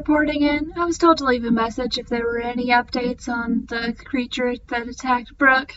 Reporting 0.00 0.40
in. 0.40 0.72
I 0.78 0.86
was 0.86 0.96
told 0.96 1.18
to 1.18 1.26
leave 1.26 1.44
a 1.44 1.50
message 1.50 1.98
if 1.98 2.08
there 2.08 2.24
were 2.24 2.40
any 2.40 2.68
updates 2.68 3.28
on 3.28 3.66
the 3.68 3.94
creature 4.02 4.54
that 4.68 4.88
attacked 4.88 5.36
Brooke. 5.36 5.74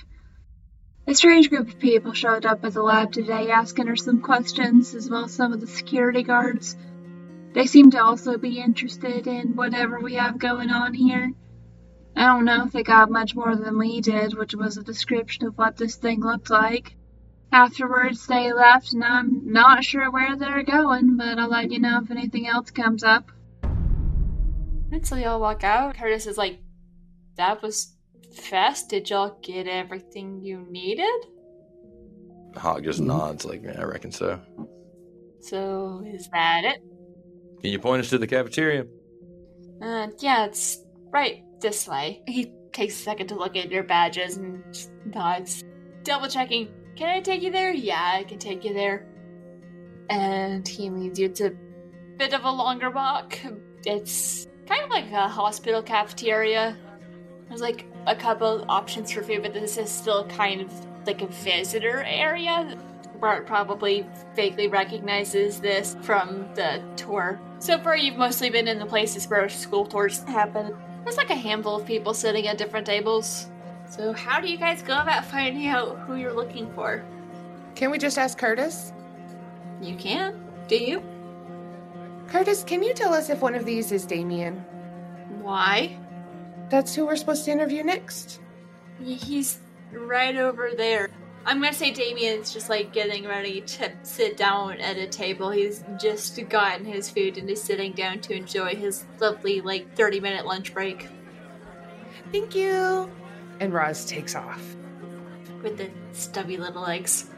A 1.05 1.13
strange 1.13 1.49
group 1.49 1.67
of 1.67 1.77
people 1.77 2.13
showed 2.13 2.45
up 2.45 2.63
at 2.63 2.71
the 2.71 2.81
lab 2.81 3.11
today 3.11 3.51
asking 3.51 3.87
her 3.87 3.97
some 3.97 4.21
questions, 4.21 4.95
as 4.95 5.09
well 5.09 5.25
as 5.25 5.33
some 5.33 5.51
of 5.51 5.59
the 5.59 5.67
security 5.67 6.23
guards. 6.23 6.77
They 7.51 7.65
seem 7.65 7.91
to 7.91 8.01
also 8.01 8.37
be 8.37 8.61
interested 8.61 9.27
in 9.27 9.57
whatever 9.57 9.99
we 9.99 10.13
have 10.13 10.39
going 10.39 10.69
on 10.69 10.93
here. 10.93 11.33
I 12.15 12.27
don't 12.27 12.45
know 12.45 12.63
if 12.63 12.71
they 12.71 12.83
got 12.83 13.11
much 13.11 13.35
more 13.35 13.57
than 13.57 13.77
we 13.77 13.99
did, 13.99 14.37
which 14.37 14.55
was 14.55 14.77
a 14.77 14.83
description 14.83 15.47
of 15.47 15.57
what 15.57 15.75
this 15.75 15.97
thing 15.97 16.21
looked 16.21 16.49
like. 16.49 16.95
Afterwards, 17.51 18.25
they 18.25 18.53
left, 18.53 18.93
and 18.93 19.03
I'm 19.03 19.51
not 19.51 19.83
sure 19.83 20.09
where 20.09 20.37
they're 20.37 20.63
going, 20.63 21.17
but 21.17 21.37
I'll 21.37 21.49
let 21.49 21.71
you 21.71 21.79
know 21.79 21.99
if 22.01 22.09
anything 22.09 22.47
else 22.47 22.71
comes 22.71 23.03
up. 23.03 23.29
Until 24.93 25.17
y'all 25.17 25.39
walk 25.39 25.63
out, 25.63 25.97
Curtis 25.97 26.27
is 26.27 26.37
like, 26.37 26.59
That 27.37 27.63
was 27.63 27.95
fast. 28.43 28.89
Did 28.89 29.09
y'all 29.09 29.39
get 29.41 29.67
everything 29.67 30.39
you 30.39 30.67
needed? 30.69 31.25
Hawk 32.55 32.83
just 32.83 32.99
nods, 32.99 33.43
like, 33.43 33.63
yeah, 33.63 33.81
I 33.81 33.85
reckon 33.85 34.11
so. 34.11 34.39
So, 35.39 36.03
is 36.05 36.29
that 36.29 36.63
it? 36.63 36.83
Can 37.59 37.71
you 37.71 37.79
point 37.79 38.01
us 38.01 38.11
to 38.11 38.19
the 38.19 38.27
cafeteria? 38.27 38.85
Uh, 39.81 40.09
yeah, 40.19 40.45
it's 40.45 40.85
right 41.09 41.43
this 41.59 41.87
way. 41.87 42.21
He 42.27 42.53
takes 42.71 42.93
a 42.93 43.01
second 43.01 43.27
to 43.29 43.35
look 43.35 43.55
at 43.55 43.71
your 43.71 43.83
badges 43.83 44.37
and 44.37 44.63
nods. 45.05 45.63
Double 46.03 46.27
checking. 46.27 46.69
Can 46.95 47.09
I 47.09 47.19
take 47.19 47.41
you 47.41 47.51
there? 47.51 47.73
Yeah, 47.73 48.11
I 48.13 48.25
can 48.25 48.37
take 48.37 48.63
you 48.63 48.75
there. 48.75 49.07
And 50.11 50.67
he 50.67 50.91
leads 50.91 51.17
you 51.17 51.29
to 51.29 51.47
a 51.47 51.51
bit 52.19 52.33
of 52.33 52.43
a 52.43 52.51
longer 52.51 52.91
walk. 52.91 53.39
It's 53.85 54.47
kind 54.67 54.83
of 54.83 54.89
like 54.89 55.11
a 55.11 55.27
hospital 55.27 55.81
cafeteria. 55.81 56.77
There's 57.47 57.61
like 57.61 57.85
a 58.07 58.15
couple 58.15 58.65
options 58.69 59.11
for 59.11 59.23
food, 59.23 59.43
but 59.43 59.53
this 59.53 59.77
is 59.77 59.89
still 59.89 60.25
kind 60.27 60.61
of 60.61 60.71
like 61.05 61.21
a 61.21 61.27
visitor 61.27 62.03
area. 62.03 62.77
Bart 63.19 63.45
probably 63.45 64.05
vaguely 64.35 64.67
recognizes 64.67 65.59
this 65.59 65.95
from 66.01 66.47
the 66.55 66.81
tour. 66.95 67.39
So 67.59 67.79
far, 67.79 67.95
you've 67.95 68.17
mostly 68.17 68.49
been 68.49 68.67
in 68.67 68.79
the 68.79 68.85
places 68.85 69.27
where 69.27 69.47
school 69.47 69.85
tours 69.85 70.23
happen. 70.23 70.75
There's 71.03 71.17
like 71.17 71.29
a 71.29 71.35
handful 71.35 71.77
of 71.77 71.85
people 71.85 72.13
sitting 72.13 72.47
at 72.47 72.57
different 72.57 72.85
tables. 72.85 73.47
So, 73.89 74.11
how 74.11 74.39
do 74.39 74.49
you 74.49 74.57
guys 74.57 74.81
go 74.81 74.99
about 74.99 75.25
finding 75.25 75.67
out 75.67 75.99
who 75.99 76.15
you're 76.15 76.33
looking 76.33 76.71
for? 76.73 77.03
Can 77.75 77.91
we 77.91 77.97
just 77.97 78.17
ask 78.17 78.37
Curtis? 78.37 78.91
You 79.81 79.95
can. 79.95 80.43
Do 80.67 80.77
you? 80.77 81.03
Curtis, 82.33 82.63
can 82.63 82.81
you 82.81 82.95
tell 82.95 83.13
us 83.13 83.29
if 83.29 83.41
one 83.41 83.53
of 83.53 83.63
these 83.63 83.91
is 83.91 84.07
Damien? 84.07 84.55
Why? 85.43 85.99
That's 86.71 86.95
who 86.95 87.05
we're 87.05 87.15
supposed 87.15 87.45
to 87.45 87.51
interview 87.51 87.83
next. 87.83 88.41
He's 88.99 89.59
right 89.91 90.35
over 90.35 90.71
there. 90.75 91.11
I'm 91.45 91.61
gonna 91.61 91.73
say 91.73 91.91
Damien's 91.91 92.51
just 92.51 92.69
like 92.69 92.91
getting 92.91 93.27
ready 93.27 93.61
to 93.61 93.91
sit 94.01 94.35
down 94.35 94.79
at 94.81 94.97
a 94.97 95.05
table. 95.05 95.51
He's 95.51 95.83
just 96.01 96.49
gotten 96.49 96.85
his 96.85 97.07
food 97.07 97.37
and 97.37 97.47
is 97.51 97.61
sitting 97.61 97.91
down 97.91 98.19
to 98.21 98.33
enjoy 98.33 98.73
his 98.73 99.05
lovely, 99.19 99.61
like, 99.61 99.95
30 99.95 100.19
minute 100.19 100.47
lunch 100.47 100.73
break 100.73 101.07
Thank 102.31 102.55
you. 102.55 103.11
And 103.59 103.71
Roz 103.71 104.05
takes 104.05 104.33
off. 104.33 104.75
with 105.61 105.77
the 105.77 105.91
stubby 106.13 106.57
little 106.57 106.81
legs. 106.81 107.29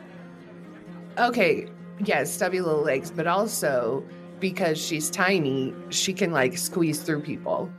Okay, 1.17 1.67
yes, 1.99 2.33
stubby 2.33 2.61
little 2.61 2.81
legs, 2.81 3.11
but 3.11 3.27
also 3.27 4.05
because 4.39 4.83
she's 4.83 5.09
tiny, 5.09 5.73
she 5.89 6.13
can 6.13 6.31
like 6.31 6.57
squeeze 6.57 7.01
through 7.01 7.21
people 7.21 7.71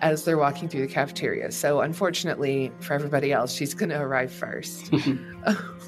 as 0.00 0.24
they're 0.24 0.38
walking 0.38 0.68
through 0.68 0.86
the 0.86 0.92
cafeteria. 0.92 1.52
So, 1.52 1.80
unfortunately 1.80 2.72
for 2.80 2.94
everybody 2.94 3.32
else, 3.32 3.52
she's 3.54 3.72
going 3.74 3.90
to 3.90 4.00
arrive 4.00 4.32
first. 4.32 4.92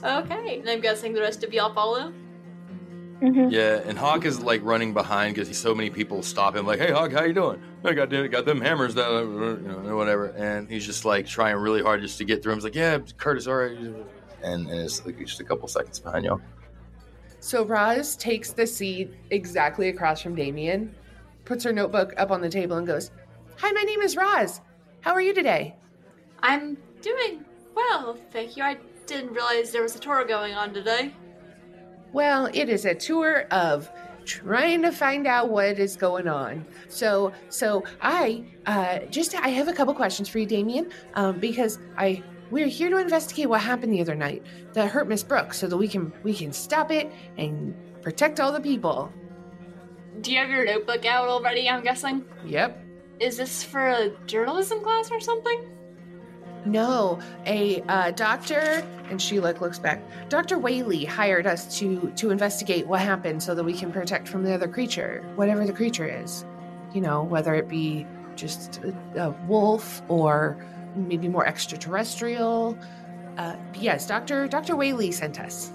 Okay, 0.03 0.59
and 0.61 0.69
I'm 0.69 0.81
guessing 0.81 1.15
the 1.15 1.21
rest 1.21 1.45
of 1.45 1.53
y'all 1.55 1.73
follow? 1.73 2.13
Yeah, 3.23 3.81
and 3.87 3.97
Hawk 3.97 4.27
is 4.27 4.41
like 4.41 4.61
running 4.63 4.93
behind 4.93 5.35
because 5.35 5.57
so 5.57 5.75
many 5.75 5.89
people 5.89 6.23
stop 6.23 6.55
him, 6.55 6.67
like, 6.67 6.79
"Hey, 6.79 6.91
Hawk, 6.91 7.13
how 7.13 7.23
you 7.23 7.33
doing? 7.33 7.63
I 7.85 7.95
got 7.95 8.11
them, 8.11 8.29
got 8.29 8.45
them 8.45 8.61
hammers, 8.61 8.95
that 8.97 9.09
uh, 9.09 9.23
you 9.23 9.83
know, 9.83 9.97
whatever." 9.97 10.27
And 10.27 10.69
he's 10.69 10.85
just 10.85 11.05
like 11.07 11.27
trying 11.27 11.57
really 11.57 11.81
hard 11.83 12.03
just 12.03 12.19
to 12.19 12.25
get 12.25 12.43
through. 12.43 12.53
him. 12.53 12.59
He's 12.59 12.65
like, 12.65 12.75
"Yeah, 12.75 12.99
Curtis, 13.17 13.47
all 13.47 13.55
right." 13.55 13.77
And 14.43 14.69
and 14.69 14.71
it's 14.71 15.07
like 15.07 15.19
just 15.21 15.41
a 15.41 15.45
couple 15.45 15.69
seconds 15.69 16.01
behind 16.01 16.27
y'all. 16.27 16.41
So 17.45 17.63
Roz 17.63 18.17
takes 18.17 18.53
the 18.53 18.67
seat 18.67 19.13
exactly 19.29 19.91
across 19.91 20.23
from 20.23 20.35
Damien, 20.35 20.95
puts 21.45 21.63
her 21.65 21.75
notebook 21.75 22.15
up 22.17 22.31
on 22.31 22.41
the 22.41 22.49
table, 22.49 22.79
and 22.79 22.87
goes, 22.87 23.11
Hi, 23.59 23.71
my 23.71 23.83
name 23.83 24.01
is 24.01 24.17
Roz. 24.17 24.63
How 25.03 25.13
are 25.13 25.21
you 25.21 25.35
today? 25.35 25.77
I'm 26.43 26.79
doing 27.03 27.45
well, 27.75 28.17
thank 28.33 28.57
you. 28.57 28.63
I 28.63 28.79
didn't 29.05 29.35
realize 29.35 29.73
there 29.73 29.83
was 29.83 29.95
a 29.95 29.99
tour 29.99 30.25
going 30.25 30.55
on 30.55 30.73
today. 30.73 31.15
Well, 32.15 32.49
it 32.55 32.71
is 32.71 32.87
a 32.87 32.95
tour 32.95 33.43
of 33.51 33.91
trying 34.25 34.81
to 34.81 34.91
find 34.91 35.27
out 35.27 35.51
what 35.51 35.79
is 35.79 35.97
going 35.97 36.27
on. 36.27 36.65
So, 36.89 37.31
so 37.51 37.85
I 38.01 38.43
uh, 38.65 39.01
just 39.11 39.35
I 39.35 39.49
have 39.49 39.69
a 39.69 39.75
couple 39.75 39.93
questions 39.93 40.31
for 40.31 40.39
you, 40.39 40.47
Damien, 40.47 40.91
um, 41.13 41.41
because 41.41 41.79
I 41.99 42.23
we're 42.51 42.67
here 42.67 42.91
to 42.91 42.99
investigate 42.99 43.49
what 43.49 43.61
happened 43.61 43.93
the 43.93 44.01
other 44.01 44.15
night 44.15 44.43
that 44.73 44.91
hurt 44.91 45.09
Miss 45.09 45.23
Brooks, 45.23 45.59
so 45.59 45.67
that 45.67 45.77
we 45.77 45.89
can 45.89 46.13
we 46.23 46.35
can 46.35 46.53
stop 46.53 46.91
it 46.91 47.13
and 47.39 47.75
protect 48.03 48.41
all 48.41 48.53
the 48.53 48.61
people. 48.61 49.13
Do 50.21 50.33
you 50.33 50.39
have 50.39 50.51
your 50.51 50.65
notebook 50.65 51.05
out 51.05 51.29
already, 51.29 51.69
I'm 51.69 51.83
guessing? 51.83 52.25
Yep. 52.45 52.81
Is 53.21 53.37
this 53.37 53.63
for 53.63 53.89
a 53.89 54.11
journalism 54.27 54.81
class 54.81 55.11
or 55.11 55.21
something? 55.21 55.71
No, 56.67 57.21
a 57.45 57.83
uh, 57.83 58.11
doctor, 58.13 58.87
and 59.11 59.21
she 59.21 59.39
like 59.39 59.61
looks 59.61 59.79
back. 59.79 60.03
Doctor 60.31 60.59
Whaley 60.59 61.05
hired 61.05 61.47
us 61.47 61.79
to 61.79 62.11
to 62.17 62.31
investigate 62.31 62.87
what 62.87 63.01
happened, 63.01 63.43
so 63.43 63.55
that 63.55 63.65
we 63.65 63.75
can 63.75 63.93
protect 63.93 64.29
from 64.29 64.45
the 64.45 64.55
other 64.55 64.69
creature, 64.69 65.23
whatever 65.37 65.67
the 65.67 65.73
creature 65.73 66.07
is. 66.07 66.45
You 66.95 67.01
know, 67.01 67.23
whether 67.23 67.55
it 67.55 67.69
be 67.69 68.07
just 68.37 68.81
a, 68.83 69.27
a 69.27 69.31
wolf 69.47 70.03
or 70.09 70.57
maybe 70.95 71.29
more 71.29 71.47
extraterrestrial. 71.47 72.79
Uh, 73.37 73.57
yes, 73.75 74.07
Doctor 74.07 74.47
Doctor 74.47 74.77
Whaley 74.77 75.11
sent 75.13 75.41
us. 75.41 75.73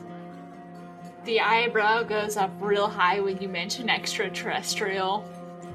The 1.26 1.42
eyebrow 1.42 2.04
goes 2.04 2.38
up 2.38 2.52
real 2.60 2.88
high 2.88 3.20
when 3.20 3.42
you 3.42 3.50
mention 3.50 3.90
extraterrestrial. 3.90 5.26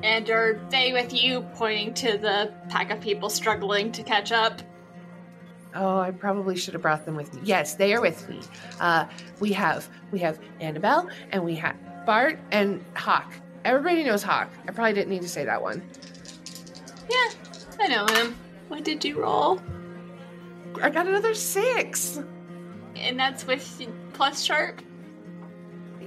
And 0.02 0.28
are 0.30 0.60
they 0.70 0.92
with 0.92 1.14
you, 1.14 1.42
pointing 1.54 1.94
to 1.94 2.18
the 2.18 2.52
pack 2.68 2.90
of 2.90 3.00
people 3.00 3.30
struggling 3.30 3.92
to 3.92 4.02
catch 4.02 4.32
up? 4.32 4.60
Oh, 5.74 5.98
I 5.98 6.10
probably 6.12 6.56
should 6.56 6.74
have 6.74 6.82
brought 6.82 7.04
them 7.04 7.16
with 7.16 7.32
me. 7.34 7.40
Yes, 7.44 7.74
they 7.74 7.94
are 7.94 8.00
with 8.00 8.28
me. 8.28 8.40
Uh, 8.80 9.06
we 9.40 9.52
have 9.52 9.88
we 10.12 10.18
have 10.20 10.38
Annabelle 10.60 11.08
and 11.32 11.44
we 11.44 11.54
have 11.56 11.76
Bart 12.06 12.38
and 12.52 12.84
Hawk. 12.94 13.32
Everybody 13.64 14.04
knows 14.04 14.22
Hawk. 14.22 14.50
I 14.68 14.72
probably 14.72 14.92
didn't 14.92 15.10
need 15.10 15.22
to 15.22 15.28
say 15.28 15.44
that 15.44 15.60
one. 15.60 15.82
Yeah, 17.10 17.30
I 17.80 17.88
know 17.88 18.06
him. 18.06 18.36
What 18.68 18.84
did 18.84 19.04
you 19.04 19.20
roll? 19.22 19.60
I 20.82 20.90
got 20.90 21.06
another 21.06 21.34
six. 21.34 22.20
And 22.96 23.18
that's 23.18 23.46
with 23.46 23.82
plus 24.12 24.42
sharp? 24.42 24.80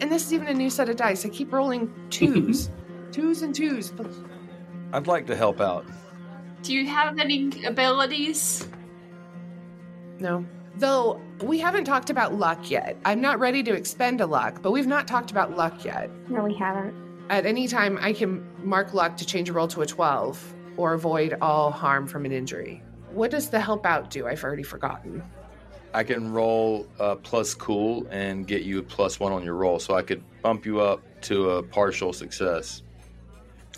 And 0.02 0.12
this 0.12 0.26
is 0.26 0.34
even 0.34 0.48
a 0.48 0.54
new 0.54 0.70
set 0.70 0.90
of 0.90 0.96
dice. 0.96 1.26
I 1.26 1.30
keep 1.30 1.52
rolling 1.52 1.92
twos. 2.10 2.70
twos 3.12 3.42
and 3.42 3.54
twos. 3.54 3.94
I'd 4.94 5.08
like 5.08 5.26
to 5.28 5.36
help 5.36 5.60
out. 5.62 5.86
Do 6.64 6.74
you 6.74 6.88
have 6.88 7.18
any 7.20 7.52
abilities? 7.66 8.68
no. 10.20 10.46
Though 10.78 11.20
we 11.42 11.58
haven't 11.58 11.86
talked 11.86 12.12
about 12.12 12.36
luck 12.36 12.70
yet. 12.70 12.98
I'm 13.04 13.20
not 13.20 13.40
ready 13.40 13.64
to 13.64 13.74
expend 13.74 14.22
a 14.22 14.28
luck, 14.28 14.62
but 14.62 14.70
we've 14.70 14.86
not 14.86 15.08
talked 15.08 15.32
about 15.32 15.58
luck 15.58 15.84
yet. 15.84 16.12
No, 16.30 16.44
we 16.44 16.54
haven't. 16.54 16.94
At 17.32 17.48
any 17.48 17.68
time, 17.68 17.98
I 18.00 18.14
can 18.14 18.46
mark 18.64 18.94
luck 18.94 19.18
to 19.18 19.26
change 19.26 19.50
a 19.50 19.54
roll 19.54 19.68
to 19.70 19.82
a 19.82 19.88
12 19.88 20.54
or 20.78 20.94
avoid 20.94 21.38
all 21.42 21.72
harm 21.72 22.08
from 22.08 22.26
an 22.26 22.32
injury. 22.32 22.82
What 23.12 23.32
does 23.32 23.50
the 23.50 23.60
help 23.60 23.86
out 23.86 24.10
do? 24.10 24.28
I've 24.28 24.44
already 24.44 24.64
forgotten. 24.64 25.24
I 25.94 26.04
can 26.04 26.32
roll 26.32 26.88
uh, 27.00 27.16
plus 27.16 27.54
cool 27.54 28.06
and 28.12 28.46
get 28.46 28.64
you 28.64 28.80
a 28.80 28.84
plus 28.84 29.20
one 29.20 29.32
on 29.32 29.44
your 29.44 29.56
roll, 29.56 29.80
so 29.80 29.96
I 29.96 30.04
could 30.04 30.24
bump 30.42 30.66
you 30.66 30.80
up 30.82 31.02
to 31.22 31.52
a 31.52 31.64
partial 31.64 32.14
success. 32.14 32.84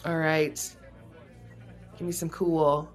All 0.06 0.18
right. 0.18 0.60
Give 1.98 2.06
me 2.06 2.12
some 2.12 2.30
cool. 2.30 2.90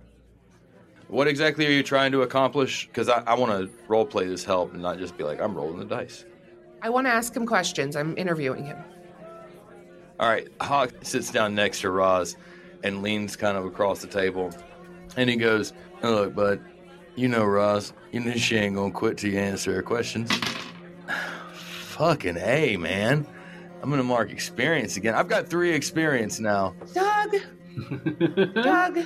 What 1.08 1.28
exactly 1.28 1.66
are 1.66 1.70
you 1.70 1.82
trying 1.82 2.12
to 2.12 2.22
accomplish? 2.22 2.86
Because 2.86 3.08
I, 3.08 3.22
I 3.26 3.34
want 3.34 3.52
to 3.52 3.70
role 3.88 4.06
play 4.06 4.26
this 4.26 4.44
help 4.44 4.72
and 4.72 4.82
not 4.82 4.98
just 4.98 5.16
be 5.16 5.24
like, 5.24 5.40
I'm 5.40 5.54
rolling 5.54 5.78
the 5.78 5.84
dice. 5.84 6.24
I 6.82 6.90
want 6.90 7.06
to 7.06 7.10
ask 7.10 7.34
him 7.34 7.46
questions. 7.46 7.96
I'm 7.96 8.16
interviewing 8.18 8.64
him. 8.64 8.78
All 10.20 10.28
right, 10.28 10.48
Hawk 10.60 10.92
sits 11.02 11.30
down 11.30 11.54
next 11.54 11.80
to 11.80 11.90
Roz 11.90 12.36
and 12.84 13.02
leans 13.02 13.34
kind 13.34 13.56
of 13.56 13.64
across 13.64 14.00
the 14.00 14.06
table. 14.06 14.52
And 15.16 15.28
he 15.28 15.36
goes, 15.36 15.72
"Now 16.02 16.10
Look, 16.10 16.34
bud, 16.34 16.60
you 17.16 17.26
know 17.28 17.44
Roz, 17.44 17.92
you 18.12 18.20
know 18.20 18.34
she 18.34 18.56
ain't 18.56 18.76
gonna 18.76 18.92
quit 18.92 19.18
till 19.18 19.30
you 19.30 19.38
answer 19.38 19.74
her 19.74 19.82
questions. 19.82 20.30
Fucking 21.52 22.36
A, 22.36 22.76
man. 22.76 23.26
I'm 23.82 23.90
gonna 23.90 24.02
mark 24.04 24.30
experience 24.30 24.96
again. 24.96 25.14
I've 25.14 25.28
got 25.28 25.48
three 25.48 25.72
experience 25.72 26.38
now. 26.38 26.74
Doug, 26.92 27.34
Doug. 28.54 28.98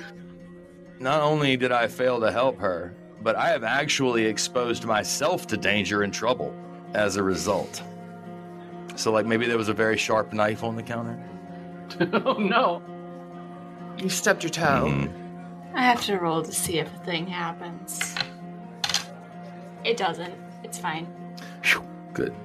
Not 0.99 1.21
only 1.21 1.55
did 1.55 1.71
I 1.71 1.87
fail 1.87 2.19
to 2.19 2.31
help 2.31 2.59
her, 2.59 2.93
but 3.21 3.35
I 3.35 3.49
have 3.49 3.63
actually 3.63 4.25
exposed 4.25 4.85
myself 4.85 5.47
to 5.47 5.57
danger 5.57 6.03
and 6.03 6.13
trouble 6.13 6.53
as 6.93 7.15
a 7.15 7.23
result. 7.23 7.81
So, 8.95 9.11
like, 9.11 9.25
maybe 9.25 9.45
there 9.47 9.57
was 9.57 9.69
a 9.69 9.73
very 9.73 9.97
sharp 9.97 10.33
knife 10.33 10.63
on 10.63 10.75
the 10.75 10.83
counter. 10.83 11.17
oh 12.25 12.33
no! 12.33 12.81
You 13.99 14.09
stubbed 14.09 14.43
your 14.43 14.49
toe. 14.51 14.85
Mhm. 14.87 15.11
I 15.75 15.83
have 15.83 16.01
to 16.05 16.17
roll 16.17 16.41
to 16.41 16.51
see 16.51 16.79
if 16.79 16.93
a 16.95 16.99
thing 16.99 17.27
happens. 17.27 18.15
It 19.83 19.97
doesn't. 19.97 20.33
It's 20.63 20.77
fine. 20.77 21.07
Phew, 21.63 21.83
Good. 22.13 22.33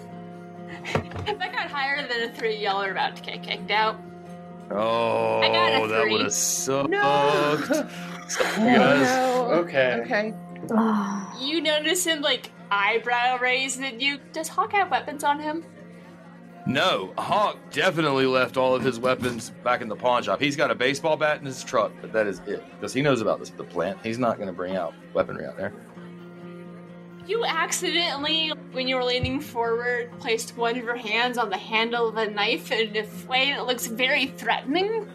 If 1.27 1.41
I 1.41 1.49
got 1.49 1.71
higher 1.71 2.07
than 2.07 2.29
a 2.29 2.33
three, 2.35 2.57
y'all 2.57 2.83
are 2.83 2.91
about 2.91 3.17
to 3.17 3.23
get 3.23 3.43
kicked 3.43 3.71
out. 3.71 3.97
Oh, 4.71 5.41
I 5.41 5.49
got 5.49 5.83
a 5.85 5.89
that 5.89 6.03
three. 6.03 6.13
would 6.13 6.21
have 6.23 6.33
sucked. 6.33 6.91
No. 6.91 7.57
You 7.59 8.65
guys- 8.65 9.17
no. 9.17 9.49
Okay. 9.63 10.01
Okay. 10.03 10.35
You 11.41 11.61
notice 11.63 12.05
him 12.07 12.21
like 12.21 12.51
eyebrow 12.71 13.39
raised 13.39 13.83
at 13.83 14.01
you. 14.01 14.19
Does 14.33 14.49
Hawk 14.49 14.73
have 14.73 14.91
weapons 14.91 15.25
on 15.25 15.39
him? 15.41 15.65
No, 16.67 17.13
Hawk 17.19 17.59
definitely 17.71 18.25
left 18.25 18.57
all 18.57 18.75
of 18.75 18.83
his 18.83 18.99
weapons 18.99 19.51
back 19.63 19.83
in 19.83 19.89
the 19.89 19.97
pawn 19.97 20.23
shop. 20.23 20.41
He's 20.41 20.57
got 20.57 20.71
a 20.71 20.75
baseball 20.75 21.17
bat 21.17 21.39
in 21.39 21.45
his 21.45 21.63
truck, 21.63 21.93
but 22.01 22.13
that 22.15 22.27
is 22.27 22.41
it 22.47 22.65
because 22.75 22.95
he 22.95 23.03
knows 23.03 23.21
about 23.21 23.39
this 23.39 23.51
the 23.51 23.65
plant. 23.65 23.99
He's 24.03 24.19
not 24.19 24.37
going 24.37 24.49
to 24.49 24.53
bring 24.55 24.75
out 24.75 24.95
weaponry 25.13 25.45
out 25.45 25.59
there. 25.59 25.75
You 27.27 27.45
accidentally, 27.45 28.53
when 28.73 28.89
you 28.89 28.97
were 28.97 29.05
leaning 29.05 29.41
forward, 29.41 30.11
placed 30.21 30.57
one 30.57 30.77
of 30.79 30.85
your 30.85 30.97
hands 30.97 31.37
on 31.39 31.51
the 31.51 31.57
handle 31.57 32.09
of 32.09 32.17
a 32.17 32.31
knife 32.31 32.71
in 32.71 32.97
a 32.97 33.07
way 33.27 33.53
that 33.53 33.67
looks 33.67 33.87
very 33.87 34.27
threatening. 34.27 35.09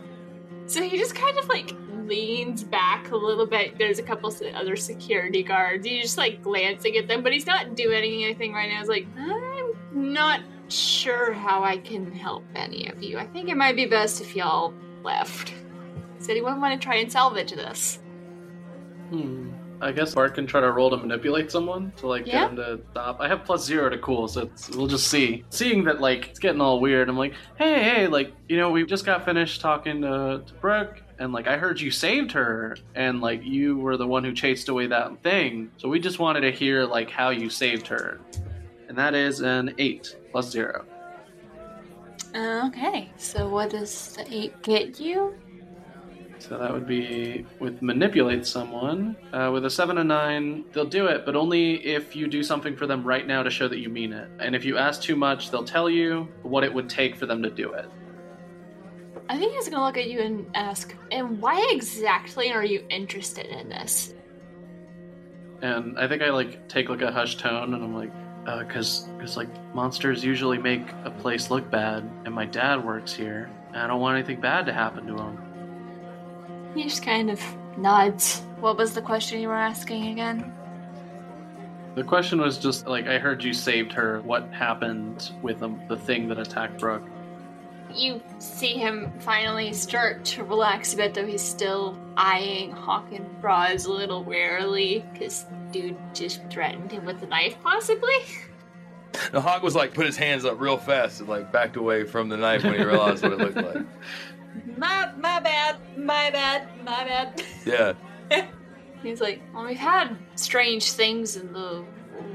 So 0.68 0.84
he 0.84 0.98
just 0.98 1.16
kind 1.16 1.38
of 1.40 1.48
like 1.48 1.72
leans 2.06 2.64
back 2.64 3.12
a 3.12 3.16
little 3.16 3.46
bit. 3.46 3.78
There's 3.78 3.98
a 4.00 4.04
couple 4.04 4.34
other 4.56 4.76
security 4.76 5.42
guards. 5.44 5.86
He's 5.86 6.04
just 6.04 6.18
like 6.18 6.44
glancing 6.44 6.96
at 6.98 7.08
them, 7.08 7.24
but 7.24 7.34
he's 7.34 7.48
not 7.48 7.76
doing 7.76 8.24
anything 8.24 8.54
right 8.54 8.70
now. 8.70 8.80
He's 8.80 8.90
like, 8.90 9.08
I'm 9.18 9.74
not 9.94 10.42
sure 10.70 11.34
how 11.34 11.64
I 11.64 11.78
can 11.78 12.12
help 12.12 12.44
any 12.56 12.88
of 12.90 13.02
you. 13.04 13.18
I 13.18 13.26
think 13.28 13.50
it 13.50 13.58
might 13.58 13.76
be 13.76 13.86
best 13.86 14.22
if 14.22 14.36
y'all 14.36 14.74
left. 15.04 15.54
Does 16.18 16.30
anyone 16.30 16.60
want 16.62 16.80
to 16.80 16.84
try 16.86 16.96
and 16.98 17.12
salvage 17.12 17.52
this? 17.52 18.00
Hmm. 19.10 19.50
I 19.82 19.94
guess 19.94 20.14
Bart 20.14 20.36
can 20.36 20.46
try 20.46 20.60
to 20.60 20.70
roll 20.74 20.90
to 20.90 20.98
manipulate 20.98 21.50
someone 21.50 21.94
to 21.98 22.08
like 22.08 22.28
Yeah. 22.28 22.42
get 22.42 22.50
him 22.50 22.56
to 22.58 22.80
stop. 22.92 23.22
I 23.22 23.30
have 23.30 23.46
plus 23.46 23.64
zero 23.64 23.90
to 23.90 23.98
cool, 23.98 24.28
so 24.28 24.42
it's, 24.42 24.70
we'll 24.72 24.88
just 24.88 25.08
see. 25.08 25.46
Seeing 25.52 25.86
that 25.86 26.02
like 26.02 26.28
it's 26.28 26.40
getting 26.40 26.60
all 26.60 26.82
weird, 26.82 27.08
I'm 27.08 27.18
like, 27.18 27.34
hey, 27.58 27.82
hey, 27.82 28.08
like 28.08 28.34
you 28.50 28.58
know, 28.58 28.72
we 28.72 28.86
just 28.86 29.06
got 29.06 29.24
finished 29.24 29.62
talking 29.62 30.02
to, 30.02 30.44
to 30.46 30.54
Brooke, 30.60 31.02
and 31.18 31.32
like 31.32 31.48
I 31.48 31.56
heard 31.56 31.80
you 31.80 31.92
saved 31.92 32.34
her, 32.34 32.76
and 32.94 33.22
like 33.22 33.42
you 33.46 33.78
were 33.78 33.96
the 33.96 34.06
one 34.06 34.26
who 34.26 34.34
chased 34.34 34.68
away 34.68 34.88
that 34.88 35.24
thing. 35.24 35.72
So 35.78 35.88
we 35.88 36.02
just 36.02 36.20
wanted 36.20 36.42
to 36.42 36.52
hear 36.52 36.84
like 36.84 37.10
how 37.10 37.30
you 37.30 37.50
saved 37.50 37.88
her, 37.88 38.20
and 38.90 38.98
that 38.98 39.16
is 39.16 39.40
an 39.40 39.76
eight 39.78 40.18
plus 40.32 40.50
zero. 40.50 40.86
Okay, 42.36 43.12
so 43.18 43.48
what 43.48 43.72
does 43.72 44.16
the 44.16 44.34
eight 44.34 44.62
get 44.62 45.00
you? 45.00 45.36
So 46.40 46.58
that 46.58 46.72
would 46.72 46.88
be 46.88 47.46
with 47.60 47.82
manipulate 47.82 48.46
someone. 48.46 49.18
Uh, 49.34 49.50
with 49.52 49.66
a 49.66 49.70
seven 49.70 49.98
and 49.98 50.08
nine, 50.08 50.64
they'll 50.72 50.86
do 50.86 51.08
it, 51.08 51.26
but 51.26 51.36
only 51.36 51.86
if 51.86 52.16
you 52.16 52.28
do 52.28 52.44
something 52.44 52.78
for 52.78 52.88
them 52.88 53.04
right 53.04 53.28
now 53.28 53.44
to 53.44 53.50
show 53.50 53.68
that 53.68 53.80
you 53.80 53.90
mean 53.90 54.14
it. 54.14 54.30
And 54.40 54.56
if 54.56 54.64
you 54.64 54.78
ask 54.78 55.02
too 55.02 55.18
much, 55.18 55.52
they'll 55.52 55.66
tell 55.66 55.90
you 55.90 56.30
what 56.44 56.64
it 56.64 56.74
would 56.74 56.90
take 56.90 57.16
for 57.18 57.26
them 57.26 57.44
to 57.44 57.50
do 57.50 57.74
it. 57.74 57.90
I 59.28 59.38
think 59.38 59.54
he's 59.54 59.68
gonna 59.68 59.86
look 59.86 59.98
at 59.98 60.10
you 60.10 60.22
and 60.22 60.48
ask, 60.56 60.96
and 61.12 61.42
why 61.42 61.68
exactly 61.72 62.52
are 62.52 62.64
you 62.64 62.86
interested 62.90 63.46
in 63.46 63.70
this? 63.70 64.14
And 65.62 66.00
I 66.00 66.08
think 66.08 66.22
I 66.22 66.30
like 66.30 66.70
take 66.70 66.90
like 66.90 67.02
a 67.02 67.12
hushed 67.12 67.40
tone, 67.40 67.74
and 67.74 67.84
I'm 67.84 67.94
like, 67.94 68.14
uh, 68.50 68.64
cause, 68.64 69.08
cause 69.20 69.38
like 69.38 69.48
monsters 69.76 70.24
usually 70.24 70.58
make 70.58 70.82
a 71.04 71.12
place 71.12 71.52
look 71.52 71.70
bad, 71.70 72.10
and 72.26 72.34
my 72.34 72.46
dad 72.46 72.84
works 72.84 73.14
here, 73.14 73.48
and 73.68 73.78
I 73.78 73.86
don't 73.86 74.02
want 74.02 74.18
anything 74.18 74.42
bad 74.42 74.66
to 74.66 74.74
happen 74.74 75.06
to 75.06 75.16
him. 75.16 76.72
He 76.74 76.84
just 76.84 77.04
kind 77.04 77.30
of 77.30 77.40
nods. 77.78 78.42
What 78.60 78.76
was 78.76 78.96
the 78.96 79.04
question 79.04 79.40
you 79.40 79.50
were 79.50 79.54
asking 79.54 80.08
again? 80.08 80.52
The 81.94 82.04
question 82.04 82.42
was 82.42 82.58
just 82.58 82.88
like, 82.88 83.08
I 83.08 83.20
heard 83.20 83.44
you 83.44 83.54
saved 83.54 83.92
her. 83.94 84.22
What 84.22 84.52
happened 84.52 85.32
with 85.44 85.60
the, 85.60 85.70
the 85.88 85.98
thing 85.98 86.28
that 86.30 86.40
attacked 86.40 86.80
Brooke? 86.80 87.04
You 87.94 88.22
see 88.40 88.74
him 88.74 89.12
finally 89.20 89.74
start 89.74 90.26
to 90.26 90.44
relax 90.44 90.94
a 90.94 90.98
bit, 90.98 91.14
though 91.14 91.26
he's 91.26 91.42
still 91.42 91.98
eyeing 92.18 92.72
Hawk 92.72 93.12
and 93.12 93.28
Roz 93.44 93.86
a 93.86 93.92
little 93.92 94.24
warily, 94.24 95.06
because 95.14 95.46
dude 95.72 95.98
just 96.14 96.42
threatened 96.50 96.92
him 96.92 97.06
with 97.06 97.22
a 97.24 97.28
knife, 97.28 97.58
possibly. 97.64 98.14
The 99.32 99.42
Hawk 99.42 99.64
was 99.64 99.74
like 99.76 99.96
put 99.96 100.06
his 100.06 100.16
hands 100.16 100.46
up 100.46 100.60
real 100.60 100.78
fast 100.78 101.20
and 101.20 101.28
like 101.28 101.52
backed 101.52 101.78
away 101.78 102.04
from 102.04 102.30
the 102.30 102.38
knife 102.38 102.64
when 102.64 102.76
he 102.76 102.84
realized 102.84 103.24
what 103.24 103.32
it 103.34 103.40
looked 103.40 103.56
like. 103.56 103.86
My, 104.78 105.12
my 105.18 105.40
bad, 105.40 105.78
my 105.98 106.30
bad, 106.30 106.68
my 106.86 107.04
bad. 107.04 107.44
Yeah. 107.66 107.94
He's 109.02 109.20
like, 109.20 109.42
well, 109.54 109.66
we've 109.66 109.78
had 109.78 110.16
strange 110.36 110.92
things 110.92 111.38
in 111.38 111.54
the 111.54 111.84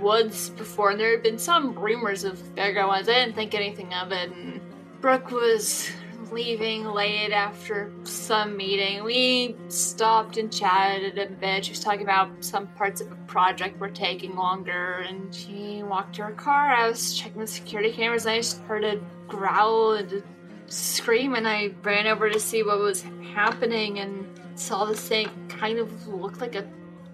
woods 0.01 0.51
before, 0.51 0.91
and 0.91 1.01
there 1.01 1.13
have 1.13 1.23
been 1.23 1.39
some 1.39 1.79
rumors 1.79 2.25
of 2.25 2.55
bigger 2.55 2.87
ones. 2.87 3.09
I 3.09 3.15
didn't 3.15 3.35
think 3.35 3.55
anything 3.55 3.95
of 3.95 4.13
it, 4.13 4.31
and 4.31 4.61
Brooke 5.01 5.31
was 5.31 5.89
leaving 6.33 6.85
late 6.85 7.33
after 7.33 7.93
some 8.05 8.57
meeting. 8.57 9.05
We 9.05 9.57
stopped 9.69 10.37
and 10.37 10.53
chatted 10.53 11.19
a 11.19 11.27
bit. 11.27 11.65
She 11.65 11.73
was 11.73 11.81
talking 11.81 12.03
about 12.03 12.45
some 12.45 12.67
parts 12.69 13.01
of 13.01 13.11
a 13.11 13.17
project 13.27 13.79
were 13.79 13.89
taking 13.89 14.35
longer, 14.37 15.05
and 15.07 15.35
she 15.35 15.83
walked 15.83 16.17
to 16.17 16.25
her 16.25 16.33
car. 16.33 16.73
I 16.75 16.89
was 16.89 17.15
checking 17.15 17.41
the 17.41 17.47
security 17.47 17.93
cameras, 17.93 18.27
and 18.27 18.35
I 18.35 18.39
just 18.39 18.61
heard 18.63 18.85
a 18.85 19.01
growl 19.29 19.93
and 19.93 20.13
a 20.13 20.23
scream, 20.67 21.35
and 21.35 21.47
I 21.47 21.75
ran 21.83 22.07
over 22.07 22.31
to 22.31 22.41
see 22.41 22.63
what 22.63 22.79
was 22.79 23.05
happening, 23.35 23.99
and 23.99 24.27
saw 24.55 24.85
this 24.85 25.09
thing 25.09 25.29
kind 25.49 25.79
of 25.79 26.09
looked 26.09 26.41
like 26.41 26.55
a 26.55 26.67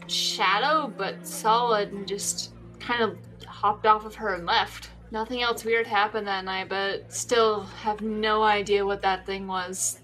shadow, 0.06 0.92
but 0.96 1.26
solid, 1.26 1.92
and 1.92 2.06
just 2.06 2.52
kind 2.78 3.02
of 3.02 3.18
hopped 3.46 3.86
off 3.86 4.04
of 4.04 4.14
her 4.14 4.34
and 4.34 4.46
left. 4.46 4.90
Nothing 5.12 5.42
else 5.42 5.64
weird 5.64 5.86
happened 5.86 6.26
that 6.28 6.44
night, 6.44 6.68
but 6.68 7.12
still 7.12 7.62
have 7.82 8.00
no 8.00 8.42
idea 8.42 8.86
what 8.86 9.02
that 9.02 9.26
thing 9.26 9.46
was. 9.46 10.00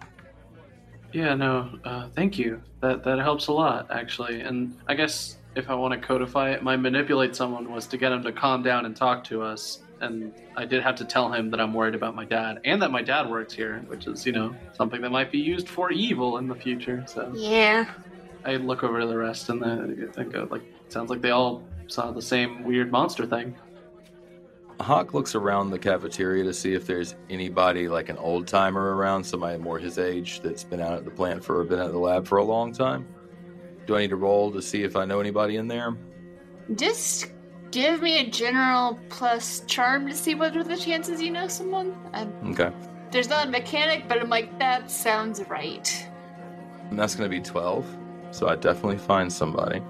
Yeah, 1.12 1.34
no, 1.34 1.78
uh, 1.84 2.08
thank 2.14 2.38
you. 2.38 2.60
That 2.80 3.04
that 3.04 3.18
helps 3.18 3.46
a 3.46 3.52
lot, 3.52 3.90
actually. 3.90 4.40
And 4.40 4.76
I 4.88 4.94
guess 4.94 5.38
if 5.54 5.70
I 5.70 5.74
want 5.74 5.94
to 5.94 6.06
codify 6.06 6.50
it, 6.50 6.62
my 6.62 6.76
manipulate 6.76 7.36
someone 7.36 7.72
was 7.72 7.86
to 7.86 7.96
get 7.96 8.12
him 8.12 8.22
to 8.24 8.32
calm 8.32 8.62
down 8.62 8.84
and 8.84 8.94
talk 8.94 9.24
to 9.24 9.42
us. 9.42 9.80
And 10.00 10.34
I 10.56 10.66
did 10.66 10.82
have 10.82 10.94
to 10.96 11.04
tell 11.06 11.32
him 11.32 11.50
that 11.50 11.60
I'm 11.60 11.72
worried 11.72 11.94
about 11.94 12.14
my 12.14 12.26
dad 12.26 12.60
and 12.64 12.82
that 12.82 12.90
my 12.90 13.00
dad 13.00 13.30
works 13.30 13.54
here, 13.54 13.82
which 13.86 14.06
is, 14.06 14.26
you 14.26 14.32
know, 14.32 14.54
something 14.74 15.00
that 15.00 15.10
might 15.10 15.32
be 15.32 15.38
used 15.38 15.68
for 15.68 15.90
evil 15.90 16.36
in 16.36 16.48
the 16.48 16.54
future. 16.54 17.02
So 17.06 17.32
Yeah. 17.34 17.86
I 18.44 18.56
look 18.56 18.84
over 18.84 19.00
to 19.00 19.06
the 19.06 19.16
rest 19.16 19.48
and 19.48 19.62
then 19.62 20.12
I 20.18 20.24
go, 20.24 20.46
like, 20.50 20.62
sounds 20.88 21.08
like 21.08 21.22
they 21.22 21.30
all 21.30 21.62
saw 21.86 22.10
the 22.10 22.20
same 22.20 22.62
weird 22.62 22.92
monster 22.92 23.24
thing. 23.24 23.56
Hawk 24.80 25.14
looks 25.14 25.34
around 25.34 25.70
the 25.70 25.78
cafeteria 25.78 26.44
to 26.44 26.52
see 26.52 26.74
if 26.74 26.86
there's 26.86 27.14
anybody 27.30 27.88
like 27.88 28.08
an 28.08 28.18
old 28.18 28.46
timer 28.46 28.94
around, 28.94 29.24
somebody 29.24 29.58
more 29.58 29.78
his 29.78 29.98
age 29.98 30.40
that's 30.40 30.64
been 30.64 30.80
out 30.80 30.92
at 30.94 31.04
the 31.04 31.10
plant 31.10 31.42
for 31.42 31.64
been 31.64 31.78
at 31.78 31.92
the 31.92 31.98
lab 31.98 32.26
for 32.26 32.38
a 32.38 32.44
long 32.44 32.72
time. 32.72 33.06
Do 33.86 33.96
I 33.96 34.00
need 34.00 34.10
to 34.10 34.16
roll 34.16 34.52
to 34.52 34.60
see 34.60 34.82
if 34.82 34.96
I 34.96 35.04
know 35.04 35.20
anybody 35.20 35.56
in 35.56 35.68
there? 35.68 35.96
Just 36.74 37.32
give 37.70 38.02
me 38.02 38.20
a 38.20 38.28
general 38.28 38.98
plus 39.08 39.60
charm 39.66 40.08
to 40.08 40.14
see 40.14 40.34
what 40.34 40.56
are 40.56 40.64
the 40.64 40.76
chances 40.76 41.22
you 41.22 41.30
know 41.30 41.48
someone. 41.48 41.96
i 42.12 42.26
Okay. 42.50 42.70
there's 43.10 43.28
not 43.28 43.46
a 43.46 43.50
mechanic, 43.50 44.08
but 44.08 44.20
I'm 44.20 44.28
like, 44.28 44.58
that 44.58 44.90
sounds 44.90 45.40
right. 45.48 46.06
And 46.90 46.98
that's 46.98 47.14
going 47.14 47.30
to 47.30 47.34
be 47.34 47.42
12. 47.42 47.86
So 48.32 48.48
I 48.48 48.56
definitely 48.56 48.98
find 48.98 49.32
somebody. 49.32 49.80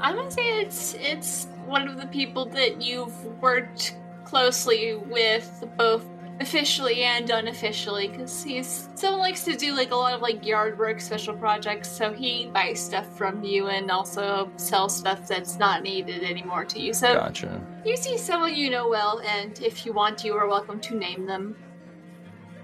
I'm 0.00 0.16
gonna 0.16 0.30
say 0.30 0.60
it's 0.60 0.94
it's 0.94 1.46
one 1.70 1.88
of 1.88 1.98
the 1.98 2.06
people 2.08 2.44
that 2.46 2.82
you've 2.82 3.24
worked 3.40 3.96
closely 4.24 4.96
with, 4.96 5.64
both 5.78 6.04
officially 6.40 7.02
and 7.02 7.30
unofficially, 7.30 8.08
because 8.08 8.42
he's 8.42 8.88
someone 8.94 9.20
likes 9.20 9.44
to 9.44 9.56
do 9.56 9.74
like 9.74 9.92
a 9.92 9.94
lot 9.94 10.12
of 10.12 10.20
like 10.20 10.44
yard 10.44 10.78
work, 10.78 11.00
special 11.00 11.34
projects. 11.34 11.88
So 11.88 12.12
he 12.12 12.46
buys 12.46 12.80
stuff 12.80 13.16
from 13.16 13.44
you 13.44 13.68
and 13.68 13.90
also 13.90 14.50
sells 14.56 14.96
stuff 14.96 15.28
that's 15.28 15.58
not 15.58 15.82
needed 15.82 16.24
anymore 16.24 16.64
to 16.66 16.80
you. 16.80 16.92
So 16.92 17.14
Gotcha. 17.14 17.64
you 17.84 17.96
see 17.96 18.18
someone 18.18 18.54
you 18.54 18.70
know 18.70 18.88
well, 18.88 19.20
and 19.20 19.60
if 19.60 19.86
you 19.86 19.92
want, 19.92 20.24
you 20.24 20.34
are 20.34 20.48
welcome 20.48 20.80
to 20.80 20.96
name 20.96 21.26
them. 21.26 21.56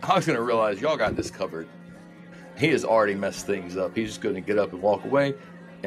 I 0.02 0.16
was 0.16 0.26
going 0.26 0.36
to 0.36 0.42
realize 0.42 0.80
y'all 0.80 0.96
got 0.96 1.16
this 1.16 1.30
covered. 1.30 1.68
He 2.58 2.68
has 2.68 2.84
already 2.84 3.14
messed 3.14 3.46
things 3.46 3.76
up. 3.76 3.94
He's 3.94 4.08
just 4.08 4.20
going 4.20 4.34
to 4.34 4.40
get 4.40 4.58
up 4.58 4.72
and 4.72 4.80
walk 4.80 5.04
away 5.04 5.34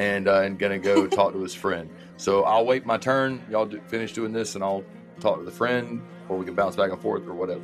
and, 0.00 0.28
uh, 0.28 0.40
and 0.40 0.58
to 0.58 0.78
go 0.78 1.06
talk 1.18 1.34
to 1.34 1.42
his 1.42 1.54
friend. 1.54 1.90
So 2.16 2.44
I'll 2.44 2.64
wait 2.64 2.86
my 2.86 2.96
turn. 2.96 3.44
Y'all 3.50 3.66
do, 3.66 3.80
finish 3.86 4.12
doing 4.14 4.32
this 4.32 4.54
and 4.54 4.64
I'll 4.64 4.82
talk 5.20 5.38
to 5.38 5.44
the 5.44 5.50
friend 5.50 6.02
or 6.28 6.38
we 6.38 6.46
can 6.46 6.54
bounce 6.54 6.74
back 6.74 6.90
and 6.90 7.00
forth 7.00 7.26
or 7.28 7.34
whatever. 7.34 7.62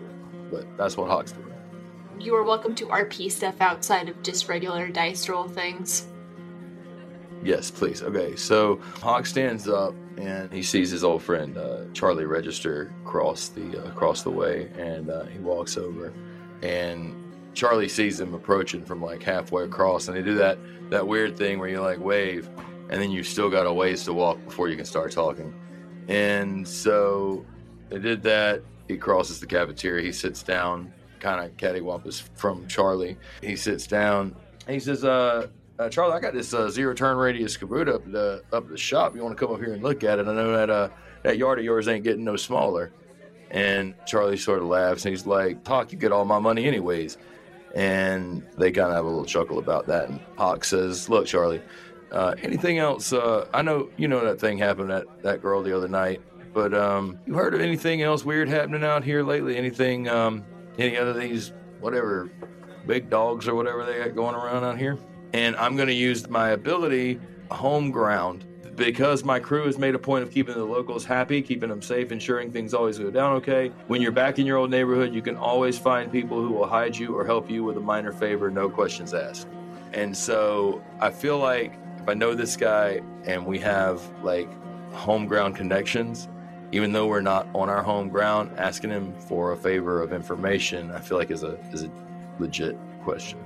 But 0.50 0.76
that's 0.76 0.96
what 0.96 1.08
Hawk's 1.08 1.32
doing. 1.32 1.46
you 2.20 2.34
are 2.34 2.44
welcome 2.44 2.74
to 2.74 2.86
RP 2.86 3.32
stuff 3.32 3.60
outside 3.60 4.08
of 4.10 4.22
just 4.22 4.48
regular 4.48 4.88
dice 4.88 5.28
roll 5.28 5.48
things. 5.48 6.06
Yes, 7.42 7.70
please. 7.70 8.02
Okay, 8.02 8.36
so 8.36 8.80
Hawk 9.00 9.24
stands 9.26 9.68
up 9.68 9.94
and 10.18 10.52
he 10.52 10.62
sees 10.62 10.90
his 10.90 11.04
old 11.04 11.22
friend 11.22 11.56
uh, 11.56 11.84
Charlie 11.94 12.24
Register 12.24 12.92
cross 13.04 13.48
the 13.48 13.82
uh, 13.82 13.88
across 13.88 14.22
the 14.22 14.30
way, 14.30 14.70
and 14.76 15.10
uh, 15.10 15.24
he 15.26 15.38
walks 15.38 15.76
over, 15.76 16.12
and 16.62 17.14
Charlie 17.56 17.88
sees 17.88 18.20
him 18.20 18.34
approaching 18.34 18.84
from 18.84 19.02
like 19.02 19.22
halfway 19.22 19.64
across, 19.64 20.08
and 20.08 20.16
they 20.16 20.22
do 20.22 20.34
that 20.34 20.58
that 20.90 21.08
weird 21.08 21.36
thing 21.36 21.58
where 21.58 21.68
you 21.68 21.80
like 21.80 21.98
wave, 21.98 22.48
and 22.90 23.00
then 23.00 23.10
you 23.10 23.24
still 23.24 23.50
got 23.50 23.66
a 23.66 23.72
ways 23.72 24.04
to 24.04 24.12
walk 24.12 24.44
before 24.44 24.68
you 24.68 24.76
can 24.76 24.84
start 24.84 25.10
talking, 25.10 25.52
and 26.06 26.68
so 26.68 27.44
they 27.88 27.98
did 27.98 28.22
that. 28.24 28.62
He 28.86 28.98
crosses 28.98 29.40
the 29.40 29.46
cafeteria. 29.46 30.04
He 30.04 30.12
sits 30.12 30.42
down, 30.42 30.92
kind 31.18 31.44
of 31.44 31.56
cattywampus 31.56 32.28
from 32.34 32.68
Charlie. 32.68 33.16
He 33.40 33.56
sits 33.56 33.86
down. 33.86 34.36
He 34.68 34.78
says, 34.78 35.02
uh, 35.02 35.48
uh, 35.78 35.88
Charlie, 35.88 36.12
I 36.12 36.20
got 36.20 36.34
this 36.34 36.52
uh, 36.52 36.68
zero 36.68 36.94
turn 36.94 37.16
radius 37.16 37.56
Kubota 37.56 37.94
up 37.94 38.12
the 38.12 38.42
up 38.52 38.68
the 38.68 38.76
shop. 38.76 39.16
You 39.16 39.22
want 39.22 39.36
to 39.36 39.44
come 39.44 39.52
up 39.54 39.60
here 39.60 39.72
and 39.72 39.82
look 39.82 40.04
at 40.04 40.18
it? 40.18 40.28
I 40.28 40.34
know 40.34 40.52
that 40.52 40.68
uh, 40.68 40.90
that 41.22 41.38
yard 41.38 41.58
of 41.58 41.64
yours 41.64 41.88
ain't 41.88 42.04
getting 42.04 42.24
no 42.24 42.36
smaller. 42.36 42.92
And 43.50 43.94
Charlie 44.06 44.36
sort 44.36 44.58
of 44.58 44.66
laughs 44.66 45.06
and 45.06 45.12
he's 45.12 45.26
like, 45.26 45.64
"Talk, 45.64 45.90
you 45.90 45.98
get 45.98 46.12
all 46.12 46.26
my 46.26 46.38
money 46.38 46.66
anyways." 46.66 47.16
And 47.76 48.42
they 48.56 48.72
kind 48.72 48.88
of 48.88 48.96
have 48.96 49.04
a 49.04 49.08
little 49.08 49.24
chuckle 49.24 49.58
about 49.58 49.86
that. 49.86 50.08
And 50.08 50.18
Hawk 50.36 50.64
says, 50.64 51.08
"Look, 51.08 51.26
Charlie, 51.26 51.60
uh, 52.10 52.34
anything 52.42 52.78
else? 52.78 53.12
Uh, 53.12 53.46
I 53.52 53.62
know 53.62 53.90
you 53.96 54.08
know 54.08 54.24
that 54.24 54.40
thing 54.40 54.58
happened 54.58 54.90
that 54.90 55.04
that 55.22 55.42
girl 55.42 55.62
the 55.62 55.76
other 55.76 55.88
night, 55.88 56.22
but 56.54 56.72
um, 56.72 57.18
you 57.26 57.34
heard 57.34 57.54
of 57.54 57.60
anything 57.60 58.02
else 58.02 58.24
weird 58.24 58.48
happening 58.48 58.82
out 58.82 59.04
here 59.04 59.22
lately? 59.22 59.56
Anything? 59.56 60.08
Um, 60.08 60.44
any 60.78 60.96
other 60.96 61.12
these 61.12 61.52
whatever 61.80 62.30
big 62.86 63.10
dogs 63.10 63.46
or 63.46 63.54
whatever 63.54 63.84
they 63.84 63.98
got 63.98 64.14
going 64.14 64.34
around 64.34 64.64
out 64.64 64.78
here?" 64.78 64.98
and 65.32 65.54
I'm 65.56 65.76
going 65.76 65.88
to 65.88 65.94
use 65.94 66.28
my 66.28 66.50
ability 66.50 67.20
home 67.50 67.90
ground 67.90 68.46
because 68.76 69.24
my 69.24 69.40
crew 69.40 69.66
has 69.66 69.78
made 69.78 69.94
a 69.94 69.98
point 69.98 70.22
of 70.22 70.30
keeping 70.30 70.54
the 70.54 70.64
locals 70.64 71.04
happy, 71.04 71.40
keeping 71.40 71.70
them 71.70 71.80
safe, 71.80 72.12
ensuring 72.12 72.52
things 72.52 72.74
always 72.74 72.98
go 72.98 73.10
down 73.10 73.32
okay. 73.36 73.72
When 73.86 74.02
you're 74.02 74.12
back 74.12 74.38
in 74.38 74.46
your 74.46 74.58
old 74.58 74.70
neighborhood, 74.70 75.14
you 75.14 75.22
can 75.22 75.36
always 75.36 75.78
find 75.78 76.12
people 76.12 76.40
who 76.40 76.52
will 76.52 76.66
hide 76.66 76.96
you 76.96 77.16
or 77.16 77.24
help 77.24 77.50
you 77.50 77.64
with 77.64 77.76
a 77.78 77.80
minor 77.80 78.12
favor, 78.12 78.50
no 78.50 78.68
questions 78.68 79.14
asked. 79.14 79.48
And 79.92 80.14
so 80.16 80.82
I 81.00 81.10
feel 81.10 81.38
like 81.38 81.72
if 81.98 82.08
I 82.08 82.14
know 82.14 82.34
this 82.34 82.56
guy 82.56 83.00
and 83.24 83.46
we 83.46 83.58
have 83.60 84.02
like 84.22 84.48
home 84.92 85.26
ground 85.26 85.56
connections, 85.56 86.28
even 86.72 86.92
though 86.92 87.06
we're 87.06 87.20
not 87.20 87.48
on 87.54 87.70
our 87.70 87.82
home 87.82 88.08
ground, 88.08 88.50
asking 88.58 88.90
him 88.90 89.14
for 89.18 89.52
a 89.52 89.56
favor 89.56 90.02
of 90.02 90.12
information, 90.12 90.90
I 90.90 91.00
feel 91.00 91.16
like 91.16 91.30
is 91.30 91.42
a 91.42 91.58
is 91.72 91.84
a 91.84 91.90
legit 92.38 92.76
question. 93.02 93.38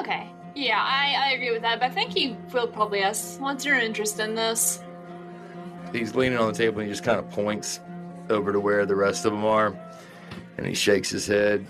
Okay. 0.00 0.30
Yeah, 0.54 0.80
I, 0.80 1.30
I 1.30 1.32
agree 1.32 1.50
with 1.50 1.62
that, 1.62 1.80
but 1.80 1.90
I 1.90 1.94
think 1.94 2.12
he 2.12 2.36
will 2.52 2.68
probably 2.68 3.00
ask 3.00 3.40
once 3.40 3.64
you're 3.64 3.78
interested 3.78 4.24
in 4.24 4.34
this. 4.34 4.82
He's 5.92 6.14
leaning 6.14 6.38
on 6.38 6.52
the 6.52 6.56
table 6.56 6.80
and 6.80 6.88
he 6.88 6.92
just 6.92 7.04
kind 7.04 7.18
of 7.18 7.28
points 7.30 7.80
over 8.30 8.52
to 8.52 8.60
where 8.60 8.86
the 8.86 8.94
rest 8.94 9.24
of 9.24 9.32
them 9.32 9.44
are. 9.44 9.76
And 10.56 10.66
he 10.66 10.74
shakes 10.74 11.10
his 11.10 11.26
head 11.26 11.66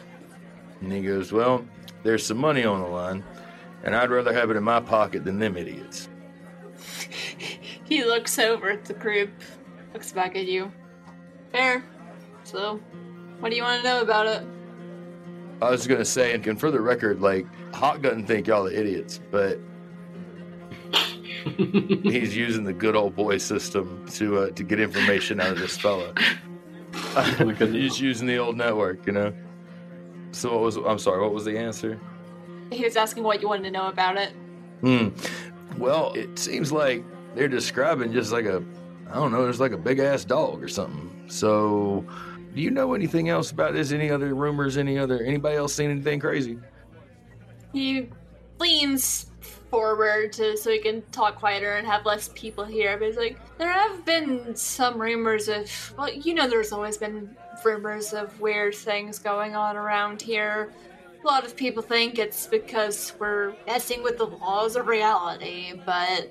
and 0.81 0.93
he 0.93 1.00
goes, 1.00 1.33
Well, 1.33 1.64
there's 2.03 2.26
some 2.26 2.37
money 2.37 2.64
on 2.64 2.81
the 2.81 2.87
line, 2.87 3.25
and 3.83 3.97
I'd 3.97 4.11
rather 4.11 4.33
have 4.33 4.50
it 4.50 4.57
in 4.57 4.62
my 4.62 4.81
pocket 4.81 5.25
than 5.25 5.38
them 5.38 5.57
idiots. 5.57 6.09
he 7.85 8.05
looks 8.05 8.38
over 8.38 8.71
at 8.71 8.85
the 8.85 8.95
group, 8.95 9.31
looks 9.95 10.12
back 10.12 10.37
at 10.37 10.47
you. 10.47 10.71
Fair. 11.50 11.83
So, 12.45 12.81
what 13.41 13.50
do 13.50 13.57
you 13.57 13.62
want 13.62 13.83
to 13.83 13.88
know 13.88 14.03
about 14.03 14.26
it? 14.26 14.43
I 15.63 15.71
was 15.71 15.87
gonna 15.87 16.05
say, 16.05 16.35
and 16.35 16.61
for 16.61 16.71
the 16.71 16.81
record, 16.81 17.21
like 17.21 17.47
Hawk 17.75 18.03
doesn't 18.03 18.27
think 18.27 18.47
y'all 18.47 18.67
are 18.67 18.71
idiots, 18.71 19.21
but 19.31 19.59
he's 21.57 22.37
using 22.37 22.65
the 22.65 22.73
good 22.73 22.97
old 22.97 23.15
boy 23.15 23.39
system 23.39 24.07
to 24.13 24.39
uh, 24.39 24.51
to 24.51 24.63
get 24.63 24.81
information 24.81 25.41
out 25.41 25.53
of 25.53 25.59
this 25.59 25.77
fella. 25.77 26.13
He's 27.59 28.01
using 28.01 28.27
the 28.27 28.39
old 28.39 28.57
network, 28.57 29.07
you 29.07 29.13
know. 29.13 29.33
So 30.33 30.53
what 30.53 30.61
was? 30.63 30.77
I'm 30.77 30.99
sorry. 30.99 31.21
What 31.21 31.33
was 31.33 31.45
the 31.45 31.57
answer? 31.57 32.01
He 32.71 32.85
was 32.85 32.97
asking 32.97 33.23
what 33.23 33.41
you 33.41 33.49
wanted 33.49 33.65
to 33.65 33.71
know 33.71 33.87
about 33.87 34.17
it. 34.17 34.33
Hmm. 34.81 35.09
Well, 35.79 36.13
it 36.15 36.39
seems 36.39 36.73
like 36.73 37.05
they're 37.35 37.49
describing 37.49 38.13
just 38.13 38.33
like 38.33 38.47
a, 38.47 38.63
I 39.11 39.15
don't 39.15 39.33
know, 39.33 39.43
there's 39.45 39.61
like 39.61 39.73
a 39.73 39.79
big 39.79 39.99
ass 39.99 40.25
dog 40.25 40.63
or 40.63 40.69
something. 40.69 41.25
So 41.29 42.05
do 42.55 42.61
you 42.61 42.71
know 42.71 42.95
anything 42.95 43.29
else 43.29 43.51
about 43.51 43.73
this? 43.73 43.91
Any 43.91 44.11
other 44.11 44.35
rumors? 44.35 44.77
Any 44.77 44.97
other 44.97 45.23
anybody 45.23 45.57
else 45.57 45.75
seen 45.75 45.91
anything 45.91 46.21
crazy? 46.21 46.59
He 47.73 48.09
leans 48.61 49.27
forward 49.71 50.33
to 50.35 50.57
so 50.57 50.71
he 50.71 50.79
can 50.79 51.03
talk 51.11 51.35
quieter 51.37 51.75
and 51.75 51.87
have 51.87 52.07
less 52.07 52.31
people 52.35 52.65
here. 52.65 52.97
But 52.97 53.09
he's 53.09 53.17
like, 53.17 53.39
there 53.59 53.73
have 53.73 54.05
been 54.05 54.55
some 54.55 55.01
rumors 55.01 55.49
of 55.49 55.95
well, 55.99 56.13
you 56.13 56.33
know, 56.33 56.49
there's 56.49 56.71
always 56.71 56.97
been 56.97 57.37
rumors 57.65 58.13
of 58.13 58.41
weird 58.41 58.75
things 58.77 59.19
going 59.19 59.57
on 59.57 59.77
around 59.77 60.23
here. 60.23 60.73
A 61.23 61.27
lot 61.27 61.45
of 61.45 61.57
people 61.57 61.83
think 61.83 62.19
it's 62.19 62.47
because 62.47 63.15
we're 63.19 63.55
messing 63.67 64.03
with 64.03 64.19
the 64.19 64.27
laws 64.27 64.77
of 64.77 64.87
reality, 64.87 65.73
but 65.85 66.31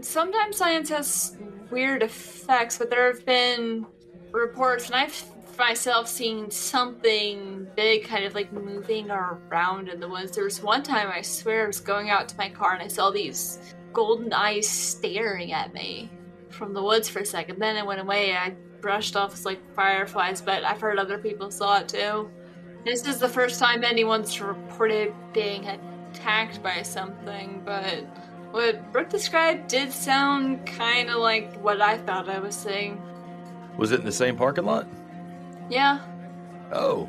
sometimes 0.00 0.56
science 0.56 0.88
has 0.88 1.36
weird 1.70 2.02
effects. 2.02 2.78
But 2.78 2.90
there 2.90 3.12
have 3.12 3.24
been 3.24 3.86
reports, 4.32 4.86
and 4.86 4.96
I've 4.96 5.24
myself 5.58 6.08
seen 6.08 6.50
something 6.50 7.68
big 7.76 8.04
kind 8.04 8.24
of 8.24 8.34
like 8.34 8.50
moving 8.52 9.10
around 9.10 9.88
in 9.88 10.00
the 10.00 10.08
woods. 10.08 10.32
There 10.32 10.44
was 10.44 10.62
one 10.62 10.82
time 10.82 11.10
I 11.12 11.20
swear 11.20 11.64
I 11.64 11.66
was 11.66 11.80
going 11.80 12.08
out 12.08 12.28
to 12.30 12.36
my 12.38 12.48
car 12.48 12.72
and 12.72 12.82
I 12.82 12.88
saw 12.88 13.10
these 13.10 13.58
golden 13.92 14.32
eyes 14.32 14.66
staring 14.66 15.52
at 15.52 15.74
me 15.74 16.10
from 16.48 16.72
the 16.72 16.82
woods 16.82 17.10
for 17.10 17.20
a 17.20 17.26
second. 17.26 17.58
Then 17.58 17.76
it 17.76 17.84
went 17.84 18.00
away. 18.00 18.34
I 18.34 18.54
brushed 18.80 19.16
off 19.16 19.34
as 19.34 19.44
like 19.44 19.60
fireflies, 19.74 20.40
but 20.40 20.64
I've 20.64 20.80
heard 20.80 20.98
other 20.98 21.18
people 21.18 21.50
saw 21.50 21.80
it 21.80 21.88
too. 21.88 22.30
This 22.84 23.06
is 23.06 23.18
the 23.18 23.28
first 23.28 23.60
time 23.60 23.84
anyone's 23.84 24.40
reported 24.40 25.12
being 25.34 25.68
attacked 25.68 26.62
by 26.62 26.80
something, 26.80 27.60
but 27.66 28.04
what 28.50 28.90
Brooke 28.92 29.10
described 29.10 29.68
did 29.68 29.92
sound 29.92 30.66
kind 30.66 31.10
of 31.10 31.18
like 31.18 31.54
what 31.60 31.82
I 31.82 31.98
thought 31.98 32.30
I 32.30 32.38
was 32.38 32.54
seeing. 32.56 33.00
Was 33.76 33.92
it 33.92 34.00
in 34.00 34.06
the 34.06 34.12
same 34.12 34.36
parking 34.36 34.64
lot? 34.64 34.86
Yeah. 35.68 36.00
Oh. 36.72 37.08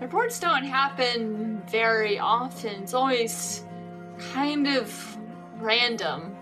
Reports 0.00 0.38
don't 0.40 0.64
happen 0.64 1.62
very 1.68 2.18
often. 2.18 2.82
It's 2.82 2.94
always 2.94 3.64
kind 4.32 4.66
of 4.66 5.18
random. 5.58 6.36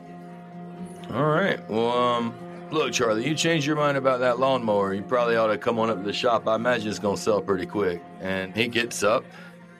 All 1.12 1.26
right. 1.26 1.68
Well, 1.68 1.96
um, 1.96 2.34
look, 2.70 2.92
Charlie, 2.92 3.26
you 3.26 3.34
changed 3.34 3.66
your 3.66 3.76
mind 3.76 3.96
about 3.96 4.20
that 4.20 4.40
lawnmower. 4.40 4.94
You 4.94 5.02
probably 5.02 5.36
ought 5.36 5.48
to 5.48 5.58
come 5.58 5.78
on 5.78 5.90
up 5.90 5.98
to 5.98 6.02
the 6.02 6.12
shop. 6.12 6.48
I 6.48 6.56
imagine 6.56 6.88
it's 6.88 6.98
going 6.98 7.16
to 7.16 7.22
sell 7.22 7.40
pretty 7.40 7.66
quick. 7.66 8.02
And 8.20 8.56
he 8.56 8.66
gets 8.68 9.02
up 9.02 9.24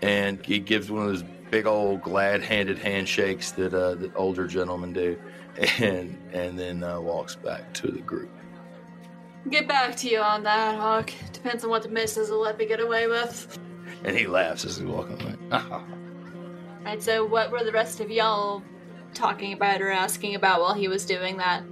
and 0.02 0.44
he 0.44 0.58
gives 0.58 0.90
one 0.90 1.02
of 1.02 1.08
those 1.08 1.24
big 1.50 1.66
old 1.66 2.02
glad-handed 2.02 2.78
handshakes 2.78 3.52
that 3.52 3.72
uh, 3.72 3.94
that 3.94 4.14
older 4.16 4.46
gentlemen 4.46 4.92
do, 4.92 5.18
and 5.78 6.18
and 6.32 6.58
then 6.58 6.82
uh, 6.82 7.00
walks 7.00 7.36
back 7.36 7.72
to 7.74 7.88
the 7.90 8.00
group. 8.00 8.30
Get 9.50 9.68
back 9.68 9.96
to 9.96 10.08
you 10.08 10.20
on 10.20 10.42
that, 10.44 10.76
Hawk. 10.76 11.12
Depends 11.32 11.64
on 11.64 11.70
what 11.70 11.82
the 11.82 11.88
missus 11.88 12.30
will 12.30 12.40
let 12.40 12.58
me 12.58 12.66
get 12.66 12.80
away 12.80 13.06
with. 13.06 13.58
And 14.02 14.14
he 14.14 14.26
laughs 14.26 14.66
as 14.66 14.76
he's 14.76 14.84
walking 14.84 15.18
away. 15.22 15.34
Alright, 16.80 17.02
so 17.02 17.24
what 17.24 17.50
were 17.50 17.64
the 17.64 17.72
rest 17.72 18.00
of 18.00 18.10
y'all 18.10 18.62
talking 19.14 19.54
about 19.54 19.80
or 19.80 19.90
asking 19.90 20.34
about 20.34 20.60
while 20.60 20.74
he 20.74 20.88
was 20.88 21.06
doing 21.06 21.38
that? 21.38 21.62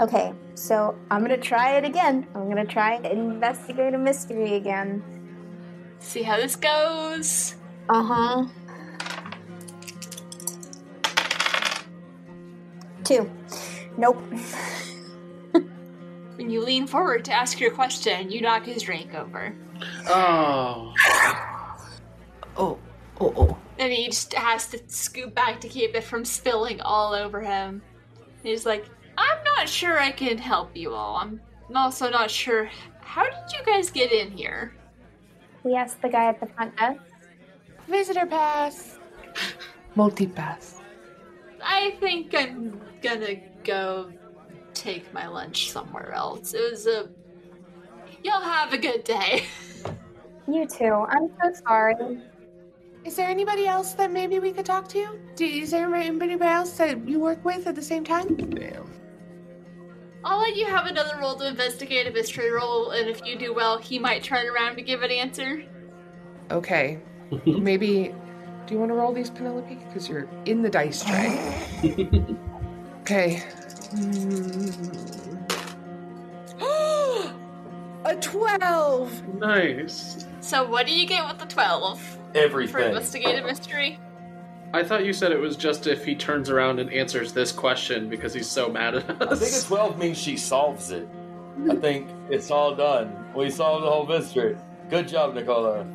Okay, 0.00 0.32
so 0.54 0.96
I'm 1.10 1.20
gonna 1.20 1.36
try 1.36 1.76
it 1.76 1.84
again. 1.84 2.26
I'm 2.34 2.48
gonna 2.48 2.64
try 2.64 2.94
and 2.94 3.04
investigate 3.06 3.92
a 3.92 3.98
mystery 3.98 4.54
again. 4.54 5.04
See 5.98 6.22
how 6.22 6.38
this 6.38 6.56
goes. 6.56 7.56
Uh 7.90 8.02
huh. 8.02 8.46
Two. 13.04 13.30
Nope. 13.98 14.22
When 16.36 16.50
you 16.50 16.62
lean 16.62 16.86
forward 16.86 17.24
to 17.26 17.32
ask 17.32 17.58
your 17.58 17.70
question, 17.70 18.30
you 18.30 18.42
knock 18.42 18.66
his 18.66 18.82
drink 18.82 19.14
over. 19.14 19.54
Oh. 20.08 20.92
Oh, 22.56 22.78
oh, 23.20 23.34
oh. 23.36 23.58
And 23.78 23.92
he 23.92 24.06
just 24.06 24.32
has 24.34 24.66
to 24.68 24.80
scoop 24.86 25.34
back 25.34 25.60
to 25.60 25.68
keep 25.68 25.94
it 25.94 26.04
from 26.04 26.24
spilling 26.24 26.80
all 26.80 27.14
over 27.14 27.40
him. 27.42 27.82
He's 28.42 28.66
like, 28.66 28.86
I'm 29.18 29.42
not 29.44 29.68
sure 29.68 29.98
I 29.98 30.10
can 30.10 30.38
help 30.38 30.76
you 30.76 30.92
all. 30.92 31.16
I'm 31.16 31.40
also 31.74 32.10
not 32.10 32.30
sure. 32.30 32.70
How 33.00 33.24
did 33.24 33.52
you 33.52 33.64
guys 33.64 33.90
get 33.90 34.12
in 34.12 34.30
here? 34.30 34.74
We 35.64 35.74
asked 35.74 36.00
the 36.02 36.08
guy 36.08 36.28
at 36.28 36.38
the 36.38 36.46
front 36.46 36.76
desk. 36.76 37.00
Visitor 37.88 38.26
pass. 38.26 38.98
Multi 39.94 40.26
pass. 40.26 40.80
I 41.62 41.96
think 42.00 42.34
I'm 42.34 42.80
gonna 43.02 43.36
go 43.64 44.12
take 44.76 45.12
my 45.12 45.26
lunch 45.26 45.72
somewhere 45.72 46.12
else. 46.12 46.54
It 46.54 46.70
was 46.70 46.86
a. 46.86 47.08
Y'all 48.22 48.40
have 48.40 48.72
a 48.72 48.78
good 48.78 49.04
day. 49.04 49.44
You 50.48 50.64
too. 50.64 51.04
I'm 51.08 51.28
so 51.42 51.52
sorry. 51.66 52.20
Is 53.04 53.16
there 53.16 53.28
anybody 53.28 53.66
else 53.66 53.94
that 53.94 54.12
maybe 54.12 54.38
we 54.38 54.52
could 54.52 54.66
talk 54.66 54.88
to? 54.90 55.18
Do, 55.34 55.44
is 55.44 55.70
there 55.72 55.92
anybody 55.92 56.36
else 56.40 56.72
that 56.78 57.08
you 57.08 57.18
work 57.18 57.44
with 57.44 57.66
at 57.66 57.74
the 57.74 57.82
same 57.82 58.04
time? 58.04 58.34
Damn. 58.36 58.88
I'll 60.24 60.40
let 60.40 60.56
you 60.56 60.66
have 60.66 60.86
another 60.86 61.16
roll 61.18 61.36
to 61.36 61.48
investigate 61.48 62.06
a 62.06 62.10
mystery 62.10 62.50
roll, 62.50 62.90
and 62.90 63.08
if 63.08 63.24
you 63.24 63.38
do 63.38 63.54
well, 63.54 63.78
he 63.78 63.98
might 63.98 64.24
turn 64.24 64.46
around 64.48 64.76
to 64.76 64.82
give 64.82 65.02
an 65.02 65.10
answer. 65.10 65.64
Okay. 66.50 67.00
maybe. 67.46 68.14
Do 68.66 68.74
you 68.74 68.80
want 68.80 68.90
to 68.90 68.94
roll 68.94 69.12
these, 69.12 69.30
Penelope? 69.30 69.76
Because 69.86 70.08
you're 70.08 70.28
in 70.44 70.62
the 70.62 70.70
dice 70.70 71.04
tray. 71.04 71.38
okay. 73.02 73.42
a 78.04 78.16
12! 78.20 79.34
Nice. 79.38 80.26
So, 80.40 80.68
what 80.68 80.86
do 80.86 80.92
you 80.92 81.06
get 81.06 81.26
with 81.26 81.38
the 81.38 81.46
12 81.46 82.00
for 82.00 82.36
Everything. 82.36 82.84
investigate 82.84 83.38
a 83.38 83.44
mystery? 83.44 83.98
I 84.72 84.82
thought 84.82 85.04
you 85.04 85.12
said 85.12 85.32
it 85.32 85.40
was 85.40 85.56
just 85.56 85.86
if 85.86 86.04
he 86.04 86.14
turns 86.14 86.50
around 86.50 86.80
and 86.80 86.92
answers 86.92 87.32
this 87.32 87.52
question 87.52 88.08
because 88.08 88.34
he's 88.34 88.48
so 88.48 88.68
mad 88.68 88.96
at 88.96 89.10
us. 89.10 89.16
I 89.20 89.36
think 89.36 89.52
a 89.52 89.56
us. 89.56 89.64
12 89.64 89.98
means 89.98 90.18
she 90.18 90.36
solves 90.36 90.90
it. 90.90 91.08
I 91.70 91.76
think 91.76 92.08
it's 92.28 92.50
all 92.50 92.74
done. 92.74 93.24
We 93.34 93.50
solved 93.50 93.84
the 93.84 93.90
whole 93.90 94.06
mystery. 94.06 94.56
Good 94.90 95.08
job, 95.08 95.34
Nicola. 95.34 95.86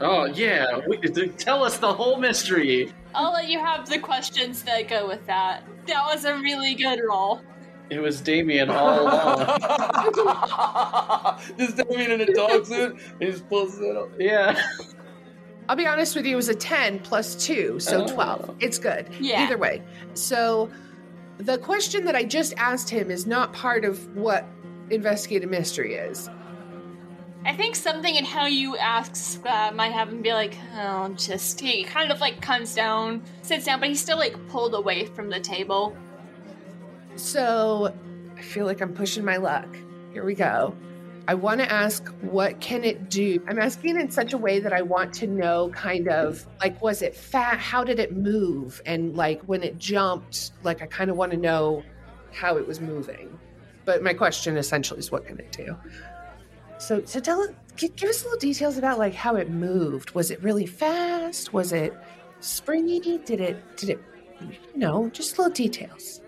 Oh 0.00 0.26
yeah, 0.26 0.80
we, 0.86 0.98
tell 1.30 1.64
us 1.64 1.78
the 1.78 1.92
whole 1.92 2.16
mystery. 2.16 2.92
I'll 3.14 3.32
let 3.32 3.48
you 3.48 3.58
have 3.58 3.88
the 3.88 3.98
questions 3.98 4.62
that 4.64 4.88
go 4.88 5.06
with 5.08 5.24
that. 5.26 5.64
That 5.86 6.04
was 6.06 6.24
a 6.24 6.34
really 6.36 6.74
good 6.74 7.00
roll. 7.08 7.40
It 7.90 8.00
was 8.00 8.20
Damien 8.20 8.70
all 8.70 9.00
along. 9.02 9.58
just 11.58 11.76
Damien 11.76 12.12
in 12.12 12.20
a 12.20 12.32
dog 12.32 12.66
suit. 12.66 12.96
He 13.18 13.26
just 13.26 13.48
pulls 13.48 13.78
it 13.80 13.96
up. 13.96 14.08
yeah. 14.18 14.60
I'll 15.68 15.76
be 15.76 15.86
honest 15.86 16.16
with 16.16 16.24
you, 16.26 16.32
it 16.32 16.36
was 16.36 16.48
a 16.48 16.54
10 16.54 17.00
plus 17.00 17.34
2, 17.46 17.78
so 17.80 18.04
Oh. 18.04 18.12
12. 18.12 18.56
It's 18.60 18.78
good. 18.78 19.08
Yeah. 19.20 19.42
Either 19.44 19.58
way. 19.58 19.82
So 20.14 20.68
the 21.38 21.58
question 21.58 22.04
that 22.06 22.16
I 22.16 22.24
just 22.24 22.54
asked 22.56 22.90
him 22.90 23.10
is 23.10 23.26
not 23.26 23.52
part 23.52 23.84
of 23.84 24.14
what 24.16 24.46
investigative 24.90 25.50
Mystery 25.50 25.94
is. 25.94 26.28
I 27.44 27.56
think 27.56 27.74
something 27.74 28.14
in 28.14 28.24
how 28.24 28.46
you 28.46 28.76
ask 28.76 29.44
uh, 29.46 29.72
might 29.74 29.92
have 29.92 30.10
him 30.10 30.20
be 30.20 30.32
like, 30.32 30.56
oh, 30.74 31.08
just 31.16 31.58
he 31.58 31.84
kind 31.84 32.12
of 32.12 32.20
like 32.20 32.42
comes 32.42 32.74
down, 32.74 33.22
sits 33.42 33.64
down, 33.64 33.80
but 33.80 33.88
he's 33.88 34.00
still 34.00 34.18
like 34.18 34.36
pulled 34.48 34.74
away 34.74 35.06
from 35.06 35.30
the 35.30 35.40
table. 35.40 35.96
So 37.16 37.94
I 38.36 38.42
feel 38.42 38.66
like 38.66 38.82
I'm 38.82 38.92
pushing 38.92 39.24
my 39.24 39.38
luck. 39.38 39.68
Here 40.12 40.24
we 40.24 40.34
go. 40.34 40.76
I 41.28 41.34
want 41.34 41.60
to 41.60 41.70
ask, 41.70 42.08
what 42.20 42.60
can 42.60 42.84
it 42.84 43.08
do? 43.08 43.42
I'm 43.46 43.58
asking 43.58 43.98
in 43.98 44.10
such 44.10 44.32
a 44.32 44.38
way 44.38 44.58
that 44.60 44.72
I 44.72 44.82
want 44.82 45.14
to 45.14 45.26
know 45.26 45.70
kind 45.70 46.08
of 46.08 46.46
like, 46.60 46.80
was 46.82 47.02
it 47.02 47.14
fat? 47.14 47.58
How 47.58 47.84
did 47.84 48.00
it 48.00 48.16
move? 48.16 48.82
And 48.84 49.16
like 49.16 49.40
when 49.42 49.62
it 49.62 49.78
jumped, 49.78 50.52
like 50.62 50.82
I 50.82 50.86
kind 50.86 51.10
of 51.10 51.16
want 51.16 51.30
to 51.32 51.38
know 51.38 51.84
how 52.32 52.56
it 52.56 52.66
was 52.66 52.80
moving. 52.80 53.38
But 53.84 54.02
my 54.02 54.12
question 54.12 54.56
essentially 54.56 55.00
is, 55.00 55.10
what 55.10 55.26
can 55.26 55.38
it 55.38 55.52
do? 55.52 55.76
So, 56.80 57.04
so 57.04 57.20
tell 57.20 57.42
it, 57.42 57.54
give 57.76 58.08
us 58.08 58.24
little 58.24 58.38
details 58.38 58.78
about 58.78 58.98
like 58.98 59.14
how 59.14 59.36
it 59.36 59.50
moved. 59.50 60.12
Was 60.12 60.30
it 60.30 60.42
really 60.42 60.66
fast? 60.66 61.52
Was 61.52 61.72
it 61.72 61.94
springy? 62.40 63.18
Did 63.18 63.40
it, 63.40 63.76
did 63.76 63.90
it, 63.90 64.00
you 64.40 64.78
know, 64.78 65.10
just 65.10 65.38
little 65.38 65.52
details. 65.52 66.20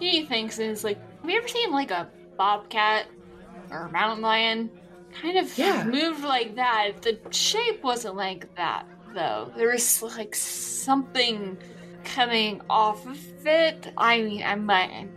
He 0.00 0.24
thinks 0.26 0.58
is 0.58 0.82
like, 0.82 0.98
have 1.20 1.30
you 1.30 1.36
ever 1.38 1.48
seen 1.48 1.70
like 1.72 1.90
a 1.90 2.08
bobcat 2.38 3.06
or 3.70 3.86
a 3.86 3.90
mountain 3.90 4.22
lion? 4.22 4.70
Kind 5.22 5.38
of 5.38 5.56
Yeah. 5.58 5.84
moved 5.84 6.24
like 6.24 6.56
that. 6.56 7.02
The 7.02 7.18
shape 7.30 7.82
wasn't 7.82 8.16
like 8.16 8.54
that 8.56 8.86
though. 9.14 9.52
There 9.56 9.68
was 9.70 10.02
like 10.02 10.34
something 10.34 11.58
coming 12.04 12.60
off 12.68 13.06
of 13.06 13.18
it. 13.46 13.92
I 13.96 14.22
mean, 14.22 14.42
I 14.42 14.54
might. 14.54 15.08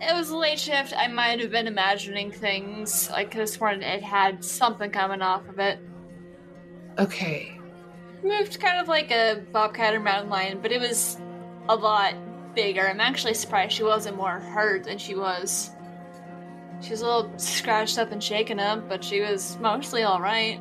It 0.00 0.14
was 0.14 0.30
a 0.30 0.36
late 0.36 0.58
shift. 0.58 0.92
I 0.96 1.08
might 1.08 1.40
have 1.40 1.50
been 1.50 1.66
imagining 1.66 2.30
things. 2.30 3.08
I 3.10 3.24
could 3.24 3.40
have 3.40 3.48
sworn 3.48 3.82
it 3.82 4.02
had 4.02 4.44
something 4.44 4.90
coming 4.90 5.22
off 5.22 5.48
of 5.48 5.58
it. 5.58 5.78
Okay. 6.98 7.58
moved 8.22 8.60
kind 8.60 8.78
of 8.78 8.88
like 8.88 9.10
a 9.10 9.42
bobcat 9.52 9.94
or 9.94 10.00
mountain 10.00 10.30
lion, 10.30 10.58
but 10.60 10.72
it 10.72 10.80
was 10.80 11.18
a 11.68 11.76
lot 11.76 12.14
bigger. 12.54 12.88
I'm 12.88 13.00
actually 13.00 13.34
surprised 13.34 13.72
she 13.72 13.82
wasn't 13.84 14.16
more 14.16 14.38
hurt 14.38 14.84
than 14.84 14.98
she 14.98 15.14
was. 15.14 15.70
She 16.82 16.90
was 16.90 17.00
a 17.00 17.06
little 17.06 17.38
scratched 17.38 17.98
up 17.98 18.12
and 18.12 18.22
shaken 18.22 18.60
up, 18.60 18.88
but 18.88 19.02
she 19.02 19.20
was 19.20 19.56
mostly 19.60 20.02
all 20.02 20.20
right. 20.20 20.60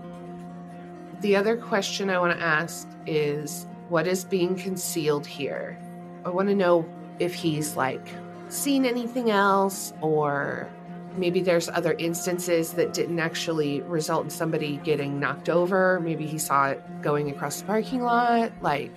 The 1.21 1.35
other 1.35 1.57
question 1.57 2.09
I 2.09 2.19
want 2.19 2.37
to 2.37 2.45
ask 2.45 2.87
is 3.05 3.65
what 3.89 4.07
is 4.07 4.23
being 4.23 4.55
concealed 4.55 5.25
here? 5.25 5.77
I 6.23 6.29
want 6.29 6.47
to 6.49 6.55
know 6.55 6.87
if 7.19 7.33
he's 7.33 7.75
like 7.75 8.07
seen 8.49 8.85
anything 8.85 9.31
else 9.31 9.93
or 10.01 10.69
maybe 11.17 11.41
there's 11.41 11.69
other 11.69 11.93
instances 11.93 12.73
that 12.73 12.93
didn't 12.93 13.19
actually 13.19 13.81
result 13.81 14.23
in 14.23 14.29
somebody 14.29 14.77
getting 14.77 15.19
knocked 15.19 15.49
over. 15.49 15.99
Maybe 15.99 16.25
he 16.25 16.37
saw 16.37 16.69
it 16.69 16.83
going 17.01 17.29
across 17.29 17.61
the 17.61 17.67
parking 17.67 18.03
lot. 18.03 18.51
Like, 18.61 18.91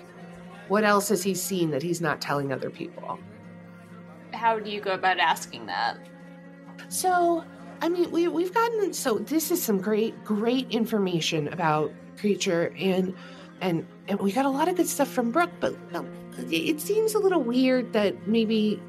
what 0.69 0.85
else 0.85 1.09
has 1.09 1.23
he 1.23 1.35
seen 1.35 1.71
that 1.71 1.83
he's 1.83 2.01
not 2.01 2.21
telling 2.21 2.53
other 2.53 2.71
people? 2.71 3.19
How 4.33 4.59
do 4.59 4.71
you 4.71 4.81
go 4.81 4.93
about 4.93 5.19
asking 5.19 5.67
that? 5.67 5.99
So, 6.89 7.45
I 7.81 7.89
mean, 7.89 8.11
we 8.11 8.29
we've 8.29 8.53
gotten 8.53 8.93
so 8.93 9.19
this 9.19 9.51
is 9.51 9.63
some 9.63 9.81
great 9.81 10.25
great 10.25 10.71
information 10.71 11.49
about 11.49 11.93
creature 12.17 12.73
and 12.79 13.15
and 13.61 13.87
and 14.09 14.21
we 14.21 14.33
got 14.33 14.45
a 14.45 14.51
lot 14.51 14.69
of 14.69 14.77
good 14.77 14.89
stuff 14.89 15.09
from 15.09 15.31
Brooke, 15.31 15.51
but 15.61 15.75
it 16.51 16.81
seems 16.81 17.15
a 17.15 17.19
little 17.19 17.43
weird 17.43 17.93
that 17.93 18.29
maybe 18.29 18.81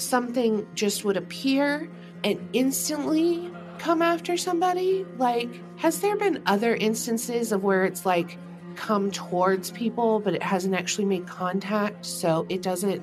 something 0.00 0.66
just 0.74 1.04
would 1.04 1.16
appear 1.16 1.88
and 2.24 2.48
instantly 2.52 3.50
come 3.78 4.02
after 4.02 4.36
somebody. 4.36 5.06
Like, 5.16 5.48
has 5.76 6.00
there 6.00 6.16
been 6.16 6.42
other 6.46 6.74
instances 6.74 7.52
of 7.52 7.62
where 7.62 7.84
it's 7.84 8.04
like 8.04 8.38
come 8.76 9.10
towards 9.10 9.70
people, 9.72 10.20
but 10.20 10.34
it 10.34 10.42
hasn't 10.42 10.74
actually 10.74 11.04
made 11.04 11.26
contact, 11.26 12.04
so 12.06 12.46
it 12.48 12.62
doesn't 12.62 13.02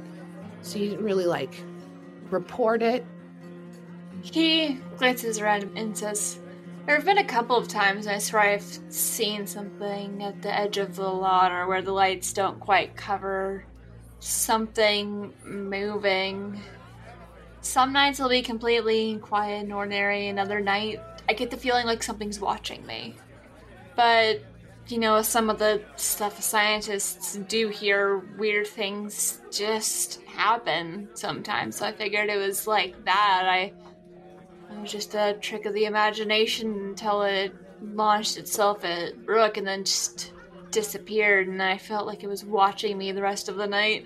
so 0.61 0.79
you 0.79 0.89
didn't 0.89 1.05
really 1.05 1.25
like 1.25 1.63
report 2.31 2.81
it 2.81 3.05
He 4.23 4.79
glances 4.97 5.39
around 5.39 5.69
and 5.77 5.95
says, 5.95 6.39
There 6.85 6.95
have 6.95 7.05
been 7.05 7.19
a 7.19 7.23
couple 7.23 7.55
of 7.55 7.67
times 7.67 8.07
I 8.07 8.17
swear 8.17 8.41
I've 8.41 8.79
seen 8.89 9.45
something 9.45 10.23
at 10.23 10.41
the 10.41 10.53
edge 10.53 10.77
of 10.77 10.95
the 10.95 11.07
lot 11.07 11.51
or 11.51 11.67
where 11.67 11.83
the 11.83 11.91
lights 11.91 12.33
don't 12.33 12.59
quite 12.59 12.95
cover. 12.95 13.65
Something 14.19 15.33
moving. 15.43 16.59
Some 17.65 17.93
nights 17.93 18.19
it'll 18.19 18.29
be 18.29 18.43
completely 18.43 19.17
quiet 19.17 19.63
and 19.63 19.73
ordinary, 19.73 20.27
another 20.27 20.59
night 20.59 20.99
I 21.27 21.33
get 21.33 21.49
the 21.49 21.57
feeling 21.57 21.87
like 21.87 22.03
something's 22.03 22.39
watching 22.39 22.85
me. 22.85 23.15
But, 23.95 24.43
you 24.87 24.99
know, 24.99 25.23
some 25.23 25.49
of 25.49 25.57
the 25.57 25.81
stuff 25.95 26.39
scientists 26.43 27.37
do 27.47 27.69
hear, 27.69 28.19
weird 28.37 28.67
things 28.67 29.41
just 29.51 30.21
happen 30.25 31.09
sometimes. 31.15 31.77
So 31.77 31.87
I 31.87 31.91
figured 31.91 32.29
it 32.29 32.37
was 32.37 32.67
like 32.67 33.03
that. 33.05 33.45
I 33.49 33.73
it 34.71 34.79
was 34.79 34.91
just 34.91 35.15
a 35.15 35.35
trick 35.41 35.65
of 35.65 35.73
the 35.73 35.85
imagination 35.85 36.71
until 36.89 37.23
it 37.23 37.51
launched 37.81 38.37
itself 38.37 38.85
at 38.85 39.25
Brooke 39.25 39.57
and 39.57 39.65
then 39.65 39.85
just 39.85 40.33
disappeared, 40.69 41.47
and 41.47 41.63
I 41.63 41.79
felt 41.79 42.05
like 42.05 42.23
it 42.23 42.27
was 42.27 42.45
watching 42.45 42.95
me 42.95 43.11
the 43.11 43.23
rest 43.23 43.49
of 43.49 43.55
the 43.55 43.67
night. 43.67 44.05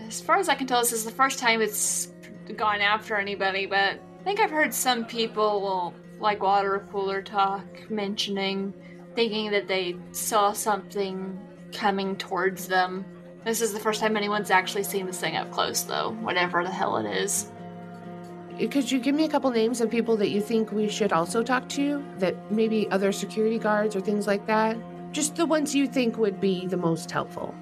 As 0.00 0.20
far 0.20 0.38
as 0.38 0.48
I 0.48 0.56
can 0.56 0.66
tell, 0.66 0.80
this 0.80 0.92
is 0.92 1.04
the 1.04 1.10
first 1.12 1.38
time 1.38 1.62
it's 1.62 2.08
gone 2.56 2.80
after 2.80 3.16
anybody, 3.16 3.66
but 3.66 4.00
I 4.20 4.22
think 4.24 4.40
I've 4.40 4.50
heard 4.50 4.74
some 4.74 5.04
people, 5.04 5.94
like 6.20 6.42
water 6.42 6.86
cooler 6.90 7.22
talk, 7.22 7.64
mentioning, 7.90 8.74
thinking 9.14 9.50
that 9.52 9.68
they 9.68 9.96
saw 10.12 10.52
something 10.52 11.38
coming 11.72 12.16
towards 12.16 12.68
them. 12.68 13.04
This 13.44 13.60
is 13.60 13.72
the 13.72 13.80
first 13.80 14.00
time 14.00 14.16
anyone's 14.16 14.50
actually 14.50 14.84
seen 14.84 15.06
this 15.06 15.20
thing 15.20 15.36
up 15.36 15.50
close, 15.52 15.82
though, 15.82 16.10
whatever 16.20 16.64
the 16.64 16.70
hell 16.70 16.96
it 16.96 17.06
is. 17.06 17.50
Could 18.70 18.90
you 18.90 18.98
give 18.98 19.14
me 19.14 19.24
a 19.24 19.28
couple 19.28 19.50
names 19.50 19.80
of 19.80 19.90
people 19.90 20.16
that 20.16 20.30
you 20.30 20.40
think 20.40 20.72
we 20.72 20.88
should 20.88 21.12
also 21.12 21.42
talk 21.42 21.68
to? 21.70 22.02
That 22.18 22.50
maybe 22.50 22.90
other 22.90 23.12
security 23.12 23.58
guards 23.58 23.94
or 23.94 24.00
things 24.00 24.26
like 24.26 24.46
that? 24.46 24.76
Just 25.12 25.36
the 25.36 25.46
ones 25.46 25.74
you 25.74 25.86
think 25.86 26.16
would 26.16 26.40
be 26.40 26.66
the 26.66 26.76
most 26.76 27.10
helpful. 27.10 27.54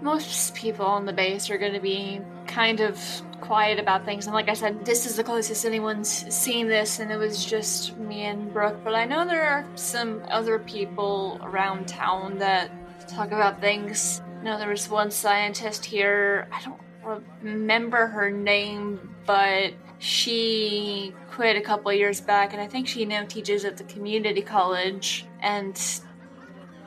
most 0.00 0.54
people 0.54 0.86
on 0.86 1.06
the 1.06 1.12
base 1.12 1.50
are 1.50 1.58
going 1.58 1.72
to 1.72 1.80
be 1.80 2.20
kind 2.48 2.80
of 2.80 2.98
quiet 3.40 3.78
about 3.78 4.04
things. 4.04 4.26
And 4.26 4.34
like 4.34 4.48
I 4.48 4.54
said, 4.54 4.84
this 4.84 5.06
is 5.06 5.14
the 5.14 5.22
closest 5.22 5.64
anyone's 5.64 6.08
seen 6.34 6.66
this, 6.66 6.98
and 6.98 7.12
it 7.12 7.16
was 7.16 7.44
just 7.44 7.96
me 7.98 8.22
and 8.24 8.52
Brooke. 8.52 8.78
But 8.82 8.94
I 8.96 9.04
know 9.04 9.24
there 9.24 9.46
are 9.46 9.64
some 9.76 10.22
other 10.28 10.58
people 10.58 11.38
around 11.42 11.86
town 11.86 12.38
that 12.38 12.70
talk 13.08 13.28
about 13.28 13.60
things. 13.60 14.20
You 14.38 14.44
know, 14.44 14.58
there 14.58 14.68
was 14.68 14.88
one 14.88 15.10
scientist 15.10 15.84
here. 15.84 16.48
I 16.50 16.60
don't 16.64 17.22
remember 17.42 18.06
her 18.08 18.30
name, 18.30 19.14
but 19.24 19.72
She 19.98 21.12
quit 21.32 21.56
a 21.56 21.60
couple 21.60 21.92
years 21.92 22.20
back, 22.20 22.52
and 22.52 22.62
I 22.62 22.68
think 22.68 22.86
she 22.86 23.04
now 23.04 23.24
teaches 23.24 23.64
at 23.64 23.76
the 23.76 23.84
community 23.84 24.42
college. 24.42 25.26
And 25.40 25.76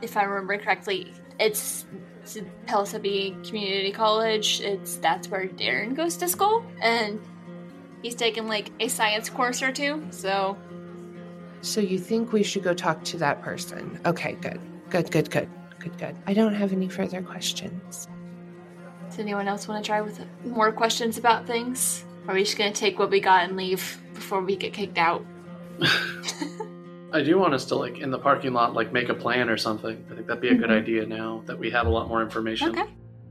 if 0.01 0.15
I 0.15 0.23
remember 0.23 0.57
correctly, 0.57 1.13
it's, 1.37 1.85
it's 2.21 2.37
Pelisabi 2.67 3.47
Community 3.47 3.91
College. 3.91 4.61
It's 4.61 4.95
that's 4.97 5.27
where 5.27 5.47
Darren 5.47 5.95
goes 5.95 6.17
to 6.17 6.27
school, 6.27 6.63
and 6.81 7.19
he's 8.01 8.15
taken 8.15 8.47
like 8.47 8.71
a 8.79 8.87
science 8.87 9.29
course 9.29 9.61
or 9.61 9.71
two. 9.71 10.05
So, 10.11 10.57
so 11.61 11.81
you 11.81 11.97
think 11.97 12.31
we 12.31 12.43
should 12.43 12.63
go 12.63 12.73
talk 12.73 13.03
to 13.05 13.17
that 13.17 13.41
person? 13.41 13.99
Okay, 14.05 14.33
good, 14.33 14.59
good, 14.89 15.11
good, 15.11 15.29
good, 15.31 15.49
good, 15.79 15.97
good. 15.97 16.15
I 16.27 16.33
don't 16.33 16.53
have 16.53 16.71
any 16.71 16.89
further 16.89 17.21
questions. 17.21 18.07
Does 19.09 19.19
anyone 19.19 19.47
else 19.47 19.67
want 19.67 19.83
to 19.83 19.87
try 19.87 20.01
with 20.01 20.21
more 20.45 20.71
questions 20.71 21.17
about 21.17 21.45
things? 21.45 22.05
Or 22.27 22.31
are 22.31 22.35
we 22.35 22.43
just 22.43 22.57
gonna 22.57 22.71
take 22.71 22.99
what 22.99 23.09
we 23.09 23.19
got 23.19 23.43
and 23.43 23.57
leave 23.57 23.99
before 24.13 24.41
we 24.41 24.55
get 24.55 24.73
kicked 24.73 24.97
out? 24.97 25.25
I 27.13 27.21
do 27.21 27.37
want 27.37 27.53
us 27.53 27.65
to 27.65 27.75
like 27.75 27.99
in 27.99 28.09
the 28.11 28.19
parking 28.19 28.53
lot 28.53 28.73
like 28.73 28.93
make 28.93 29.09
a 29.09 29.13
plan 29.13 29.49
or 29.49 29.57
something. 29.57 30.03
I 30.11 30.15
think 30.15 30.27
that'd 30.27 30.41
be 30.41 30.49
a 30.49 30.55
good 30.55 30.69
Mm-hmm. 30.69 30.71
idea 30.79 31.05
now 31.05 31.43
that 31.45 31.57
we 31.59 31.69
have 31.71 31.87
a 31.87 31.89
lot 31.89 32.07
more 32.07 32.21
information. 32.21 32.69
Okay. 32.69 32.85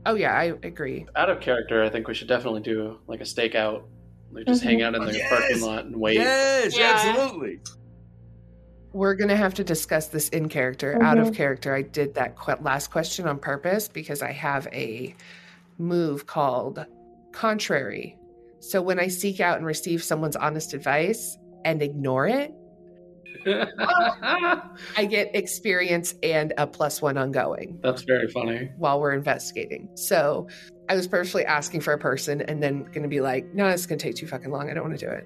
Oh 0.05 0.15
yeah, 0.15 0.33
I 0.33 0.53
agree. 0.63 1.05
Out 1.15 1.29
of 1.29 1.39
character, 1.41 1.83
I 1.83 1.89
think 1.89 2.07
we 2.07 2.13
should 2.13 2.27
definitely 2.27 2.61
do 2.61 2.99
like 3.07 3.21
a 3.21 3.23
stakeout. 3.25 3.83
Like 4.31 4.45
just 4.45 4.61
Mhm. 4.63 4.65
hang 4.67 4.81
out 4.83 4.95
in 4.95 5.03
the 5.05 5.13
Yes! 5.13 5.29
parking 5.29 5.61
lot 5.61 5.85
and 5.85 5.95
wait. 5.95 6.15
Yes, 6.15 6.77
Yeah. 6.77 6.93
absolutely. 6.95 7.59
We're 8.93 9.15
gonna 9.15 9.35
have 9.35 9.53
to 9.55 9.63
discuss 9.63 10.07
this 10.07 10.29
in 10.29 10.49
character. 10.49 11.01
Out 11.01 11.17
of 11.17 11.27
Mhm. 11.29 11.35
character, 11.35 11.73
I 11.73 11.81
did 11.81 12.13
that 12.15 12.37
que- 12.37 12.55
last 12.61 12.91
question 12.91 13.27
on 13.27 13.39
purpose 13.39 13.87
because 13.87 14.21
I 14.21 14.31
have 14.31 14.67
a 14.73 15.15
move 15.77 16.27
called 16.27 16.85
contrary. 17.31 18.17
So 18.59 18.81
when 18.81 18.99
I 18.99 19.07
seek 19.07 19.39
out 19.39 19.57
and 19.57 19.65
receive 19.65 20.03
someone's 20.03 20.35
honest 20.35 20.73
advice 20.73 21.37
and 21.65 21.81
ignore 21.81 22.27
it, 22.27 22.53
I 23.45 25.05
get 25.09 25.35
experience 25.35 26.15
and 26.23 26.53
a 26.57 26.67
plus 26.67 27.01
one 27.01 27.17
ongoing 27.17 27.79
That's 27.81 28.03
very 28.03 28.27
funny. 28.27 28.71
while 28.77 28.99
we're 28.99 29.13
investigating. 29.13 29.89
So 29.95 30.47
I 30.89 30.95
was 30.95 31.07
purposely 31.07 31.45
asking 31.45 31.81
for 31.81 31.93
a 31.93 31.97
person 31.97 32.41
and 32.41 32.61
then 32.61 32.83
going 32.85 33.03
to 33.03 33.09
be 33.09 33.21
like, 33.21 33.53
no, 33.53 33.67
it's 33.67 33.85
going 33.85 33.99
to 33.99 34.03
take 34.03 34.15
too 34.15 34.27
fucking 34.27 34.51
long. 34.51 34.69
I 34.69 34.73
don't 34.73 34.83
want 34.83 34.99
to 34.99 35.05
do 35.05 35.11
it. 35.11 35.25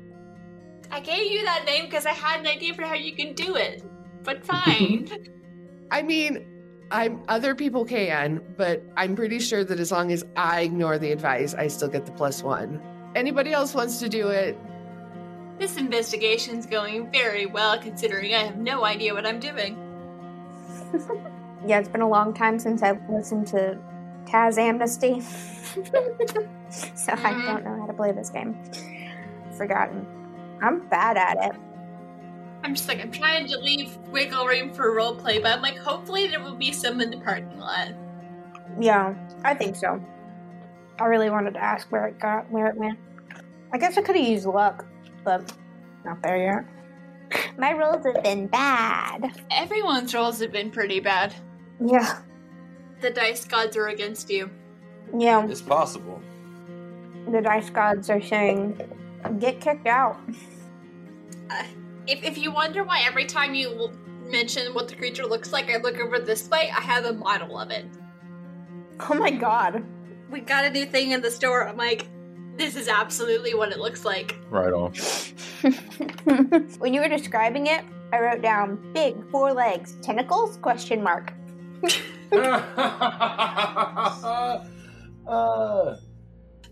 I 0.91 0.99
gave 0.99 1.31
you 1.31 1.43
that 1.43 1.65
name 1.65 1.85
because 1.85 2.05
I 2.05 2.11
had 2.11 2.39
an 2.39 2.47
idea 2.47 2.73
for 2.73 2.83
how 2.83 2.93
you 2.93 3.15
can 3.15 3.33
do 3.33 3.55
it. 3.55 3.83
But 4.23 4.45
fine. 4.45 5.09
I 5.91 6.01
mean, 6.01 6.45
I'm 6.91 7.23
other 7.27 7.55
people 7.55 7.85
can, 7.85 8.41
but 8.57 8.83
I'm 8.95 9.15
pretty 9.15 9.39
sure 9.39 9.63
that 9.63 9.79
as 9.79 9.91
long 9.91 10.11
as 10.11 10.23
I 10.35 10.61
ignore 10.61 10.97
the 10.99 11.11
advice, 11.11 11.53
I 11.53 11.67
still 11.67 11.87
get 11.87 12.05
the 12.05 12.11
plus 12.11 12.43
one. 12.43 12.81
Anybody 13.15 13.51
else 13.53 13.73
wants 13.73 13.99
to 13.99 14.09
do 14.09 14.27
it? 14.27 14.57
This 15.57 15.77
investigation's 15.77 16.65
going 16.65 17.09
very 17.11 17.45
well 17.45 17.77
considering 17.79 18.33
I 18.33 18.39
have 18.43 18.57
no 18.57 18.83
idea 18.83 19.13
what 19.13 19.25
I'm 19.25 19.39
doing. 19.39 19.77
Yeah, 21.67 21.79
it's 21.79 21.89
been 21.89 22.01
a 22.01 22.07
long 22.09 22.31
time 22.31 22.59
since 22.59 22.83
I've 22.83 23.01
listened 23.09 23.47
to 23.47 23.75
Taz 24.25 24.59
Amnesty. 24.59 25.19
so 26.69 27.11
I 27.13 27.15
Mhm. 27.33 27.45
don't 27.47 27.63
know 27.65 27.79
how 27.79 27.87
to 27.87 27.93
play 27.93 28.11
this 28.11 28.29
game. 28.29 28.55
Forgotten. 29.57 30.05
I'm 30.61 30.81
bad 30.89 31.17
at 31.17 31.37
it. 31.43 31.59
I'm 32.63 32.75
just 32.75 32.87
like, 32.87 33.01
I'm 33.01 33.09
trying 33.11 33.47
to 33.47 33.57
leave 33.57 33.97
wiggle 34.11 34.45
room 34.45 34.73
for 34.75 34.91
roleplay, 34.95 35.41
but 35.41 35.53
I'm 35.53 35.61
like, 35.63 35.75
hopefully 35.77 36.27
there 36.27 36.39
will 36.39 36.53
be 36.55 36.71
some 36.71 37.01
in 37.01 37.09
the 37.09 37.17
parking 37.17 37.57
lot. 37.57 37.89
Yeah, 38.79 39.15
I 39.43 39.55
think 39.55 39.75
so. 39.75 39.99
I 40.99 41.05
really 41.05 41.31
wanted 41.31 41.55
to 41.55 41.63
ask 41.63 41.87
where 41.91 42.05
it 42.05 42.19
got, 42.19 42.51
where 42.51 42.67
it 42.67 42.75
went. 42.77 42.99
I 43.73 43.79
guess 43.79 43.97
I 43.97 44.03
could 44.03 44.15
have 44.17 44.27
used 44.27 44.45
luck, 44.45 44.85
but 45.25 45.51
not 46.05 46.21
there 46.21 46.37
yet. 46.37 46.65
My 47.57 47.73
rolls 47.73 48.05
have 48.05 48.23
been 48.23 48.47
bad. 48.47 49.31
Everyone's 49.51 50.13
rolls 50.13 50.39
have 50.39 50.51
been 50.51 50.69
pretty 50.71 50.99
bad. 50.99 51.33
Yeah, 51.83 52.19
The 53.01 53.09
dice 53.09 53.43
gods 53.45 53.75
are 53.75 53.87
against 53.87 54.29
you. 54.29 54.49
yeah. 55.17 55.45
It's 55.45 55.61
possible. 55.61 56.21
The 57.31 57.41
dice 57.41 57.69
gods 57.71 58.09
are 58.09 58.21
saying, 58.21 58.79
"Get 59.39 59.59
kicked 59.59 59.87
out." 59.87 60.17
Uh, 61.49 61.63
if, 62.07 62.23
if 62.23 62.37
you 62.37 62.51
wonder 62.51 62.83
why 62.83 63.01
every 63.01 63.25
time 63.25 63.53
you 63.55 63.91
mention 64.29 64.73
what 64.73 64.87
the 64.87 64.95
creature 64.95 65.25
looks 65.25 65.51
like, 65.51 65.69
I 65.69 65.77
look 65.77 65.99
over 65.99 66.19
this 66.19 66.47
way, 66.49 66.71
I 66.75 66.81
have 66.81 67.05
a 67.05 67.13
model 67.13 67.59
of 67.59 67.71
it. 67.71 67.85
Oh 69.09 69.15
my 69.15 69.31
god. 69.31 69.83
We 70.29 70.39
got 70.39 70.65
a 70.65 70.69
new 70.69 70.85
thing 70.85 71.11
in 71.11 71.21
the 71.21 71.29
store. 71.31 71.67
I'm 71.67 71.77
like, 71.77 72.07
this 72.57 72.75
is 72.75 72.87
absolutely 72.87 73.53
what 73.53 73.71
it 73.71 73.79
looks 73.79 74.05
like. 74.05 74.37
Right 74.49 74.73
on. 74.73 74.93
when 76.79 76.93
you 76.93 77.01
were 77.01 77.09
describing 77.09 77.67
it, 77.67 77.83
I 78.13 78.19
wrote 78.19 78.41
down 78.41 78.91
big 78.93 79.15
four 79.29 79.53
legs, 79.53 79.95
tentacles? 80.01 80.57
Question 80.57 81.03
mark. 81.03 81.33
uh, 85.27 85.95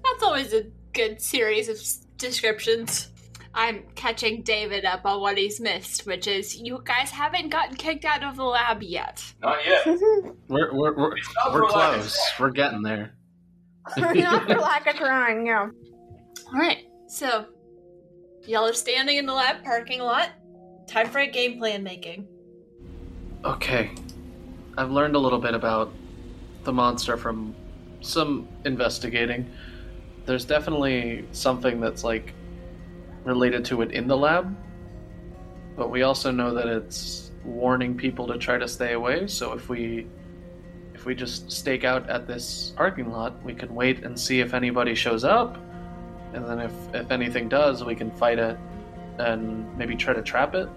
That's 0.03 0.23
always 0.23 0.53
a 0.53 0.65
good 0.93 1.21
series 1.21 1.69
of 1.69 1.77
descriptions. 2.17 3.09
I'm 3.55 3.83
catching 3.95 4.41
David 4.41 4.83
up 4.83 5.05
on 5.05 5.21
what 5.21 5.37
he's 5.37 5.59
missed, 5.59 6.07
which 6.07 6.27
is 6.27 6.59
you 6.59 6.81
guys 6.83 7.11
haven't 7.11 7.49
gotten 7.49 7.75
kicked 7.75 8.03
out 8.03 8.23
of 8.23 8.35
the 8.35 8.43
lab 8.43 8.81
yet. 8.81 9.23
not 9.41 9.59
yet. 9.65 9.85
We're 10.47 10.73
we're 10.73 10.95
we're, 10.95 10.95
we're 10.95 11.17
for 11.51 11.63
lack 11.65 11.97
of 11.97 12.01
close. 12.01 12.17
We're 12.39 12.49
getting 12.51 12.81
there. 12.81 13.13
Not 13.97 14.47
for 14.47 14.55
lack 14.55 14.87
of 14.87 14.95
trying, 14.95 15.45
yeah. 15.45 15.69
Alright, 16.53 16.85
so 17.07 17.45
y'all 18.45 18.67
are 18.67 18.73
standing 18.73 19.17
in 19.17 19.25
the 19.25 19.33
lab 19.33 19.63
parking 19.63 20.01
lot. 20.01 20.29
Time 20.87 21.09
for 21.09 21.19
a 21.19 21.27
game 21.27 21.59
plan 21.59 21.83
making. 21.83 22.27
Okay. 23.43 23.91
I've 24.77 24.91
learned 24.91 25.15
a 25.15 25.19
little 25.19 25.39
bit 25.39 25.53
about 25.53 25.93
the 26.63 26.73
monster 26.73 27.17
from 27.17 27.55
some 28.01 28.47
investigating. 28.65 29.49
There's 30.25 30.45
definitely 30.45 31.25
something 31.31 31.79
that's 31.79 32.03
like 32.03 32.33
related 33.23 33.65
to 33.65 33.81
it 33.81 33.91
in 33.91 34.07
the 34.07 34.17
lab. 34.17 34.55
But 35.75 35.89
we 35.89 36.03
also 36.03 36.31
know 36.31 36.53
that 36.53 36.67
it's 36.67 37.31
warning 37.43 37.95
people 37.95 38.27
to 38.27 38.37
try 38.37 38.57
to 38.57 38.67
stay 38.67 38.93
away, 38.93 39.27
so 39.27 39.53
if 39.53 39.69
we 39.69 40.07
if 41.03 41.07
we 41.07 41.13
just 41.13 41.51
stake 41.51 41.83
out 41.83 42.09
at 42.09 42.27
this 42.27 42.71
parking 42.77 43.11
lot, 43.11 43.33
we 43.43 43.53
can 43.53 43.75
wait 43.75 44.05
and 44.05 44.17
see 44.17 44.39
if 44.39 44.53
anybody 44.53 44.95
shows 44.95 45.25
up. 45.25 45.57
And 46.31 46.45
then 46.45 46.61
if 46.61 46.71
if 46.93 47.11
anything 47.11 47.49
does, 47.49 47.83
we 47.83 47.93
can 47.93 48.09
fight 48.09 48.39
it 48.39 48.57
and 49.17 49.77
maybe 49.77 49.97
try 49.97 50.13
to 50.13 50.21
trap 50.21 50.55
it. 50.55 50.69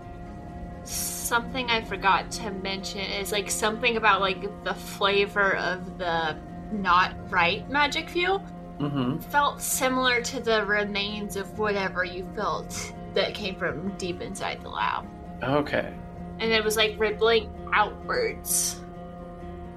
Something 0.83 1.71
I 1.71 1.81
forgot 1.81 2.29
to 2.33 2.51
mention 2.51 3.03
is 3.03 3.31
like 3.31 3.49
something 3.49 3.97
about 3.97 4.21
like 4.21 4.43
the 4.65 4.75
flavor 4.75 5.55
of 5.59 5.97
the 5.97 6.37
not 6.73 7.15
right 7.31 7.69
magic 7.71 8.11
fuel. 8.11 8.45
Mm-hmm. 8.81 9.21
felt 9.31 9.62
similar 9.62 10.21
to 10.21 10.39
the 10.39 10.62
remains 10.67 11.37
of 11.37 11.59
whatever 11.59 12.05
you 12.05 12.29
felt 12.37 12.93
that 13.15 13.33
came 13.33 13.57
from 13.57 13.97
deep 13.97 14.21
inside 14.21 14.61
the 14.61 14.69
lab. 14.69 15.07
Okay. 15.43 15.95
And 16.41 16.53
it 16.53 16.62
was 16.62 16.77
like 16.77 16.95
rippling 16.99 17.49
outwards. 17.73 18.83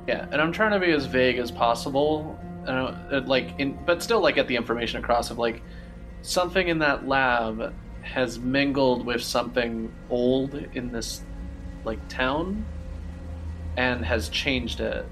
Yeah, 0.09 0.25
and 0.31 0.41
I'm 0.41 0.51
trying 0.51 0.71
to 0.71 0.79
be 0.79 0.91
as 0.91 1.05
vague 1.05 1.37
as 1.37 1.51
possible. 1.51 2.35
Uh, 2.65 2.97
uh, 3.11 3.21
like, 3.27 3.53
in, 3.59 3.77
but 3.85 4.01
still, 4.01 4.19
like, 4.19 4.33
get 4.33 4.47
the 4.47 4.55
information 4.55 4.97
across 4.97 5.29
of 5.29 5.37
like 5.37 5.61
something 6.23 6.67
in 6.67 6.79
that 6.79 7.07
lab 7.07 7.75
has 8.01 8.39
mingled 8.39 9.05
with 9.05 9.21
something 9.21 9.93
old 10.09 10.55
in 10.73 10.91
this 10.91 11.21
like 11.83 11.99
town, 12.07 12.65
and 13.77 14.03
has 14.03 14.29
changed 14.29 14.79
it, 14.79 15.05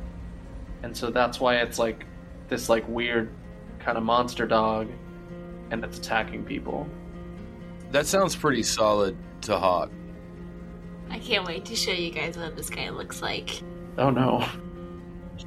and 0.81 0.97
so 0.97 1.12
that's 1.12 1.39
why 1.39 1.57
it's 1.57 1.77
like 1.77 2.03
this 2.47 2.67
like 2.67 2.83
weird 2.89 3.29
kind 3.77 3.99
of 3.99 4.03
monster 4.03 4.47
dog, 4.47 4.89
and 5.69 5.83
it's 5.83 5.99
attacking 5.99 6.43
people. 6.43 6.89
That 7.91 8.07
sounds 8.07 8.36
pretty 8.36 8.63
solid 8.63 9.15
to 9.41 9.60
Hawk. 9.60 9.91
I 11.12 11.19
can't 11.19 11.45
wait 11.45 11.65
to 11.65 11.75
show 11.75 11.91
you 11.91 12.10
guys 12.10 12.36
what 12.36 12.55
this 12.55 12.71
guy 12.71 12.89
looks 12.89 13.21
like. 13.21 13.62
Oh 13.99 14.10
no! 14.10 14.43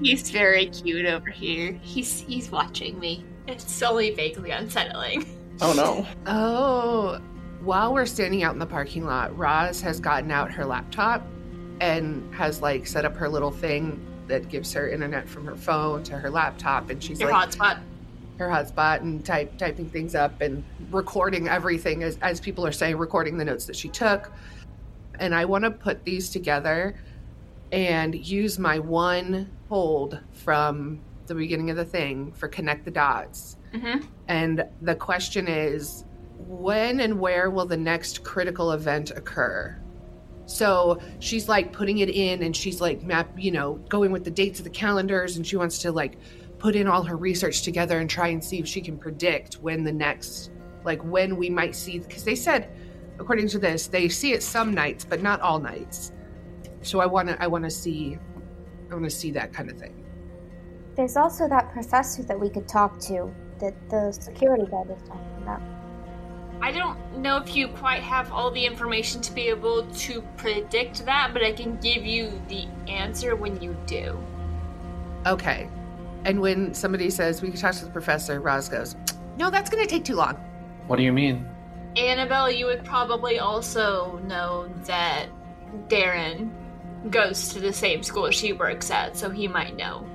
He's 0.00 0.31
very 0.31 0.66
cute 0.66 1.07
over 1.07 1.31
here. 1.31 1.79
He's 1.83 2.20
he's 2.20 2.50
watching 2.50 2.98
me. 2.98 3.24
It's 3.46 3.83
only 3.83 4.14
vaguely 4.14 4.50
unsettling. 4.50 5.26
Oh 5.62 5.72
no! 5.74 6.07
Oh, 6.26 7.20
while 7.62 7.92
we're 7.92 8.07
standing 8.07 8.42
out 8.42 8.55
in 8.55 8.59
the 8.59 8.66
parking 8.66 9.05
lot, 9.05 9.37
Roz 9.37 9.81
has 9.83 10.00
gotten 10.00 10.31
out 10.31 10.50
her 10.53 10.64
laptop 10.64 11.26
and 11.81 12.33
has 12.35 12.62
like 12.62 12.87
set 12.87 13.05
up 13.05 13.14
her 13.16 13.29
little 13.29 13.50
thing 13.50 14.00
that 14.26 14.48
gives 14.48 14.72
her 14.72 14.88
internet 14.88 15.29
from 15.29 15.44
her 15.44 15.57
phone 15.57 16.03
to 16.05 16.16
her 16.16 16.31
laptop, 16.31 16.88
and 16.88 17.03
she's 17.03 17.20
Your 17.20 17.31
like 17.33 17.50
hotspot. 17.50 17.81
her 18.38 18.48
hotspot 18.48 19.00
and 19.00 19.24
type 19.24 19.59
typing 19.59 19.90
things 19.90 20.14
up 20.14 20.40
and 20.40 20.64
recording 20.90 21.48
everything 21.48 22.03
as 22.05 22.16
as 22.22 22.40
people 22.40 22.64
are 22.64 22.72
saying, 22.72 22.96
recording 22.96 23.37
the 23.37 23.44
notes 23.44 23.66
that 23.66 23.76
she 23.76 23.88
took. 23.88 24.33
And 25.18 25.35
I 25.35 25.44
want 25.44 25.64
to 25.64 25.70
put 25.70 26.05
these 26.05 26.31
together 26.31 26.96
and 27.72 28.14
use 28.14 28.59
my 28.59 28.78
one 28.78 29.50
hold 29.68 30.20
from 30.33 31.00
the 31.26 31.35
beginning 31.35 31.70
of 31.70 31.76
the 31.76 31.85
thing 31.85 32.33
for 32.33 32.48
connect 32.48 32.85
the 32.85 32.90
dots. 32.90 33.56
Mm-hmm. 33.72 34.04
And 34.28 34.64
the 34.83 34.94
question 34.96 35.46
is 35.46 36.04
when 36.37 37.00
and 37.00 37.20
where 37.20 37.50
will 37.50 37.66
the 37.66 37.76
next 37.76 38.24
critical 38.24 38.72
event 38.72 39.12
occur? 39.12 39.80
So 40.46 41.00
she's 41.20 41.48
like 41.48 41.72
putting 41.72 41.98
it 41.98 42.11
in 42.11 42.42
and 42.42 42.56
she's 42.56 42.80
like 42.80 43.02
map, 43.04 43.30
you 43.38 43.52
know, 43.52 43.74
going 43.88 44.11
with 44.11 44.24
the 44.24 44.30
dates 44.30 44.59
of 44.59 44.64
the 44.64 44.70
calendars 44.70 45.37
and 45.37 45.46
she 45.46 45.56
wants 45.56 45.78
to 45.78 45.92
like 45.92 46.18
put 46.59 46.74
in 46.74 46.88
all 46.88 47.04
her 47.04 47.16
research 47.16 47.62
together 47.62 48.00
and 48.00 48.11
try 48.11 48.28
and 48.28 48.42
see 48.42 48.59
if 48.59 48.66
she 48.66 48.80
can 48.80 48.98
predict 48.98 49.54
when 49.54 49.85
the 49.85 49.92
next 49.92 50.50
like 50.85 51.02
when 51.04 51.37
we 51.37 51.48
might 51.48 51.76
see 51.76 51.98
because 52.00 52.24
they 52.24 52.35
said 52.35 52.70
according 53.18 53.46
to 53.48 53.59
this 53.59 53.87
they 53.87 54.09
see 54.09 54.33
it 54.33 54.42
some 54.42 54.74
nights 54.74 55.04
but 55.04 55.22
not 55.22 55.40
all 55.40 55.61
nights. 55.61 56.12
So 56.82 57.00
I 57.00 57.06
want 57.06 57.28
to 57.28 57.42
I 57.42 57.46
want 57.46 57.64
to 57.64 57.70
see 57.70 58.18
I 58.90 58.94
want 58.94 59.04
to 59.04 59.10
see 59.10 59.30
that 59.32 59.52
kind 59.52 59.70
of 59.70 59.78
thing. 59.78 60.04
There's 60.96 61.16
also 61.16 61.48
that 61.48 61.72
professor 61.72 62.22
that 62.24 62.38
we 62.38 62.50
could 62.50 62.68
talk 62.68 62.98
to 63.00 63.32
that 63.60 63.74
the 63.90 64.12
security 64.12 64.66
guard 64.66 64.88
was 64.88 65.00
talking 65.06 65.42
about. 65.42 65.60
I 66.62 66.72
don't 66.72 66.98
know 67.16 67.38
if 67.38 67.56
you 67.56 67.68
quite 67.68 68.02
have 68.02 68.30
all 68.32 68.50
the 68.50 68.64
information 68.64 69.22
to 69.22 69.32
be 69.32 69.48
able 69.48 69.86
to 69.86 70.20
predict 70.36 71.06
that, 71.06 71.30
but 71.32 71.42
I 71.42 71.52
can 71.52 71.76
give 71.78 72.04
you 72.04 72.30
the 72.48 72.66
answer 72.86 73.34
when 73.34 73.60
you 73.62 73.74
do. 73.86 74.18
Okay. 75.26 75.70
And 76.24 76.40
when 76.40 76.74
somebody 76.74 77.08
says 77.08 77.40
we 77.40 77.48
can 77.48 77.58
talk 77.58 77.74
to 77.76 77.84
the 77.86 77.90
professor, 77.90 78.40
Roz 78.40 78.68
goes, 78.68 78.94
No, 79.38 79.50
that's 79.50 79.70
going 79.70 79.82
to 79.82 79.88
take 79.88 80.04
too 80.04 80.16
long. 80.16 80.34
What 80.86 80.96
do 80.96 81.02
you 81.02 81.12
mean? 81.12 81.48
Annabelle, 81.96 82.50
you 82.50 82.66
would 82.66 82.84
probably 82.84 83.38
also 83.38 84.18
know 84.26 84.70
that 84.84 85.28
Darren 85.88 86.50
goes 87.08 87.48
to 87.54 87.60
the 87.60 87.72
same 87.72 88.02
school 88.02 88.30
she 88.30 88.52
works 88.52 88.90
at, 88.90 89.16
so 89.16 89.30
he 89.30 89.48
might 89.48 89.76
know. 89.76 90.06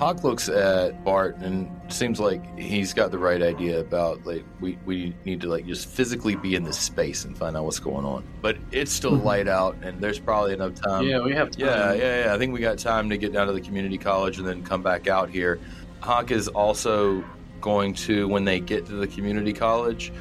Hawk 0.00 0.24
looks 0.24 0.48
at 0.48 1.04
Bart 1.04 1.36
and 1.36 1.70
seems 1.88 2.18
like 2.18 2.58
he's 2.58 2.92
got 2.92 3.12
the 3.12 3.18
right 3.18 3.40
idea 3.40 3.78
about 3.78 4.26
like 4.26 4.44
we, 4.60 4.76
we 4.84 5.14
need 5.24 5.40
to 5.42 5.48
like 5.48 5.66
just 5.66 5.86
physically 5.86 6.34
be 6.34 6.56
in 6.56 6.64
this 6.64 6.76
space 6.78 7.24
and 7.24 7.38
find 7.38 7.56
out 7.56 7.64
what's 7.64 7.78
going 7.78 8.04
on. 8.04 8.24
But 8.42 8.56
it's 8.72 8.90
still 8.90 9.12
Mm-hmm. 9.12 9.24
light 9.26 9.46
out 9.48 9.76
and 9.82 10.00
there's 10.00 10.18
probably 10.18 10.52
enough 10.52 10.74
time. 10.74 11.06
yeah, 11.06 11.20
we 11.20 11.32
have 11.34 11.52
time. 11.52 11.64
Yeah, 11.66 11.92
yeah, 11.92 12.24
yeah. 12.24 12.34
I 12.34 12.38
think 12.38 12.52
we 12.52 12.58
got 12.58 12.78
time 12.78 13.08
to 13.10 13.16
get 13.16 13.32
down 13.32 13.46
to 13.46 13.52
the 13.52 13.60
community 13.60 13.96
college 13.96 14.38
and 14.38 14.46
then 14.48 14.64
come 14.64 14.82
back 14.82 15.06
out 15.06 15.30
here. 15.30 15.60
Hawk 16.00 16.32
is 16.32 16.48
also 16.48 17.24
going 17.60 17.94
to, 17.94 18.26
when 18.26 18.44
they 18.44 18.58
get 18.58 18.86
to 18.86 18.94
the 18.94 19.06
community 19.06 19.52
college, 19.52 20.12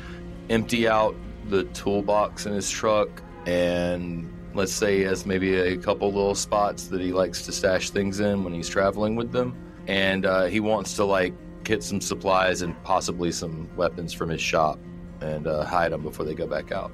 empty 0.52 0.88
out 0.88 1.16
the 1.50 1.64
toolbox 1.66 2.46
in 2.46 2.54
his 2.54 2.70
truck 2.70 3.10
and 3.48 4.32
let's 4.54 4.72
say 4.72 4.98
he 4.98 5.04
has 5.04 5.26
maybe 5.26 5.56
a 5.56 5.78
couple 5.78 6.12
little 6.12 6.36
spots 6.36 6.88
that 6.88 7.02
he 7.02 7.12
likes 7.12 7.44
to 7.46 7.52
stash 7.52 7.90
things 7.90 8.20
in 8.20 8.44
when 8.44 8.54
he's 8.54 8.70
traveling 8.70 9.16
with 9.16 9.32
them. 9.32 9.56
And 9.88 10.26
uh, 10.26 10.46
he 10.46 10.60
wants 10.60 10.96
to 10.96 11.06
like 11.06 11.34
get 11.64 11.84
some 11.84 12.02
supplies 12.02 12.62
and 12.62 12.82
possibly 12.84 13.32
some 13.32 13.70
weapons 13.76 14.14
from 14.14 14.30
his 14.30 14.42
shop 14.42 14.80
and 15.22 15.48
uh, 15.48 15.64
hide 15.64 15.92
them 15.92 16.04
before 16.04 16.26
they 16.26 16.34
go 16.34 16.48
back 16.48 16.72
out. 16.72 16.92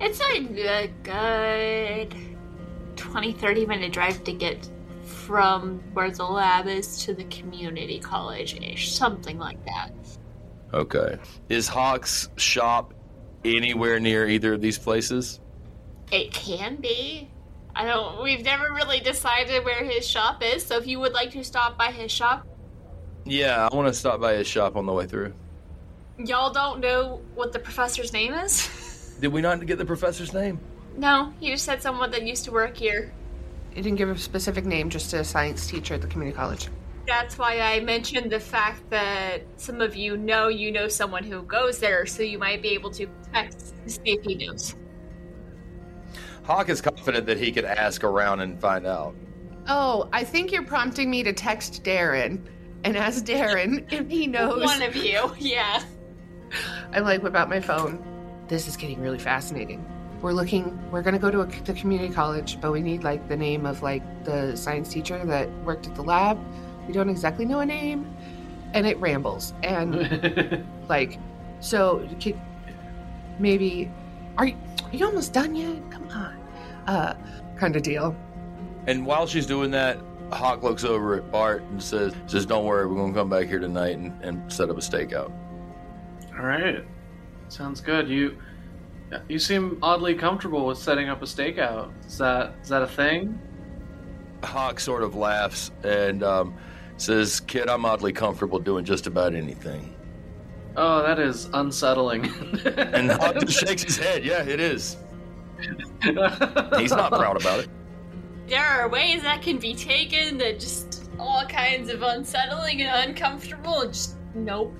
It's 0.00 0.20
a 0.20 0.40
good, 0.40 0.92
good 1.02 2.14
20, 2.96 3.32
30 3.32 3.66
minute 3.66 3.92
drive 3.92 4.24
to 4.24 4.32
get 4.32 4.68
from 5.04 5.80
where 5.92 6.10
the 6.10 6.24
lab 6.24 6.66
is 6.66 7.04
to 7.04 7.14
the 7.14 7.24
community 7.24 7.98
college 7.98 8.60
ish, 8.60 8.94
something 8.94 9.38
like 9.38 9.64
that. 9.64 9.90
Okay. 10.72 11.18
Is 11.48 11.68
Hawk's 11.68 12.28
shop 12.36 12.94
anywhere 13.44 14.00
near 14.00 14.26
either 14.26 14.54
of 14.54 14.60
these 14.60 14.78
places? 14.78 15.40
It 16.12 16.30
can 16.32 16.76
be. 16.76 17.28
I 17.74 17.86
don't. 17.86 18.22
We've 18.22 18.44
never 18.44 18.72
really 18.72 19.00
decided 19.00 19.64
where 19.64 19.82
his 19.82 20.06
shop 20.06 20.42
is, 20.44 20.64
so 20.64 20.76
if 20.76 20.86
you 20.86 21.00
would 21.00 21.14
like 21.14 21.30
to 21.32 21.42
stop 21.42 21.78
by 21.78 21.90
his 21.90 22.12
shop, 22.12 22.46
Yeah, 23.24 23.66
I 23.70 23.74
want 23.74 23.88
to 23.88 23.94
stop 23.94 24.20
by 24.20 24.34
his 24.34 24.46
shop 24.46 24.76
on 24.76 24.84
the 24.86 24.92
way 24.92 25.06
through. 25.06 25.32
y'all 26.18 26.52
don't 26.52 26.80
know 26.80 27.20
what 27.34 27.52
the 27.52 27.58
professor's 27.58 28.12
name 28.12 28.34
is? 28.34 29.16
Did 29.20 29.32
we 29.32 29.40
not 29.40 29.64
get 29.66 29.78
the 29.78 29.84
professor's 29.86 30.32
name? 30.32 30.60
no, 30.98 31.32
he 31.40 31.48
just 31.50 31.64
said 31.64 31.80
someone 31.80 32.10
that 32.10 32.22
used 32.26 32.44
to 32.44 32.52
work 32.52 32.76
here. 32.76 33.10
It 33.74 33.80
didn't 33.80 33.96
give 33.96 34.10
a 34.10 34.18
specific 34.18 34.66
name, 34.66 34.90
just 34.90 35.14
a 35.14 35.24
science 35.24 35.66
teacher 35.66 35.94
at 35.94 36.02
the 36.02 36.06
community 36.06 36.36
college. 36.36 36.68
That's 37.06 37.38
why 37.38 37.58
I 37.60 37.80
mentioned 37.80 38.30
the 38.30 38.38
fact 38.38 38.90
that 38.90 39.40
some 39.56 39.80
of 39.80 39.96
you 39.96 40.18
know 40.18 40.48
you 40.48 40.70
know 40.70 40.88
someone 40.88 41.24
who 41.24 41.40
goes 41.42 41.78
there, 41.78 42.04
so 42.04 42.22
you 42.22 42.38
might 42.38 42.60
be 42.60 42.68
able 42.70 42.90
to 42.90 43.06
text 43.32 43.72
to 43.82 43.90
see 43.90 44.00
if 44.04 44.22
he 44.24 44.34
knows. 44.34 44.74
Hawk 46.44 46.68
is 46.68 46.80
confident 46.80 47.26
that 47.26 47.38
he 47.38 47.52
could 47.52 47.64
ask 47.64 48.02
around 48.02 48.40
and 48.40 48.60
find 48.60 48.86
out. 48.86 49.14
Oh, 49.68 50.08
I 50.12 50.24
think 50.24 50.50
you're 50.50 50.64
prompting 50.64 51.10
me 51.10 51.22
to 51.22 51.32
text 51.32 51.84
Darren 51.84 52.44
and 52.84 52.96
ask 52.96 53.24
Darren 53.24 53.90
if 53.92 54.08
he 54.08 54.26
knows. 54.26 54.64
One 54.64 54.82
of 54.82 54.96
you, 54.96 55.32
yeah. 55.38 55.82
I'm 56.92 57.04
like 57.04 57.22
whip 57.22 57.36
out 57.36 57.48
my 57.48 57.60
phone. 57.60 58.04
This 58.48 58.66
is 58.66 58.76
getting 58.76 59.00
really 59.00 59.18
fascinating. 59.18 59.86
We're 60.20 60.32
looking. 60.32 60.78
We're 60.90 61.02
gonna 61.02 61.18
go 61.18 61.30
to 61.30 61.40
a, 61.40 61.46
the 61.46 61.72
community 61.74 62.12
college, 62.12 62.60
but 62.60 62.72
we 62.72 62.80
need 62.80 63.02
like 63.02 63.28
the 63.28 63.36
name 63.36 63.64
of 63.64 63.82
like 63.82 64.02
the 64.24 64.56
science 64.56 64.88
teacher 64.88 65.24
that 65.24 65.48
worked 65.64 65.86
at 65.86 65.94
the 65.94 66.02
lab. 66.02 66.38
We 66.86 66.92
don't 66.92 67.08
exactly 67.08 67.44
know 67.44 67.60
a 67.60 67.66
name, 67.66 68.14
and 68.74 68.86
it 68.86 68.98
rambles. 68.98 69.54
And 69.62 70.64
like, 70.88 71.18
so 71.60 72.06
could, 72.20 72.38
maybe 73.38 73.90
are 74.38 74.46
you, 74.46 74.56
are 74.92 74.96
you 74.96 75.06
almost 75.06 75.32
done 75.32 75.54
yet? 75.54 75.90
Come 75.90 76.08
on, 76.10 76.36
uh, 76.86 77.16
kind 77.56 77.74
of 77.76 77.82
deal. 77.82 78.14
And 78.86 79.06
while 79.06 79.26
she's 79.26 79.46
doing 79.46 79.70
that, 79.70 79.98
Hawk 80.32 80.62
looks 80.62 80.84
over 80.84 81.14
at 81.14 81.30
Bart 81.30 81.62
and 81.62 81.82
says, 81.82 82.14
"says 82.26 82.46
Don't 82.46 82.64
worry, 82.64 82.86
we're 82.86 82.96
gonna 82.96 83.14
come 83.14 83.28
back 83.30 83.46
here 83.46 83.58
tonight 83.58 83.96
and, 83.96 84.12
and 84.22 84.52
set 84.52 84.70
up 84.70 84.76
a 84.76 84.80
stakeout." 84.80 85.32
All 86.38 86.44
right, 86.44 86.84
sounds 87.48 87.80
good. 87.80 88.08
You 88.08 88.36
you 89.28 89.38
seem 89.38 89.78
oddly 89.82 90.14
comfortable 90.14 90.66
with 90.66 90.78
setting 90.78 91.08
up 91.08 91.22
a 91.22 91.26
stakeout. 91.26 91.92
Is 92.06 92.18
that 92.18 92.54
is 92.62 92.68
that 92.68 92.82
a 92.82 92.86
thing? 92.86 93.38
Hawk 94.42 94.80
sort 94.80 95.02
of 95.02 95.14
laughs 95.14 95.70
and 95.84 96.22
um, 96.22 96.54
says, 96.96 97.40
"Kid, 97.40 97.68
I'm 97.68 97.84
oddly 97.84 98.12
comfortable 98.12 98.58
doing 98.58 98.84
just 98.84 99.06
about 99.06 99.34
anything." 99.34 99.94
Oh, 100.76 101.02
that 101.02 101.18
is 101.18 101.48
unsettling. 101.52 102.24
And 102.76 103.10
Hawk 103.12 103.38
just 103.40 103.60
shakes 103.60 103.82
his 103.82 103.96
head. 103.98 104.24
Yeah, 104.24 104.42
it 104.42 104.60
is. 104.60 104.96
He's 106.00 106.90
not 106.92 107.12
proud 107.12 107.40
about 107.40 107.60
it. 107.60 107.68
There 108.48 108.64
are 108.64 108.88
ways 108.88 109.22
that 109.22 109.42
can 109.42 109.58
be 109.58 109.74
taken 109.74 110.38
that 110.38 110.58
just 110.58 111.04
all 111.18 111.44
kinds 111.46 111.90
of 111.90 112.02
unsettling 112.02 112.82
and 112.82 113.10
uncomfortable. 113.10 113.82
and 113.82 113.92
Just 113.92 114.16
nope. 114.34 114.74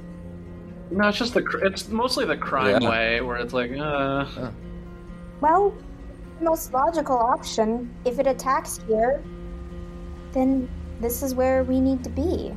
No, 0.91 1.09
it's 1.09 1.19
just 1.19 1.35
the 1.35 1.43
cr- 1.43 1.65
it's 1.65 1.89
mostly 1.89 2.25
the 2.25 2.37
crime 2.37 2.83
Yeah. 2.83 2.91
way 2.91 3.21
where 3.21 3.37
it's 3.37 3.53
like, 3.55 3.71
uh, 3.79 4.27
Well, 5.41 5.75
most 6.41 6.73
logical 6.73 7.17
option. 7.17 7.89
If 8.05 8.19
it 8.19 8.27
attacks 8.27 8.81
here, 8.89 9.23
then 10.33 10.69
this 11.01 11.23
is 11.23 11.35
where 11.35 11.65
we 11.65 11.81
need 11.81 12.03
to 12.05 12.11
be. 12.11 12.53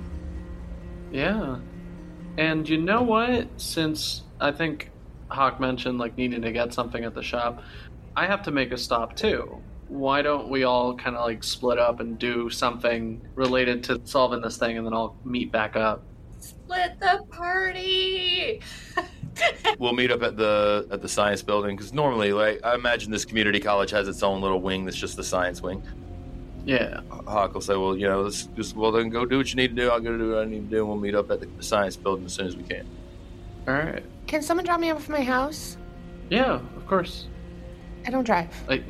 yeah. 1.11 1.57
And 2.37 2.67
you 2.67 2.77
know 2.77 3.01
what? 3.01 3.47
Since 3.57 4.23
I 4.39 4.51
think 4.51 4.91
Hawk 5.29 5.59
mentioned 5.59 5.97
like 5.97 6.17
needing 6.17 6.41
to 6.41 6.51
get 6.51 6.73
something 6.73 7.03
at 7.03 7.13
the 7.13 7.23
shop, 7.23 7.63
I 8.15 8.25
have 8.25 8.43
to 8.43 8.51
make 8.51 8.71
a 8.71 8.77
stop 8.77 9.15
too. 9.15 9.61
Why 9.87 10.21
don't 10.21 10.49
we 10.49 10.63
all 10.63 10.95
kind 10.95 11.15
of 11.15 11.25
like 11.25 11.43
split 11.43 11.77
up 11.77 11.99
and 11.99 12.17
do 12.17 12.49
something 12.49 13.21
related 13.35 13.83
to 13.85 14.01
solving 14.03 14.41
this 14.41 14.57
thing, 14.57 14.77
and 14.77 14.85
then 14.85 14.93
I'll 14.93 15.15
meet 15.23 15.51
back 15.51 15.75
up. 15.75 16.03
Split 16.39 16.99
the 16.99 17.23
party. 17.31 18.61
We'll 19.79 19.91
meet 19.91 20.11
up 20.11 20.23
at 20.23 20.37
the 20.37 20.87
at 20.91 21.01
the 21.01 21.09
science 21.09 21.41
building 21.41 21.75
because 21.75 21.91
normally, 21.91 22.31
like, 22.31 22.61
I 22.63 22.73
imagine 22.73 23.11
this 23.11 23.25
community 23.25 23.59
college 23.59 23.91
has 23.91 24.07
its 24.07 24.23
own 24.23 24.41
little 24.41 24.61
wing 24.61 24.85
that's 24.85 24.95
just 24.95 25.17
the 25.17 25.25
science 25.25 25.61
wing. 25.61 25.83
Yeah. 26.65 27.01
Hawk 27.27 27.53
will 27.53 27.61
say, 27.61 27.75
"Well, 27.75 27.95
you 27.95 28.07
know, 28.07 28.21
let's 28.21 28.47
just 28.55 28.75
well 28.75 28.91
then 28.91 29.09
go 29.09 29.25
do 29.25 29.37
what 29.37 29.49
you 29.49 29.55
need 29.55 29.75
to 29.75 29.81
do. 29.83 29.89
I'll 29.89 29.99
go 29.99 30.17
do 30.17 30.31
what 30.31 30.39
I 30.39 30.45
need 30.45 30.69
to 30.69 30.75
do, 30.75 30.79
and 30.79 30.87
we'll 30.87 30.97
meet 30.97 31.15
up 31.15 31.29
at 31.31 31.39
the 31.39 31.47
science 31.63 31.95
building 31.95 32.25
as 32.25 32.33
soon 32.33 32.47
as 32.47 32.57
we 32.57 32.63
can." 32.63 32.87
All 33.67 33.75
right. 33.75 34.03
Can 34.27 34.41
someone 34.41 34.65
drop 34.65 34.79
me 34.79 34.91
off 34.91 35.03
at 35.03 35.09
my 35.09 35.23
house? 35.23 35.77
Yeah, 36.29 36.55
of 36.75 36.87
course. 36.87 37.27
I 38.05 38.11
don't 38.11 38.23
drive. 38.23 38.49
I, 38.69 38.83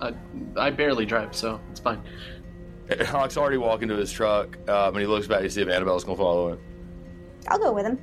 I, 0.00 0.14
I 0.56 0.70
barely 0.70 1.06
drive, 1.06 1.34
so 1.34 1.60
it's 1.70 1.80
fine. 1.80 2.02
Hawk's 3.06 3.36
already 3.36 3.56
walking 3.56 3.88
to 3.88 3.96
his 3.96 4.12
truck, 4.12 4.56
um, 4.68 4.94
and 4.94 4.98
he 4.98 5.06
looks 5.06 5.26
back 5.26 5.42
to 5.42 5.50
see 5.50 5.62
if 5.62 5.68
Annabelle's 5.68 6.04
gonna 6.04 6.16
follow 6.16 6.52
him. 6.52 6.58
I'll 7.48 7.58
go 7.58 7.72
with 7.72 7.86
him. 7.86 7.98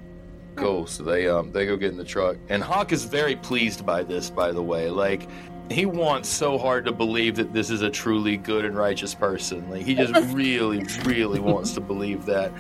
Cool. 0.55 0.87
So 0.87 1.03
they 1.03 1.27
um 1.27 1.51
they 1.51 1.65
go 1.65 1.77
get 1.77 1.91
in 1.91 1.97
the 1.97 2.03
truck, 2.03 2.37
and 2.49 2.61
Hawk 2.63 2.91
is 2.91 3.05
very 3.05 3.35
pleased 3.35 3.85
by 3.85 4.03
this. 4.03 4.29
By 4.29 4.51
the 4.51 4.61
way, 4.61 4.89
like 4.89 5.27
he 5.69 5.85
wants 5.85 6.27
so 6.29 6.57
hard 6.57 6.85
to 6.85 6.91
believe 6.91 7.35
that 7.35 7.53
this 7.53 7.69
is 7.69 7.81
a 7.81 7.89
truly 7.89 8.37
good 8.37 8.65
and 8.65 8.75
righteous 8.75 9.13
person. 9.13 9.69
Like 9.69 9.83
he 9.83 9.95
just 9.95 10.13
really, 10.33 10.83
really 11.03 11.39
wants 11.39 11.73
to 11.73 11.81
believe 11.81 12.25
that. 12.25 12.51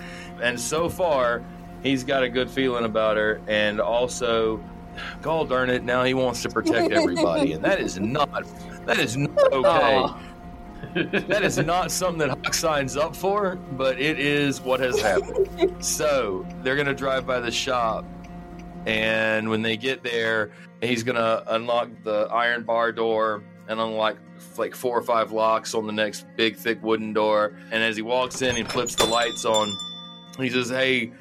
And 0.41 0.59
so 0.59 0.89
far, 0.89 1.43
he's 1.83 2.03
got 2.03 2.23
a 2.23 2.29
good 2.29 2.49
feeling 2.49 2.85
about 2.85 3.17
her, 3.17 3.41
and 3.47 3.81
also, 3.81 4.61
God 5.21 5.49
darn 5.49 5.69
it, 5.69 5.83
now 5.83 6.03
he 6.03 6.13
wants 6.13 6.41
to 6.43 6.49
protect 6.49 6.91
everybody, 6.91 7.53
and 7.53 7.63
that 7.63 7.79
is 7.79 7.99
not 7.99 8.45
that 8.85 8.99
is 8.99 9.17
not 9.17 9.37
okay. 9.53 10.13
That 10.93 11.43
is 11.43 11.57
not 11.59 11.91
something 11.91 12.19
that 12.19 12.29
Hawk 12.29 12.53
signs 12.53 12.97
up 12.97 13.15
for, 13.15 13.57
but 13.73 13.99
it 13.99 14.17
is 14.17 14.61
what 14.61 14.79
has 14.79 14.99
happened. 14.99 15.75
so 15.85 16.47
they're 16.63 16.77
gonna 16.77 16.95
drive 16.95 17.27
by 17.27 17.39
the 17.39 17.51
shop, 17.51 18.05
And 18.89 19.49
when 19.49 19.61
they 19.61 19.77
get 19.77 20.03
there, 20.03 20.49
he's 20.81 21.03
gonna 21.03 21.43
unlock 21.45 21.89
the 22.03 22.27
iron 22.31 22.63
bar 22.63 22.91
door 22.91 23.43
and 23.67 23.79
unlock 23.79 24.17
like 24.57 24.73
four 24.73 24.97
or 24.97 25.03
five 25.03 25.31
locks 25.31 25.75
on 25.75 25.85
the 25.85 25.93
next 25.93 26.25
big 26.35 26.55
thick 26.55 26.81
wooden 26.81 27.13
door. 27.13 27.53
And 27.71 27.83
as 27.83 27.95
he 27.95 28.01
walks 28.01 28.41
in, 28.41 28.55
he 28.55 28.63
flips 28.63 28.95
the 28.95 29.05
lights 29.05 29.45
on. 29.45 29.69
He 30.39 30.49
says, 30.49 30.69
"Hey, 30.69 31.11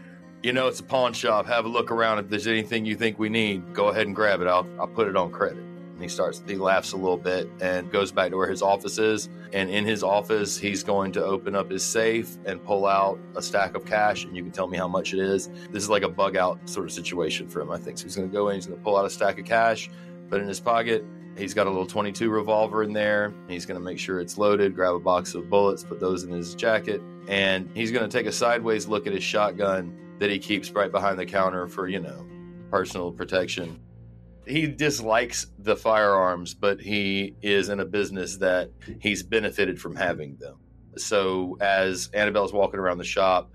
you 0.42 0.54
know 0.54 0.66
it's 0.68 0.80
a 0.80 0.84
pawn 0.84 1.12
shop. 1.12 1.46
Have 1.46 1.66
a 1.66 1.68
look 1.68 1.90
around. 1.90 2.20
If 2.20 2.30
there's 2.30 2.46
anything 2.46 2.86
you 2.86 2.96
think 2.96 3.18
we 3.18 3.28
need, 3.28 3.74
go 3.74 3.88
ahead 3.88 4.06
and 4.06 4.16
grab 4.16 4.40
it. 4.40 4.46
I'll 4.46 4.66
I'll 4.80 4.86
put 4.86 5.06
it 5.06 5.16
on 5.16 5.30
credit." 5.30 5.67
And 5.98 6.04
he 6.04 6.08
starts, 6.08 6.40
he 6.46 6.54
laughs 6.54 6.92
a 6.92 6.96
little 6.96 7.16
bit 7.16 7.50
and 7.60 7.90
goes 7.90 8.12
back 8.12 8.30
to 8.30 8.36
where 8.36 8.48
his 8.48 8.62
office 8.62 8.98
is. 8.98 9.28
And 9.52 9.68
in 9.68 9.84
his 9.84 10.04
office, 10.04 10.56
he's 10.56 10.84
going 10.84 11.10
to 11.10 11.24
open 11.24 11.56
up 11.56 11.68
his 11.68 11.82
safe 11.82 12.36
and 12.44 12.64
pull 12.64 12.86
out 12.86 13.18
a 13.34 13.42
stack 13.42 13.74
of 13.74 13.84
cash. 13.84 14.22
And 14.22 14.36
you 14.36 14.44
can 14.44 14.52
tell 14.52 14.68
me 14.68 14.78
how 14.78 14.86
much 14.86 15.12
it 15.12 15.18
is. 15.18 15.48
This 15.72 15.82
is 15.82 15.90
like 15.90 16.04
a 16.04 16.08
bug 16.08 16.36
out 16.36 16.60
sort 16.66 16.86
of 16.86 16.92
situation 16.92 17.48
for 17.48 17.60
him, 17.60 17.72
I 17.72 17.78
think. 17.78 17.98
So 17.98 18.04
he's 18.04 18.14
going 18.14 18.28
to 18.28 18.32
go 18.32 18.48
in, 18.50 18.54
he's 18.54 18.66
going 18.66 18.78
to 18.78 18.84
pull 18.84 18.96
out 18.96 19.06
a 19.06 19.10
stack 19.10 19.40
of 19.40 19.44
cash, 19.44 19.90
put 20.28 20.38
it 20.38 20.42
in 20.42 20.48
his 20.48 20.60
pocket. 20.60 21.04
He's 21.36 21.52
got 21.52 21.66
a 21.66 21.70
little 21.70 21.84
22 21.84 22.30
revolver 22.30 22.84
in 22.84 22.92
there. 22.92 23.34
He's 23.48 23.66
going 23.66 23.80
to 23.80 23.84
make 23.84 23.98
sure 23.98 24.20
it's 24.20 24.38
loaded, 24.38 24.76
grab 24.76 24.94
a 24.94 25.00
box 25.00 25.34
of 25.34 25.50
bullets, 25.50 25.82
put 25.82 25.98
those 25.98 26.22
in 26.22 26.30
his 26.30 26.54
jacket. 26.54 27.02
And 27.26 27.68
he's 27.74 27.90
going 27.90 28.08
to 28.08 28.16
take 28.16 28.26
a 28.26 28.32
sideways 28.32 28.86
look 28.86 29.08
at 29.08 29.12
his 29.12 29.24
shotgun 29.24 29.98
that 30.20 30.30
he 30.30 30.38
keeps 30.38 30.70
right 30.70 30.92
behind 30.92 31.18
the 31.18 31.26
counter 31.26 31.66
for, 31.66 31.88
you 31.88 31.98
know, 31.98 32.24
personal 32.70 33.10
protection 33.10 33.80
he 34.48 34.66
dislikes 34.66 35.46
the 35.58 35.76
firearms, 35.76 36.54
but 36.54 36.80
he 36.80 37.34
is 37.42 37.68
in 37.68 37.80
a 37.80 37.84
business 37.84 38.36
that 38.38 38.70
he's 39.00 39.22
benefited 39.22 39.80
from 39.80 39.94
having 39.94 40.36
them. 40.36 40.56
So 40.96 41.56
as 41.60 42.08
Annabelle's 42.14 42.52
walking 42.52 42.80
around 42.80 42.98
the 42.98 43.04
shop, 43.04 43.50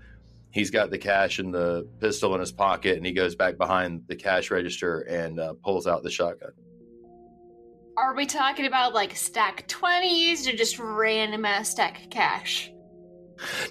he's 0.50 0.70
got 0.70 0.90
the 0.90 0.98
cash 0.98 1.38
and 1.38 1.52
the 1.52 1.86
pistol 2.00 2.34
in 2.34 2.40
his 2.40 2.52
pocket, 2.52 2.96
and 2.96 3.04
he 3.04 3.12
goes 3.12 3.34
back 3.34 3.58
behind 3.58 4.04
the 4.06 4.16
cash 4.16 4.50
register 4.50 5.00
and 5.00 5.40
uh, 5.40 5.54
pulls 5.64 5.86
out 5.86 6.02
the 6.02 6.10
shotgun. 6.10 6.52
Are 7.96 8.14
we 8.14 8.26
talking 8.26 8.66
about 8.66 8.94
like 8.94 9.16
stack 9.16 9.68
twenties 9.68 10.48
or 10.48 10.52
just 10.52 10.78
random 10.78 11.44
ass 11.44 11.70
stack 11.70 12.02
of 12.02 12.10
cash? 12.10 12.72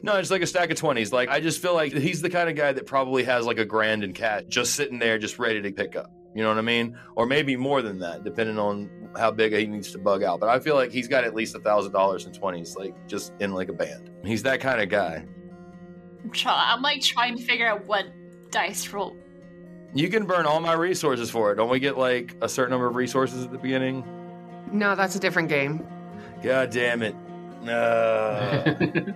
No, 0.01 0.17
it's 0.17 0.31
like 0.31 0.41
a 0.41 0.47
stack 0.47 0.71
of 0.71 0.77
20s. 0.77 1.13
Like, 1.13 1.29
I 1.29 1.39
just 1.39 1.61
feel 1.61 1.73
like 1.73 1.93
he's 1.93 2.21
the 2.21 2.29
kind 2.29 2.49
of 2.49 2.55
guy 2.57 2.73
that 2.73 2.85
probably 2.85 3.23
has 3.23 3.45
like 3.45 3.59
a 3.59 3.65
grand 3.65 4.03
in 4.03 4.13
cash 4.13 4.43
just 4.49 4.75
sitting 4.75 4.99
there, 4.99 5.17
just 5.17 5.39
ready 5.39 5.61
to 5.61 5.71
pick 5.71 5.95
up. 5.95 6.11
You 6.35 6.41
know 6.41 6.49
what 6.49 6.57
I 6.57 6.61
mean? 6.61 6.97
Or 7.15 7.25
maybe 7.25 7.55
more 7.55 7.81
than 7.81 7.99
that, 7.99 8.23
depending 8.23 8.57
on 8.57 8.89
how 9.17 9.29
big 9.29 9.53
he 9.53 9.67
needs 9.67 9.91
to 9.91 9.99
bug 9.99 10.23
out. 10.23 10.39
But 10.39 10.49
I 10.49 10.59
feel 10.59 10.75
like 10.75 10.91
he's 10.91 11.07
got 11.07 11.23
at 11.23 11.35
least 11.35 11.55
a 11.55 11.59
thousand 11.59 11.91
dollars 11.91 12.25
in 12.25 12.33
twenties, 12.33 12.75
like 12.75 12.95
just 13.07 13.33
in 13.39 13.53
like 13.53 13.69
a 13.69 13.73
band. 13.73 14.09
He's 14.23 14.43
that 14.43 14.59
kind 14.59 14.81
of 14.81 14.89
guy. 14.89 15.25
I'm, 16.23 16.31
try- 16.31 16.71
I'm 16.73 16.81
like 16.81 17.01
trying 17.01 17.37
to 17.37 17.43
figure 17.43 17.67
out 17.67 17.85
what 17.85 18.05
dice 18.49 18.87
roll. 18.91 19.15
You 19.93 20.09
can 20.09 20.25
burn 20.25 20.47
all 20.47 20.59
my 20.59 20.73
resources 20.73 21.29
for 21.29 21.51
it. 21.51 21.55
Don't 21.55 21.69
we 21.69 21.79
get 21.79 21.97
like 21.99 22.35
a 22.41 22.49
certain 22.49 22.71
number 22.71 22.87
of 22.87 22.95
resources 22.95 23.43
at 23.43 23.51
the 23.51 23.59
beginning? 23.59 24.03
No, 24.71 24.95
that's 24.95 25.15
a 25.15 25.19
different 25.19 25.49
game. 25.49 25.85
God 26.41 26.71
damn 26.71 27.03
it. 27.03 27.15
No. 27.61 27.73
Uh. 27.79 29.11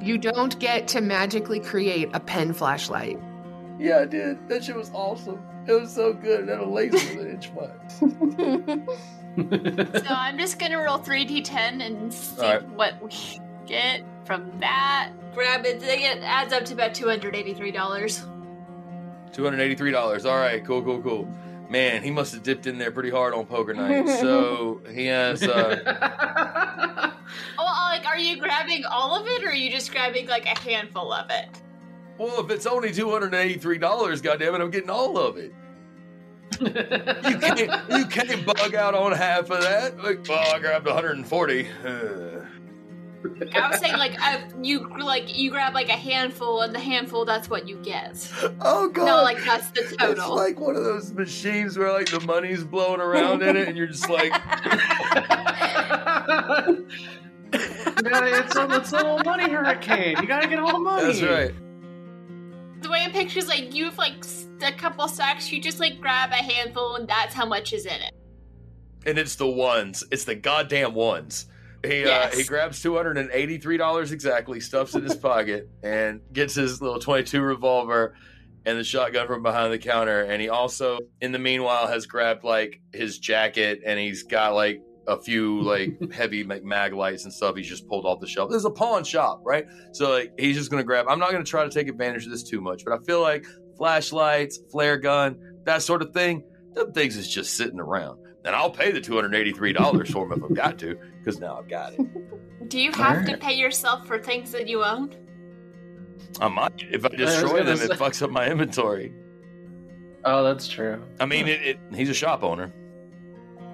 you 0.00 0.18
don't 0.18 0.58
get 0.58 0.88
to 0.88 1.00
magically 1.00 1.60
create 1.60 2.08
a 2.14 2.20
pen 2.20 2.52
flashlight. 2.52 3.20
Yeah, 3.78 4.00
I 4.00 4.06
did. 4.06 4.48
That 4.48 4.64
shit 4.64 4.74
was 4.74 4.90
awesome. 4.92 5.40
It 5.66 5.72
was 5.72 5.92
so 5.92 6.12
good. 6.12 6.46
That 6.46 6.60
a 6.60 6.64
laser 6.64 7.16
with 7.16 7.26
an 7.26 7.30
inch 7.30 7.50
wide. 7.50 7.80
so 10.06 10.14
I'm 10.14 10.38
just 10.38 10.58
gonna 10.58 10.78
roll 10.78 10.98
three 10.98 11.26
d10 11.26 11.84
and 11.84 12.12
see 12.12 12.40
right. 12.40 12.62
what 12.70 13.02
we 13.02 13.40
get 13.66 14.02
from 14.24 14.50
that. 14.60 15.10
Grab 15.34 15.66
it. 15.66 15.82
It 15.82 16.22
adds 16.22 16.52
up 16.52 16.64
to 16.66 16.74
about 16.74 16.94
two 16.94 17.08
hundred 17.08 17.34
eighty-three 17.34 17.72
dollars. 17.72 18.24
Two 19.32 19.44
hundred 19.44 19.60
eighty-three 19.60 19.90
dollars. 19.90 20.24
All 20.24 20.38
right. 20.38 20.64
Cool. 20.64 20.82
Cool. 20.82 21.02
Cool. 21.02 21.28
Man, 21.68 22.02
he 22.02 22.10
must 22.10 22.32
have 22.32 22.42
dipped 22.42 22.66
in 22.66 22.78
there 22.78 22.92
pretty 22.92 23.10
hard 23.10 23.34
on 23.34 23.44
poker 23.44 23.74
night. 23.74 24.06
So 24.20 24.80
he 24.92 25.06
has. 25.06 25.42
Uh... 25.42 25.80
well, 27.58 27.66
like, 27.88 28.06
are 28.06 28.18
you 28.18 28.38
grabbing 28.38 28.84
all 28.84 29.20
of 29.20 29.26
it, 29.26 29.44
or 29.44 29.48
are 29.48 29.54
you 29.54 29.70
just 29.70 29.90
grabbing 29.90 30.26
like 30.28 30.46
a 30.46 30.58
handful 30.58 31.12
of 31.12 31.30
it? 31.30 31.48
Well, 32.18 32.44
if 32.44 32.50
it's 32.50 32.66
only 32.66 32.92
two 32.92 33.10
hundred 33.10 33.34
and 33.34 33.36
eighty-three 33.36 33.78
dollars, 33.78 34.20
goddamn 34.20 34.54
it, 34.54 34.60
I'm 34.60 34.70
getting 34.70 34.90
all 34.90 35.18
of 35.18 35.36
it. 35.36 35.52
you 36.60 37.38
can't 37.38 37.90
you 37.90 38.06
can't 38.06 38.46
bug 38.46 38.74
out 38.74 38.94
on 38.94 39.12
half 39.12 39.50
of 39.50 39.62
that. 39.62 40.02
Like, 40.02 40.26
well, 40.28 40.54
I 40.54 40.58
grabbed 40.58 40.86
140. 40.86 41.68
I 43.54 43.68
was 43.68 43.80
saying 43.80 43.96
like 43.96 44.20
uh, 44.22 44.38
you 44.62 44.88
like 44.98 45.36
you 45.36 45.50
grab 45.50 45.74
like 45.74 45.88
a 45.88 45.92
handful, 45.92 46.62
and 46.62 46.74
the 46.74 46.78
handful 46.78 47.24
that's 47.24 47.50
what 47.50 47.68
you 47.68 47.76
get. 47.82 48.30
Oh 48.60 48.88
god! 48.88 49.06
No, 49.06 49.22
like 49.22 49.42
that's 49.44 49.68
the 49.70 49.82
total. 49.98 50.12
It's 50.12 50.28
like 50.28 50.60
one 50.60 50.76
of 50.76 50.84
those 50.84 51.12
machines 51.12 51.76
where 51.76 51.92
like 51.92 52.10
the 52.10 52.20
money's 52.20 52.62
blowing 52.62 53.00
around 53.00 53.42
in 53.42 53.56
it, 53.56 53.68
and 53.68 53.76
you're 53.76 53.88
just 53.88 54.08
like. 54.08 54.30
yeah, 54.30 56.66
it's 57.52 58.56
a, 58.56 58.68
it's 58.70 58.92
a 58.92 58.96
little 58.96 59.20
money 59.24 59.50
hurricane. 59.50 60.16
You 60.20 60.26
gotta 60.26 60.46
get 60.46 60.60
all 60.60 60.72
the 60.72 60.78
money. 60.78 61.06
That's 61.06 61.22
right 61.22 61.52
the 62.86 62.92
way 62.92 63.02
I 63.04 63.08
picture 63.08 63.40
is 63.40 63.48
like 63.48 63.74
you 63.74 63.84
have 63.86 63.98
like 63.98 64.24
a 64.62 64.72
couple 64.72 65.06
sacks, 65.08 65.50
you 65.50 65.60
just 65.60 65.80
like 65.80 66.00
grab 66.00 66.30
a 66.30 66.36
handful, 66.36 66.94
and 66.96 67.08
that's 67.08 67.34
how 67.34 67.44
much 67.44 67.72
is 67.72 67.84
in 67.84 68.00
it. 68.00 68.14
And 69.04 69.18
it's 69.18 69.36
the 69.36 69.46
ones. 69.46 70.04
It's 70.10 70.24
the 70.24 70.34
goddamn 70.34 70.94
ones. 70.94 71.46
He 71.84 72.00
yes. 72.00 72.32
uh, 72.32 72.36
he 72.36 72.44
grabs 72.44 72.80
two 72.80 72.96
hundred 72.96 73.18
and 73.18 73.30
eighty 73.32 73.58
three 73.58 73.76
dollars 73.76 74.12
exactly, 74.12 74.60
stuffs 74.60 74.94
it 74.94 74.98
in 74.98 75.04
his 75.04 75.16
pocket, 75.16 75.68
and 75.82 76.20
gets 76.32 76.54
his 76.54 76.80
little 76.80 77.00
twenty 77.00 77.24
two 77.24 77.42
revolver 77.42 78.14
and 78.64 78.78
the 78.78 78.84
shotgun 78.84 79.26
from 79.26 79.42
behind 79.42 79.72
the 79.72 79.78
counter. 79.78 80.22
And 80.22 80.42
he 80.42 80.48
also, 80.48 80.98
in 81.20 81.30
the 81.30 81.38
meanwhile, 81.38 81.86
has 81.86 82.06
grabbed 82.06 82.42
like 82.42 82.80
his 82.92 83.18
jacket 83.18 83.82
and 83.86 83.98
he's 83.98 84.24
got 84.24 84.54
like 84.54 84.80
a 85.06 85.20
few 85.20 85.60
like 85.62 86.12
heavy 86.12 86.44
like, 86.44 86.64
mag 86.64 86.92
lights 86.92 87.24
and 87.24 87.32
stuff 87.32 87.56
he's 87.56 87.68
just 87.68 87.86
pulled 87.88 88.04
off 88.04 88.20
the 88.20 88.26
shelf. 88.26 88.50
This 88.50 88.58
is 88.58 88.64
a 88.64 88.70
pawn 88.70 89.04
shop, 89.04 89.42
right? 89.44 89.66
So 89.92 90.10
like 90.10 90.32
he's 90.38 90.56
just 90.56 90.70
gonna 90.70 90.84
grab. 90.84 91.06
I'm 91.08 91.18
not 91.18 91.32
gonna 91.32 91.44
try 91.44 91.64
to 91.64 91.70
take 91.70 91.88
advantage 91.88 92.24
of 92.24 92.30
this 92.30 92.42
too 92.42 92.60
much, 92.60 92.84
but 92.84 92.92
I 92.92 93.02
feel 93.04 93.20
like 93.20 93.46
flashlights, 93.76 94.58
flare 94.70 94.96
gun, 94.96 95.38
that 95.64 95.82
sort 95.82 96.02
of 96.02 96.12
thing, 96.12 96.44
them 96.74 96.92
things 96.92 97.16
is 97.16 97.28
just 97.28 97.54
sitting 97.54 97.80
around. 97.80 98.20
And 98.44 98.54
I'll 98.54 98.70
pay 98.70 98.92
the 98.92 99.00
two 99.00 99.14
hundred 99.14 99.34
eighty 99.34 99.52
three 99.52 99.72
dollars 99.72 100.10
for 100.10 100.28
them 100.28 100.38
if 100.38 100.44
I've 100.44 100.56
got 100.56 100.78
to, 100.78 100.96
because 101.18 101.40
now 101.40 101.58
I've 101.58 101.68
got 101.68 101.94
it. 101.94 102.68
Do 102.68 102.80
you 102.80 102.92
have 102.92 103.18
right. 103.18 103.26
to 103.28 103.36
pay 103.36 103.54
yourself 103.54 104.06
for 104.06 104.18
things 104.18 104.52
that 104.52 104.68
you 104.68 104.84
own? 104.84 105.14
I 106.40 106.48
might. 106.48 106.84
If 106.90 107.04
I 107.04 107.08
destroy 107.08 107.60
I 107.60 107.62
them, 107.62 107.76
say. 107.76 107.84
it 107.84 107.90
fucks 107.92 108.22
up 108.22 108.30
my 108.30 108.48
inventory. 108.48 109.12
Oh, 110.24 110.42
that's 110.42 110.66
true. 110.66 111.02
I 111.20 111.26
mean, 111.26 111.46
it, 111.46 111.62
it, 111.62 111.78
he's 111.94 112.10
a 112.10 112.14
shop 112.14 112.42
owner. 112.42 112.72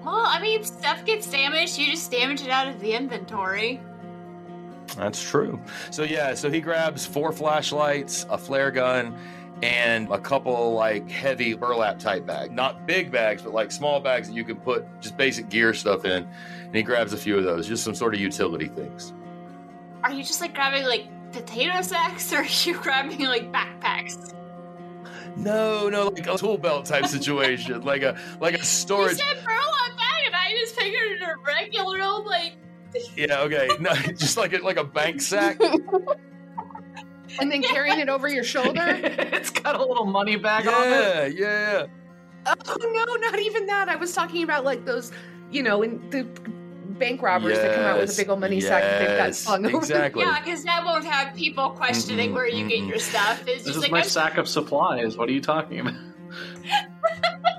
Well, 0.05 0.23
I 0.25 0.41
mean, 0.41 0.63
stuff 0.63 1.05
gets 1.05 1.29
damaged. 1.29 1.77
You 1.77 1.89
just 1.89 2.11
damage 2.11 2.41
it 2.41 2.49
out 2.49 2.67
of 2.67 2.79
the 2.79 2.93
inventory. 2.93 3.79
That's 4.97 5.21
true. 5.21 5.59
So 5.91 6.03
yeah, 6.03 6.33
so 6.33 6.51
he 6.51 6.59
grabs 6.59 7.05
four 7.05 7.31
flashlights, 7.31 8.25
a 8.29 8.37
flare 8.37 8.69
gun, 8.69 9.17
and 9.61 10.09
a 10.09 10.19
couple 10.19 10.73
like 10.73 11.09
heavy 11.09 11.53
burlap 11.53 11.99
type 11.99 12.25
bags. 12.25 12.51
Not 12.51 12.85
big 12.85 13.11
bags, 13.11 13.41
but 13.41 13.53
like 13.53 13.71
small 13.71 13.99
bags 13.99 14.27
that 14.27 14.33
you 14.33 14.43
can 14.43 14.57
put 14.57 14.85
just 14.99 15.15
basic 15.15 15.49
gear 15.49 15.73
stuff 15.73 16.05
in. 16.05 16.27
And 16.65 16.75
he 16.75 16.83
grabs 16.83 17.13
a 17.13 17.17
few 17.17 17.37
of 17.37 17.43
those, 17.43 17.67
just 17.67 17.83
some 17.83 17.95
sort 17.95 18.13
of 18.13 18.19
utility 18.19 18.67
things. 18.67 19.13
Are 20.03 20.11
you 20.11 20.23
just 20.23 20.41
like 20.41 20.53
grabbing 20.53 20.83
like 20.83 21.07
potato 21.31 21.81
sacks 21.81 22.31
or 22.33 22.39
are 22.39 22.45
you 22.45 22.77
grabbing 22.79 23.21
like 23.21 23.51
backpacks? 23.51 24.33
No, 25.35 25.89
no, 25.89 26.09
like 26.09 26.27
a 26.27 26.37
tool 26.37 26.57
belt 26.57 26.85
type 26.85 27.07
situation, 27.07 27.81
like 27.81 28.03
a 28.03 28.15
like 28.39 28.53
a 28.53 28.63
storage. 28.63 29.13
You 29.13 29.17
said 29.17 29.43
burlap 29.43 29.53
bag, 29.53 29.61
and 29.63 29.81
I 29.82 29.82
just 30.59 30.75
figured 30.75 31.21
a 31.21 31.35
regular 31.45 32.01
old 32.01 32.25
like. 32.25 32.53
Yeah. 33.15 33.41
Okay. 33.41 33.69
No, 33.79 33.93
just 33.95 34.37
like 34.37 34.53
a, 34.53 34.59
like 34.59 34.77
a 34.77 34.83
bank 34.83 35.19
sack. 35.19 35.59
and 37.39 37.51
then 37.51 37.63
carrying 37.63 37.99
it 37.99 38.07
over 38.07 38.27
your 38.27 38.43
shoulder. 38.43 38.85
it's 38.85 39.49
got 39.49 39.75
a 39.75 39.83
little 39.83 40.05
money 40.05 40.35
bag 40.35 40.65
yeah, 40.65 40.71
on 40.71 40.83
it. 40.83 41.35
Yeah, 41.35 41.79
yeah. 41.79 41.85
Oh 42.45 42.77
no, 42.79 43.15
not 43.15 43.39
even 43.39 43.65
that. 43.65 43.89
I 43.89 43.95
was 43.95 44.13
talking 44.13 44.43
about 44.43 44.63
like 44.63 44.85
those, 44.85 45.11
you 45.49 45.63
know, 45.63 45.81
in 45.81 46.07
the 46.11 46.23
bank 46.93 47.21
robbers 47.21 47.53
yes, 47.53 47.61
that 47.61 47.75
come 47.75 47.85
out 47.85 47.99
with 47.99 48.13
a 48.13 48.15
big 48.15 48.29
old 48.29 48.39
money 48.39 48.57
yes, 48.57 48.67
sack 48.67 48.81
that 48.83 48.99
they've 48.99 49.17
got 49.17 49.35
slung 49.35 49.65
over. 49.65 49.77
Exactly. 49.77 50.21
Yeah, 50.21 50.39
because 50.39 50.63
that 50.63 50.83
won't 50.85 51.05
have 51.05 51.35
people 51.35 51.71
questioning 51.71 52.27
mm-hmm, 52.27 52.35
where 52.35 52.47
you 52.47 52.65
mm-hmm. 52.65 52.67
get 52.67 52.83
your 52.83 52.99
stuff. 52.99 53.43
It's 53.47 53.63
this 53.63 53.75
is 53.75 53.81
like, 53.81 53.91
my 53.91 53.99
I'm... 53.99 54.03
sack 54.03 54.37
of 54.37 54.47
supplies. 54.47 55.17
What 55.17 55.29
are 55.29 55.31
you 55.31 55.41
talking 55.41 55.79
about? 55.79 55.95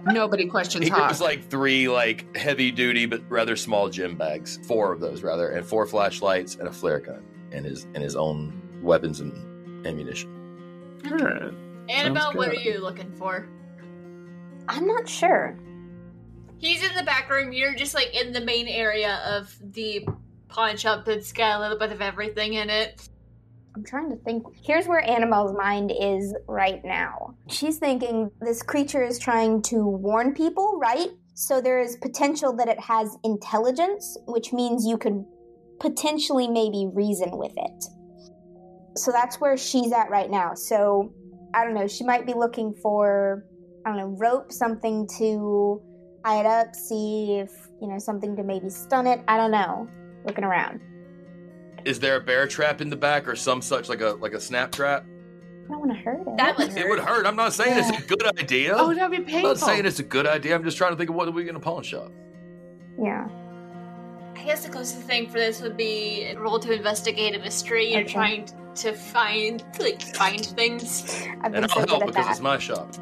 Nobody 0.07 0.47
questions. 0.47 0.85
He 0.85 0.91
grabs 0.91 1.21
like 1.21 1.49
three 1.49 1.89
like 1.89 2.37
heavy 2.37 2.71
duty 2.71 3.07
but 3.07 3.23
rather 3.29 3.57
small 3.57 3.89
gym 3.89 4.17
bags, 4.17 4.59
four 4.67 4.93
of 4.93 5.01
those 5.01 5.23
rather, 5.23 5.51
and 5.51 5.65
four 5.65 5.87
flashlights 5.87 6.57
and 6.57 6.69
a 6.69 6.73
flare 6.73 7.01
gun, 7.01 7.23
and 7.53 7.65
his 7.65 7.85
and 7.95 7.99
his 8.03 8.17
own 8.17 8.81
weapons 8.83 9.21
and 9.21 9.87
ammunition. 9.87 10.31
All 11.11 11.17
right. 11.19 11.55
Annabelle, 11.89 12.33
what 12.35 12.49
are 12.49 12.55
you 12.55 12.81
looking 12.81 13.13
for? 13.13 13.49
I'm 14.69 14.87
not 14.87 15.09
sure. 15.09 15.57
He's 16.59 16.83
in 16.83 16.95
the 16.95 17.03
back 17.03 17.29
room. 17.29 17.53
You're 17.53 17.75
just 17.75 17.95
like 17.95 18.15
in 18.15 18.33
the 18.33 18.41
main 18.41 18.69
area 18.69 19.21
of 19.27 19.55
the 19.75 20.07
pawn 20.49 20.77
shop 20.77 21.05
that's 21.05 21.33
got 21.33 21.59
a 21.59 21.61
little 21.61 21.79
bit 21.79 21.93
of 21.93 22.01
everything 22.01 22.55
in 22.55 22.71
it. 22.71 23.09
I'm 23.77 23.85
trying 23.85 24.11
to 24.11 24.17
think. 24.17 24.45
Here's 24.65 24.87
where 24.87 25.09
Annabelle's 25.09 25.57
mind 25.57 25.93
is 25.99 26.35
right 26.47 26.81
now. 26.85 27.35
She's 27.49 27.79
thinking 27.79 28.31
this 28.41 28.63
creature 28.63 29.03
is 29.03 29.19
trying 29.19 29.63
to 29.63 29.85
warn 29.85 30.33
people, 30.33 30.79
right? 30.79 31.09
So 31.35 31.61
there 31.61 31.81
is 31.81 31.97
potential 31.97 32.55
that 32.57 32.69
it 32.69 32.79
has 32.79 33.17
intelligence, 33.25 34.17
which 34.27 34.53
means 34.53 34.87
you 34.87 34.97
could 34.97 35.25
potentially 35.81 36.47
maybe 36.47 36.89
reason 36.95 37.37
with 37.37 37.53
it. 37.57 37.85
So 38.97 39.11
that's 39.11 39.41
where 39.41 39.57
she's 39.57 39.93
at 39.93 40.09
right 40.09 40.31
now. 40.31 40.55
So 40.55 41.13
I 41.53 41.65
don't 41.65 41.75
know, 41.75 41.89
she 41.89 42.05
might 42.05 42.27
be 42.27 42.35
looking 42.35 42.75
for, 42.81 43.45
I 43.85 43.89
don't 43.91 43.99
know, 43.99 44.17
rope, 44.17 44.53
something 44.53 45.09
to 45.19 45.83
tie 46.25 46.39
it 46.39 46.47
up, 46.47 46.77
see 46.77 47.39
if, 47.41 47.51
you 47.83 47.89
know, 47.89 47.99
something 47.99 48.37
to 48.37 48.45
maybe 48.45 48.71
stun 48.71 49.09
it. 49.09 49.21
I 49.27 49.37
don't 49.37 49.51
know. 49.51 49.89
Looking 50.25 50.45
around. 50.45 50.81
Is 51.85 52.01
there 52.01 52.17
a 52.17 52.21
bear 52.21 52.47
trap 52.47 52.81
in 52.81 52.89
the 52.91 52.97
back 52.97 53.29
or 53.29 53.37
some 53.37 53.61
such 53.63 53.89
like 53.89 54.01
a 54.01 54.11
like 54.21 54.33
a 54.33 54.41
snap 54.41 54.73
trap? 54.73 55.05
I 55.67 55.69
don't 55.69 55.81
want 55.81 55.93
to 55.93 55.99
hurt 55.99 56.21
it. 56.21 56.37
That 56.37 56.59
would 56.59 56.77
It 56.77 56.89
would 56.89 56.99
hurt. 56.99 57.27
I'm 57.27 57.37
not 57.37 57.53
saying 57.53 57.77
Yeah. 57.77 57.89
it's 57.89 58.05
a 58.05 58.07
good 58.07 58.39
idea. 58.39 58.75
Oh, 58.77 58.95
that'd 58.95 59.11
be 59.11 59.19
painful. 59.19 59.37
I'm 59.37 59.43
not 59.43 59.59
saying 59.59 59.87
it's 59.87 59.99
a 59.99 60.03
good 60.05 60.27
idea. 60.27 60.55
I'm 60.55 60.65
just 60.65 60.77
trying 60.77 60.93
to 60.93 60.97
think 60.97 61.11
of 61.11 61.17
what 61.17 61.27
are 61.29 61.31
we 61.33 61.43
going 61.45 61.55
to 61.55 61.61
pawn 61.61 61.83
shop. 61.83 62.13
Yeah. 63.03 63.27
I 64.37 64.43
guess 64.45 64.65
the 64.67 64.71
closest 64.71 65.03
thing 65.03 65.27
for 65.29 65.39
this 65.39 65.61
would 65.63 65.77
be 65.77 66.25
a 66.25 66.39
roll 66.39 66.59
to 66.59 66.73
investigate 66.73 67.35
a 67.35 67.39
mystery. 67.39 67.93
You're 67.93 68.03
Okay. 68.03 68.13
trying 68.13 68.49
to 68.77 68.93
find 68.93 69.65
like 69.79 70.03
find 70.15 70.45
things. 70.45 71.25
I've 71.43 71.53
been 71.53 71.63
And 71.65 71.71
so 71.71 71.81
I'll 71.81 71.87
good 71.87 71.91
help 71.91 72.03
at 72.03 72.07
because 72.09 72.25
that. 72.27 72.31
it's 72.33 72.41
my 72.41 72.59
shop. 72.59 72.93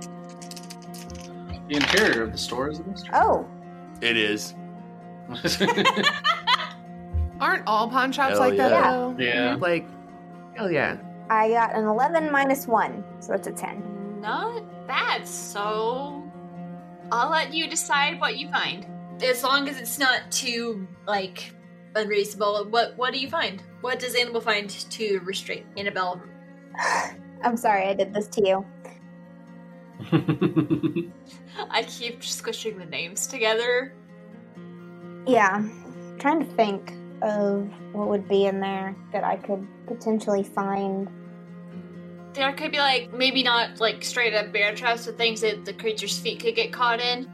The 1.68 1.76
interior 1.76 2.22
of 2.24 2.32
the 2.32 2.38
store 2.38 2.68
is 2.68 2.78
a 2.80 2.84
mystery. 2.84 3.10
Oh, 3.14 3.46
It 4.00 4.16
is. 4.16 4.54
Aren't 7.42 7.66
all 7.66 7.88
pawn 7.88 8.12
shops 8.12 8.34
Hell 8.34 8.38
like 8.38 8.56
that 8.56 8.70
yeah. 8.70 8.92
though? 8.92 9.16
yeah. 9.18 9.54
Mm-hmm. 9.54 9.62
Like, 9.62 9.88
hell 10.54 10.70
yeah. 10.70 10.96
I 11.28 11.48
got 11.48 11.74
an 11.74 11.86
11 11.86 12.30
minus 12.30 12.68
1, 12.68 13.04
so 13.18 13.32
that's 13.32 13.48
a 13.48 13.50
10. 13.50 14.20
Not 14.20 14.86
bad. 14.86 15.26
So 15.26 16.22
I'll 17.10 17.30
let 17.30 17.52
you 17.52 17.66
decide 17.68 18.20
what 18.20 18.38
you 18.38 18.48
find, 18.48 18.86
as 19.20 19.42
long 19.42 19.68
as 19.68 19.76
it's 19.76 19.98
not 19.98 20.30
too 20.30 20.86
like 21.04 21.52
unreasonable. 21.96 22.68
What 22.70 22.96
What 22.96 23.12
do 23.12 23.18
you 23.18 23.28
find? 23.28 23.60
What 23.80 23.98
does 23.98 24.14
Annabelle 24.14 24.40
find 24.40 24.70
to 24.70 25.18
restrain 25.24 25.64
Annabelle? 25.76 26.22
I'm 27.42 27.56
sorry 27.56 27.88
I 27.88 27.94
did 27.94 28.14
this 28.14 28.28
to 28.28 28.46
you. 28.46 28.64
I 31.70 31.82
keep 31.82 32.22
squishing 32.22 32.78
the 32.78 32.86
names 32.86 33.26
together. 33.26 33.94
Yeah. 35.26 35.56
I'm 35.56 36.18
trying 36.20 36.38
to 36.38 36.46
think 36.54 36.94
of 37.22 37.68
what 37.92 38.08
would 38.08 38.28
be 38.28 38.46
in 38.46 38.60
there 38.60 38.96
that 39.12 39.24
I 39.24 39.36
could 39.36 39.66
potentially 39.86 40.42
find. 40.42 41.08
There 42.34 42.52
could 42.52 42.72
be 42.72 42.78
like 42.78 43.12
maybe 43.12 43.42
not 43.42 43.80
like 43.80 44.04
straight 44.04 44.34
up 44.34 44.52
bear 44.52 44.74
traps, 44.74 45.06
but 45.06 45.16
things 45.16 45.40
that 45.42 45.64
the 45.64 45.72
creature's 45.72 46.18
feet 46.18 46.40
could 46.40 46.56
get 46.56 46.72
caught 46.72 47.00
in. 47.00 47.30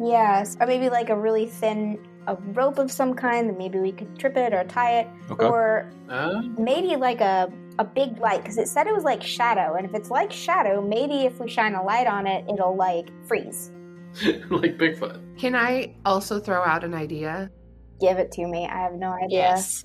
Yes, 0.00 0.56
or 0.60 0.66
maybe 0.66 0.90
like 0.90 1.10
a 1.10 1.16
really 1.16 1.46
thin 1.46 1.98
a 2.26 2.36
rope 2.36 2.78
of 2.78 2.90
some 2.90 3.14
kind 3.14 3.48
that 3.50 3.58
maybe 3.58 3.78
we 3.78 3.92
could 3.92 4.18
trip 4.18 4.36
it 4.36 4.54
or 4.54 4.64
tie 4.64 5.00
it, 5.00 5.08
or 5.38 5.90
Uh, 6.08 6.42
maybe 6.58 6.96
like 6.96 7.20
a 7.20 7.52
a 7.78 7.84
big 7.84 8.18
light 8.18 8.40
because 8.42 8.56
it 8.56 8.68
said 8.68 8.86
it 8.86 8.94
was 8.94 9.04
like 9.04 9.22
shadow, 9.22 9.74
and 9.74 9.86
if 9.86 9.94
it's 9.94 10.10
like 10.10 10.30
shadow, 10.32 10.80
maybe 10.80 11.26
if 11.26 11.40
we 11.40 11.48
shine 11.48 11.74
a 11.74 11.82
light 11.82 12.06
on 12.06 12.26
it, 12.26 12.44
it'll 12.48 12.76
like 12.76 13.10
freeze. 13.26 13.72
like 14.50 14.78
Bigfoot. 14.78 15.20
Can 15.38 15.56
I 15.56 15.94
also 16.04 16.38
throw 16.38 16.62
out 16.62 16.84
an 16.84 16.94
idea? 16.94 17.50
Give 18.08 18.18
it 18.18 18.32
to 18.32 18.46
me. 18.46 18.66
I 18.66 18.78
have 18.82 18.94
no 18.94 19.12
idea. 19.12 19.38
Yes. 19.38 19.84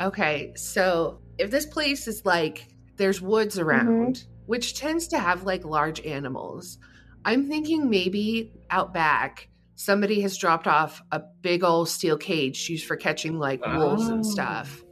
Okay, 0.00 0.52
so 0.56 1.20
if 1.38 1.50
this 1.50 1.66
place 1.66 2.06
is 2.06 2.24
like 2.24 2.68
there's 2.96 3.20
woods 3.20 3.56
mm-hmm. 3.56 3.68
around, 3.68 4.24
which 4.46 4.78
tends 4.78 5.08
to 5.08 5.18
have 5.18 5.44
like 5.44 5.64
large 5.64 6.00
animals, 6.04 6.78
I'm 7.24 7.48
thinking 7.48 7.90
maybe 7.90 8.52
out 8.70 8.92
back 8.94 9.48
somebody 9.78 10.20
has 10.22 10.36
dropped 10.36 10.66
off 10.66 11.00
a 11.12 11.22
big 11.40 11.62
old 11.62 11.88
steel 11.88 12.16
cage 12.16 12.68
used 12.68 12.84
for 12.86 12.96
catching 12.96 13.38
like 13.38 13.64
wolves 13.64 14.08
Oh. 14.08 14.14
and 14.14 14.26
stuff. 14.26 14.82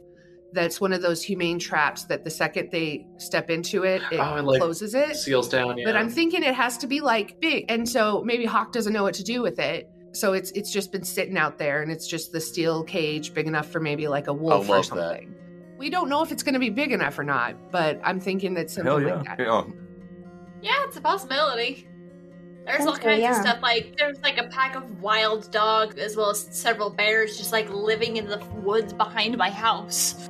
That's 0.53 0.79
one 0.79 0.93
of 0.93 1.01
those 1.01 1.21
humane 1.21 1.59
traps 1.59 2.05
that 2.05 2.23
the 2.23 2.29
second 2.29 2.69
they 2.71 3.05
step 3.17 3.49
into 3.49 3.83
it, 3.83 4.01
it 4.11 4.19
Oh, 4.19 4.41
like, 4.41 4.61
closes 4.61 4.95
it. 4.95 5.17
Seals 5.17 5.49
down. 5.49 5.77
Yeah. 5.77 5.83
But 5.85 5.97
I'm 5.97 6.09
thinking 6.09 6.41
it 6.41 6.55
has 6.55 6.77
to 6.79 6.87
be 6.87 7.01
like 7.01 7.41
big, 7.41 7.65
and 7.69 7.87
so 7.87 8.23
maybe 8.25 8.45
Hawk 8.45 8.71
doesn't 8.71 8.93
know 8.93 9.03
what 9.03 9.15
to 9.15 9.23
do 9.23 9.41
with 9.41 9.59
it. 9.59 9.89
So 10.17 10.33
it's 10.33 10.51
it's 10.51 10.71
just 10.71 10.91
been 10.91 11.03
sitting 11.03 11.37
out 11.37 11.57
there, 11.57 11.81
and 11.81 11.91
it's 11.91 12.07
just 12.07 12.31
the 12.31 12.41
steel 12.41 12.83
cage 12.83 13.33
big 13.33 13.47
enough 13.47 13.67
for 13.67 13.79
maybe 13.79 14.07
like 14.07 14.27
a 14.27 14.33
wolf 14.33 14.67
or 14.67 14.75
love 14.77 14.83
that. 14.83 14.85
something. 14.85 15.35
We 15.77 15.91
don't 15.91 16.09
know 16.09 16.23
if 16.23 16.31
it's 16.31 16.41
going 16.41 16.53
to 16.53 16.59
be 16.59 16.71
big 16.71 16.91
enough 16.91 17.19
or 17.19 17.23
not, 17.23 17.71
but 17.71 18.01
I'm 18.03 18.19
thinking 18.19 18.55
that 18.55 18.71
something 18.71 18.91
Hell 18.91 19.01
yeah. 19.01 19.15
like 19.15 19.37
that. 19.37 19.39
yeah. 19.39 19.63
Yeah, 20.59 20.85
it's 20.85 20.97
a 20.97 21.01
possibility. 21.01 21.87
There's 22.65 22.85
all 22.85 22.95
Potentially, 22.95 23.21
kinds 23.21 23.21
yeah. 23.21 23.31
of 23.31 23.47
stuff 23.47 23.61
like 23.61 23.95
there's 23.97 24.19
like 24.21 24.39
a 24.39 24.47
pack 24.47 24.75
of 24.75 25.01
wild 25.01 25.51
dogs 25.51 25.97
as 25.97 26.17
well 26.17 26.31
as 26.31 26.47
several 26.49 26.89
bears 26.89 27.37
just 27.37 27.51
like 27.51 27.69
living 27.69 28.17
in 28.17 28.27
the 28.27 28.39
woods 28.55 28.93
behind 28.93 29.37
my 29.37 29.51
house. 29.51 30.29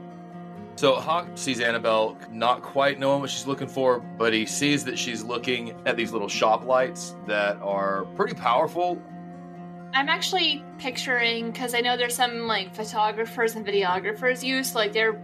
So 0.75 0.95
Hawk 0.95 1.29
sees 1.35 1.59
Annabelle 1.61 2.17
not 2.29 2.61
quite 2.61 2.99
knowing 2.99 3.21
what 3.21 3.31
she's 3.31 3.47
looking 3.47 3.67
for, 3.67 3.99
but 3.99 4.33
he 4.33 4.45
sees 4.45 4.83
that 4.85 4.99
she's 4.99 5.23
looking 5.23 5.73
at 5.87 5.95
these 5.95 6.11
little 6.11 6.27
shop 6.27 6.65
lights 6.65 7.15
that 7.25 7.57
are 7.63 8.05
pretty 8.15 8.35
powerful. 8.35 9.01
I'm 9.93 10.09
actually 10.09 10.63
picturing 10.77 11.51
because 11.51 11.73
I 11.73 11.81
know 11.81 11.97
there's 11.97 12.15
some 12.15 12.47
like 12.47 12.75
photographers 12.75 13.55
and 13.55 13.65
videographers 13.65 14.43
use 14.43 14.75
like 14.75 14.93
they're 14.93 15.19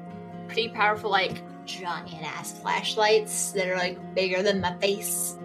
pretty 0.47 0.69
powerful 0.69 1.09
like 1.09 1.41
giant 1.65 2.23
ass 2.23 2.51
flashlights 2.59 3.51
that 3.51 3.67
are 3.67 3.77
like 3.77 4.15
bigger 4.15 4.43
than 4.43 4.61
my 4.61 4.75
face. 4.77 5.37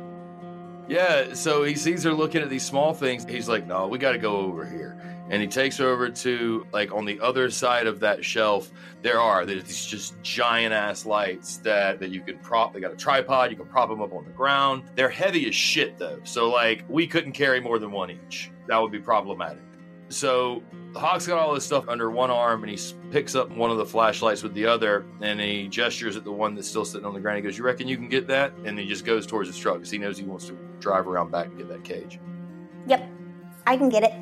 Yeah, 0.89 1.35
so 1.35 1.65
he 1.65 1.75
sees 1.75 2.05
her 2.05 2.13
looking 2.13 2.41
at 2.41 2.49
these 2.49 2.65
small 2.65 2.95
things. 2.95 3.27
He's 3.29 3.49
like, 3.49 3.67
"No, 3.67 3.89
we 3.89 3.99
got 3.99 4.13
to 4.13 4.19
go 4.19 4.39
over 4.39 4.65
here." 4.65 4.97
And 5.31 5.43
he 5.43 5.49
takes 5.49 5.77
her 5.77 5.87
over 5.87 6.09
to 6.09 6.67
like 6.73 6.93
on 6.93 7.05
the 7.05 7.21
other 7.21 7.51
side 7.51 7.87
of 7.87 8.01
that 8.01 8.25
shelf. 8.25 8.71
There 9.03 9.21
are 9.21 9.45
there's 9.45 9.65
these 9.65 9.85
just 9.85 10.21
giant 10.23 10.73
ass 10.73 11.05
lights 11.05 11.59
that 11.59 12.01
that 12.01 12.11
you 12.11 12.23
can 12.23 12.39
prop. 12.39 12.73
They 12.73 12.81
got 12.81 12.93
a 12.93 12.97
tripod. 12.97 13.51
You 13.51 13.57
can 13.57 13.67
prop 13.67 13.89
them 13.91 14.01
up 14.01 14.15
on 14.15 14.25
the 14.25 14.31
ground. 14.31 14.85
They're 14.95 15.09
heavy 15.11 15.47
as 15.49 15.55
shit 15.55 15.99
though. 15.99 16.21
So 16.25 16.51
like 16.51 16.85
we 16.89 17.07
couldn't 17.07 17.33
carry 17.33 17.61
more 17.61 17.79
than 17.79 17.93
one 17.93 18.11
each. 18.11 18.51
That 18.67 18.79
would 18.79 18.93
be 18.93 19.01
problematic. 19.01 19.63
So 20.09 20.63
Hawk's 20.95 21.27
got 21.27 21.39
all 21.39 21.53
this 21.55 21.65
stuff 21.65 21.87
under 21.89 22.11
one 22.11 22.31
arm, 22.31 22.65
and 22.65 22.71
he 22.71 22.79
picks 23.11 23.35
up 23.35 23.51
one 23.51 23.71
of 23.71 23.77
the 23.77 23.85
flashlights 23.85 24.43
with 24.43 24.55
the 24.55 24.65
other, 24.65 25.05
and 25.21 25.39
he 25.39 25.69
gestures 25.69 26.17
at 26.17 26.25
the 26.25 26.33
one 26.33 26.55
that's 26.55 26.69
still 26.69 26.85
sitting 26.85 27.07
on 27.07 27.13
the 27.13 27.21
ground. 27.21 27.37
He 27.37 27.43
goes, 27.43 27.59
"You 27.59 27.65
reckon 27.65 27.87
you 27.89 27.97
can 27.97 28.09
get 28.09 28.27
that?" 28.29 28.53
And 28.65 28.79
he 28.79 28.87
just 28.87 29.05
goes 29.05 29.27
towards 29.27 29.49
his 29.49 29.59
truck 29.59 29.77
because 29.77 29.91
he 29.91 29.99
knows 29.99 30.17
he 30.17 30.25
wants 30.25 30.47
to 30.47 30.59
drive 30.81 31.07
around 31.07 31.31
back 31.31 31.47
and 31.47 31.59
get 31.59 31.69
that 31.69 31.85
cage. 31.85 32.19
Yep, 32.87 33.07
I 33.67 33.77
can 33.77 33.91
get 33.91 34.03
it. 34.03 34.15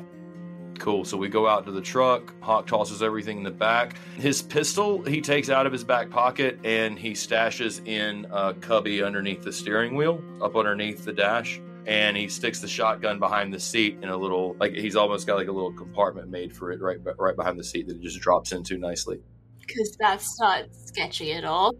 Cool. 0.79 1.05
So 1.05 1.17
we 1.17 1.29
go 1.29 1.47
out 1.47 1.65
to 1.65 1.71
the 1.71 1.81
truck. 1.81 2.33
Hawk 2.41 2.67
tosses 2.67 3.01
everything 3.01 3.37
in 3.37 3.43
the 3.43 3.51
back. 3.51 3.95
His 4.15 4.41
pistol 4.41 5.01
he 5.03 5.21
takes 5.21 5.49
out 5.49 5.65
of 5.65 5.71
his 5.71 5.83
back 5.83 6.09
pocket 6.09 6.59
and 6.63 6.97
he 6.97 7.11
stashes 7.11 7.85
in 7.87 8.27
a 8.31 8.53
cubby 8.53 9.03
underneath 9.03 9.43
the 9.43 9.51
steering 9.51 9.95
wheel, 9.95 10.21
up 10.41 10.55
underneath 10.55 11.03
the 11.03 11.13
dash. 11.13 11.59
And 11.85 12.17
he 12.17 12.27
sticks 12.27 12.59
the 12.59 12.67
shotgun 12.67 13.17
behind 13.17 13.53
the 13.53 13.59
seat 13.59 13.99
in 14.01 14.09
a 14.09 14.17
little, 14.17 14.57
like 14.59 14.73
he's 14.73 14.97
almost 14.97 15.25
got 15.25 15.37
like 15.37 15.47
a 15.47 15.51
little 15.51 15.71
compartment 15.71 16.29
made 16.29 16.53
for 16.53 16.71
it 16.71 16.81
right, 16.81 16.97
right 17.17 17.35
behind 17.35 17.57
the 17.57 17.63
seat 17.63 17.87
that 17.87 17.95
it 17.95 18.01
just 18.01 18.19
drops 18.19 18.51
into 18.51 18.77
nicely. 18.77 19.21
Because 19.59 19.95
that's 19.99 20.39
not 20.39 20.65
sketchy 20.71 21.33
at 21.33 21.45
all. 21.45 21.73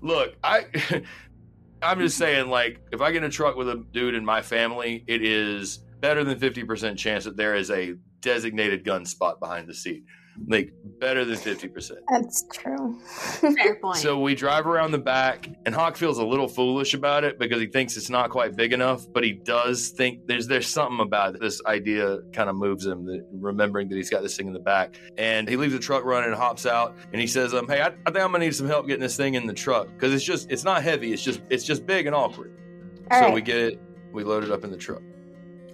Look, 0.00 0.36
I, 0.42 0.66
I'm 1.82 1.98
just 1.98 2.18
saying, 2.18 2.48
like, 2.48 2.80
if 2.92 3.00
I 3.00 3.10
get 3.10 3.18
in 3.18 3.24
a 3.24 3.32
truck 3.32 3.56
with 3.56 3.68
a 3.68 3.84
dude 3.92 4.14
in 4.14 4.24
my 4.24 4.42
family, 4.42 5.04
it 5.06 5.24
is 5.24 5.80
better 6.00 6.24
than 6.24 6.38
50% 6.38 6.96
chance 6.96 7.24
that 7.24 7.36
there 7.36 7.54
is 7.54 7.70
a 7.70 7.94
designated 8.20 8.84
gun 8.84 9.04
spot 9.04 9.40
behind 9.40 9.68
the 9.68 9.74
seat. 9.74 10.04
Like, 10.46 10.72
better 11.00 11.24
than 11.24 11.36
50%. 11.36 11.90
That's 12.08 12.46
true. 12.52 12.98
Fair 13.00 13.74
point. 13.82 13.96
So 13.96 14.18
we 14.18 14.34
drive 14.34 14.66
around 14.66 14.92
the 14.92 14.98
back, 14.98 15.50
and 15.66 15.74
Hawk 15.74 15.96
feels 15.96 16.18
a 16.18 16.24
little 16.24 16.48
foolish 16.48 16.94
about 16.94 17.24
it 17.24 17.38
because 17.38 17.60
he 17.60 17.66
thinks 17.66 17.96
it's 17.96 18.08
not 18.08 18.30
quite 18.30 18.56
big 18.56 18.72
enough, 18.72 19.06
but 19.12 19.22
he 19.22 19.32
does 19.32 19.88
think 19.88 20.26
there's 20.26 20.46
there's 20.46 20.68
something 20.68 21.00
about 21.00 21.34
it. 21.34 21.40
This 21.40 21.60
idea 21.66 22.18
kind 22.32 22.48
of 22.48 22.56
moves 22.56 22.86
him, 22.86 23.04
that, 23.06 23.26
remembering 23.32 23.88
that 23.88 23.96
he's 23.96 24.08
got 24.08 24.22
this 24.22 24.36
thing 24.36 24.46
in 24.46 24.54
the 24.54 24.60
back. 24.60 24.94
And 25.18 25.46
he 25.46 25.56
leaves 25.56 25.74
the 25.74 25.78
truck 25.78 26.04
running 26.04 26.30
and 26.30 26.38
hops 26.38 26.64
out, 26.64 26.96
and 27.12 27.20
he 27.20 27.26
says, 27.26 27.52
"Um, 27.52 27.68
hey, 27.68 27.82
I, 27.82 27.88
I 27.88 27.88
think 27.88 28.18
I'm 28.24 28.32
gonna 28.32 28.38
need 28.38 28.54
some 28.54 28.68
help 28.68 28.86
getting 28.86 29.02
this 29.02 29.16
thing 29.16 29.34
in 29.34 29.46
the 29.46 29.52
truck 29.52 29.88
because 29.88 30.14
it's 30.14 30.24
just 30.24 30.50
it's 30.50 30.64
not 30.64 30.82
heavy. 30.82 31.12
It's 31.12 31.22
just 31.22 31.42
it's 31.50 31.64
just 31.64 31.84
big 31.84 32.06
and 32.06 32.14
awkward." 32.14 32.56
All 33.10 33.18
so 33.18 33.24
right. 33.26 33.34
we 33.34 33.42
get 33.42 33.58
it, 33.58 33.80
we 34.12 34.24
load 34.24 34.44
it 34.44 34.50
up 34.52 34.64
in 34.64 34.70
the 34.70 34.76
truck. 34.78 35.02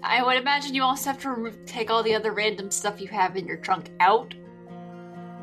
I 0.02 0.22
would 0.22 0.36
imagine 0.36 0.74
you 0.74 0.82
also 0.82 1.10
have 1.10 1.20
to 1.22 1.30
re- 1.30 1.52
take 1.66 1.90
all 1.90 2.02
the 2.02 2.14
other 2.14 2.32
random 2.32 2.70
stuff 2.70 3.00
you 3.00 3.08
have 3.08 3.36
in 3.36 3.46
your 3.46 3.56
trunk 3.56 3.90
out. 4.00 4.34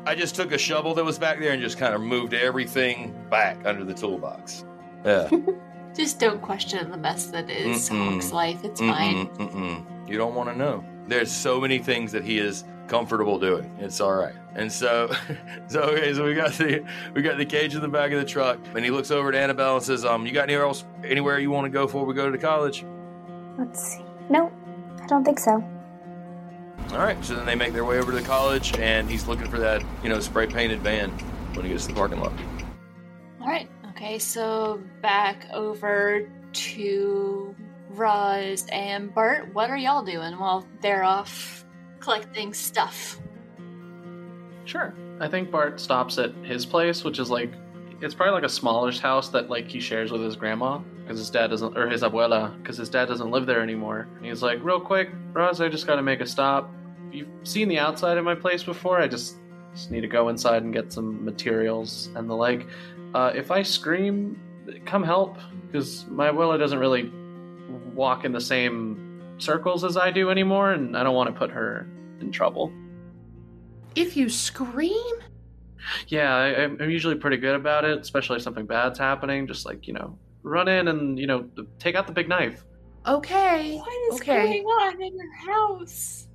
I 0.06 0.14
just 0.14 0.34
took 0.34 0.52
a 0.52 0.58
shovel 0.58 0.94
that 0.94 1.04
was 1.04 1.18
back 1.18 1.40
there 1.40 1.52
and 1.52 1.62
just 1.62 1.78
kind 1.78 1.94
of 1.94 2.00
moved 2.00 2.34
everything 2.34 3.14
back 3.30 3.58
under 3.64 3.84
the 3.84 3.94
toolbox. 3.94 4.64
Yeah. 5.04 5.30
Just 5.94 6.18
don't 6.18 6.42
question 6.42 6.90
the 6.90 6.96
mess 6.96 7.26
that 7.26 7.48
is 7.48 7.88
Mm-mm. 7.88 8.14
Hawk's 8.14 8.32
life. 8.32 8.64
It's 8.64 8.80
fine. 8.80 9.28
Mm-mm, 9.28 9.50
mm-mm. 9.52 10.08
You 10.08 10.18
don't 10.18 10.34
want 10.34 10.48
to 10.50 10.56
know. 10.56 10.84
There's 11.06 11.30
so 11.30 11.60
many 11.60 11.78
things 11.78 12.10
that 12.10 12.24
he 12.24 12.38
is 12.38 12.64
comfortable 12.88 13.38
doing. 13.38 13.72
It's 13.78 14.00
all 14.00 14.14
right. 14.14 14.34
And 14.56 14.72
so, 14.72 15.14
so 15.68 15.82
okay, 15.82 16.12
so 16.12 16.24
we 16.24 16.34
got 16.34 16.52
the 16.54 16.84
we 17.14 17.22
got 17.22 17.38
the 17.38 17.46
cage 17.46 17.76
in 17.76 17.80
the 17.80 17.88
back 17.88 18.10
of 18.10 18.18
the 18.18 18.24
truck, 18.24 18.58
and 18.74 18.84
he 18.84 18.90
looks 18.90 19.12
over 19.12 19.28
at 19.28 19.36
Annabelle 19.36 19.76
and 19.76 19.84
says, 19.84 20.04
"Um, 20.04 20.26
you 20.26 20.32
got 20.32 20.44
anywhere 20.44 20.66
else, 20.66 20.84
anywhere 21.04 21.38
you 21.38 21.50
want 21.52 21.66
to 21.66 21.70
go 21.70 21.86
before 21.86 22.04
we 22.04 22.12
go 22.14 22.28
to 22.30 22.38
college?" 22.38 22.84
Let's 23.56 23.94
see. 23.94 24.04
No, 24.28 24.50
I 25.02 25.06
don't 25.06 25.24
think 25.24 25.38
so. 25.38 25.62
All 26.90 26.98
right, 26.98 27.22
so 27.24 27.34
then 27.34 27.46
they 27.46 27.54
make 27.54 27.72
their 27.72 27.84
way 27.84 27.98
over 27.98 28.12
to 28.12 28.18
the 28.18 28.24
college, 28.24 28.76
and 28.78 29.10
he's 29.10 29.26
looking 29.26 29.50
for 29.50 29.58
that, 29.58 29.82
you 30.02 30.08
know, 30.08 30.20
spray 30.20 30.46
painted 30.46 30.80
van 30.80 31.10
when 31.54 31.64
he 31.64 31.72
gets 31.72 31.86
to 31.86 31.92
the 31.92 31.94
parking 31.94 32.20
lot. 32.20 32.32
All 33.40 33.48
right. 33.48 33.68
Okay, 33.90 34.18
so 34.18 34.80
back 35.02 35.46
over 35.52 36.28
to 36.52 37.54
Roz 37.90 38.66
and 38.70 39.14
Bart. 39.14 39.52
What 39.54 39.70
are 39.70 39.76
y'all 39.76 40.04
doing 40.04 40.38
while 40.38 40.66
they're 40.80 41.04
off 41.04 41.64
collecting 42.00 42.52
stuff? 42.52 43.18
Sure. 44.64 44.94
I 45.20 45.28
think 45.28 45.50
Bart 45.50 45.80
stops 45.80 46.18
at 46.18 46.34
his 46.42 46.66
place, 46.66 47.04
which 47.04 47.18
is 47.18 47.30
like 47.30 47.52
it's 48.00 48.14
probably 48.14 48.34
like 48.34 48.44
a 48.44 48.48
smallish 48.48 48.98
house 48.98 49.28
that 49.30 49.48
like 49.48 49.68
he 49.68 49.80
shares 49.80 50.10
with 50.10 50.22
his 50.22 50.36
grandma 50.36 50.80
because 51.04 51.18
his 51.18 51.30
dad 51.30 51.48
doesn't 51.48 51.76
or 51.76 51.88
his 51.88 52.02
abuela 52.02 52.56
because 52.62 52.76
his 52.76 52.88
dad 52.88 53.06
doesn't 53.06 53.30
live 53.30 53.46
there 53.46 53.60
anymore. 53.60 54.08
And 54.16 54.24
he's 54.24 54.42
like, 54.42 54.62
real 54.62 54.80
quick, 54.80 55.10
Roz, 55.32 55.60
I 55.60 55.68
just 55.68 55.86
got 55.86 55.96
to 55.96 56.02
make 56.02 56.20
a 56.20 56.26
stop. 56.26 56.72
You've 57.12 57.28
seen 57.44 57.68
the 57.68 57.78
outside 57.78 58.16
of 58.18 58.24
my 58.24 58.34
place 58.34 58.62
before. 58.62 59.00
I 59.00 59.06
just 59.06 59.36
just 59.74 59.90
need 59.90 60.02
to 60.02 60.08
go 60.08 60.28
inside 60.28 60.62
and 60.62 60.72
get 60.72 60.92
some 60.92 61.24
materials 61.24 62.08
and 62.14 62.28
the 62.30 62.34
like. 62.34 62.66
Uh, 63.14 63.32
if 63.34 63.50
I 63.50 63.62
scream, 63.62 64.40
come 64.86 65.02
help 65.02 65.36
because 65.66 66.06
my 66.06 66.30
abuela 66.30 66.58
doesn't 66.58 66.78
really 66.78 67.12
walk 67.92 68.24
in 68.24 68.32
the 68.32 68.40
same 68.40 69.22
circles 69.38 69.84
as 69.84 69.96
I 69.96 70.10
do 70.10 70.30
anymore, 70.30 70.72
and 70.72 70.96
I 70.96 71.02
don't 71.02 71.14
want 71.14 71.32
to 71.32 71.38
put 71.38 71.50
her 71.50 71.86
in 72.20 72.30
trouble. 72.30 72.72
If 73.94 74.16
you 74.16 74.28
scream, 74.28 75.14
yeah, 76.08 76.34
I, 76.34 76.64
I'm 76.64 76.90
usually 76.90 77.16
pretty 77.16 77.36
good 77.36 77.54
about 77.54 77.84
it, 77.84 77.98
especially 77.98 78.36
if 78.36 78.42
something 78.42 78.66
bad's 78.66 78.98
happening. 78.98 79.46
Just 79.46 79.66
like 79.66 79.86
you 79.86 79.94
know, 79.94 80.18
run 80.44 80.68
in 80.68 80.88
and 80.88 81.18
you 81.18 81.26
know, 81.26 81.48
take 81.80 81.96
out 81.96 82.06
the 82.06 82.12
big 82.12 82.28
knife. 82.28 82.64
Okay. 83.06 83.76
What 83.78 84.14
is 84.14 84.20
okay. 84.20 84.62
going 84.62 84.64
on 84.64 85.02
in 85.02 85.16
your 85.16 85.34
house? 85.34 86.28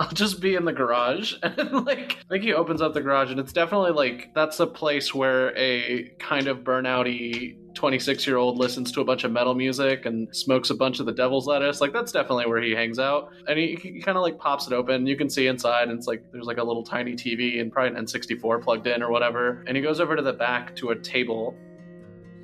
I'll 0.00 0.08
just 0.08 0.40
be 0.40 0.54
in 0.54 0.64
the 0.64 0.72
garage 0.72 1.34
and 1.42 1.84
like 1.84 2.16
I 2.20 2.28
think 2.30 2.44
he 2.44 2.54
opens 2.54 2.80
up 2.80 2.94
the 2.94 3.02
garage 3.02 3.30
and 3.30 3.38
it's 3.38 3.52
definitely 3.52 3.90
like 3.90 4.32
that's 4.34 4.58
a 4.58 4.66
place 4.66 5.14
where 5.14 5.54
a 5.58 6.10
kind 6.18 6.46
of 6.46 6.60
burnouty 6.60 7.56
26 7.74 8.26
year 8.26 8.38
old 8.38 8.56
listens 8.56 8.90
to 8.92 9.02
a 9.02 9.04
bunch 9.04 9.24
of 9.24 9.30
metal 9.30 9.54
music 9.54 10.06
and 10.06 10.34
smokes 10.34 10.70
a 10.70 10.74
bunch 10.74 11.00
of 11.00 11.06
the 11.06 11.12
devil's 11.12 11.46
lettuce 11.46 11.82
like 11.82 11.92
that's 11.92 12.12
definitely 12.12 12.46
where 12.46 12.62
he 12.62 12.72
hangs 12.72 12.98
out 12.98 13.30
and 13.46 13.58
he, 13.58 13.76
he 13.76 14.00
kind 14.00 14.16
of 14.16 14.22
like 14.22 14.38
pops 14.38 14.66
it 14.66 14.72
open 14.72 15.06
you 15.06 15.16
can 15.16 15.28
see 15.28 15.46
inside 15.48 15.88
and 15.88 15.98
it's 15.98 16.06
like 16.06 16.24
there's 16.32 16.46
like 16.46 16.58
a 16.58 16.64
little 16.64 16.82
tiny 16.82 17.12
tv 17.12 17.60
and 17.60 17.70
probably 17.70 17.96
an 17.96 18.04
n64 18.04 18.62
plugged 18.62 18.86
in 18.86 19.02
or 19.02 19.10
whatever 19.10 19.62
and 19.66 19.76
he 19.76 19.82
goes 19.82 20.00
over 20.00 20.16
to 20.16 20.22
the 20.22 20.32
back 20.32 20.74
to 20.74 20.90
a 20.90 20.96
table 20.96 21.54
I 21.54 21.69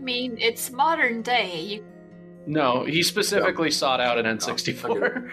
mean, 0.06 0.38
it's 0.40 0.70
modern 0.72 1.20
day. 1.22 1.60
You 1.60 1.84
no 2.46 2.84
he 2.84 3.02
specifically 3.02 3.70
sought 3.72 4.00
out 4.00 4.18
an 4.18 4.24
n64 4.38 5.30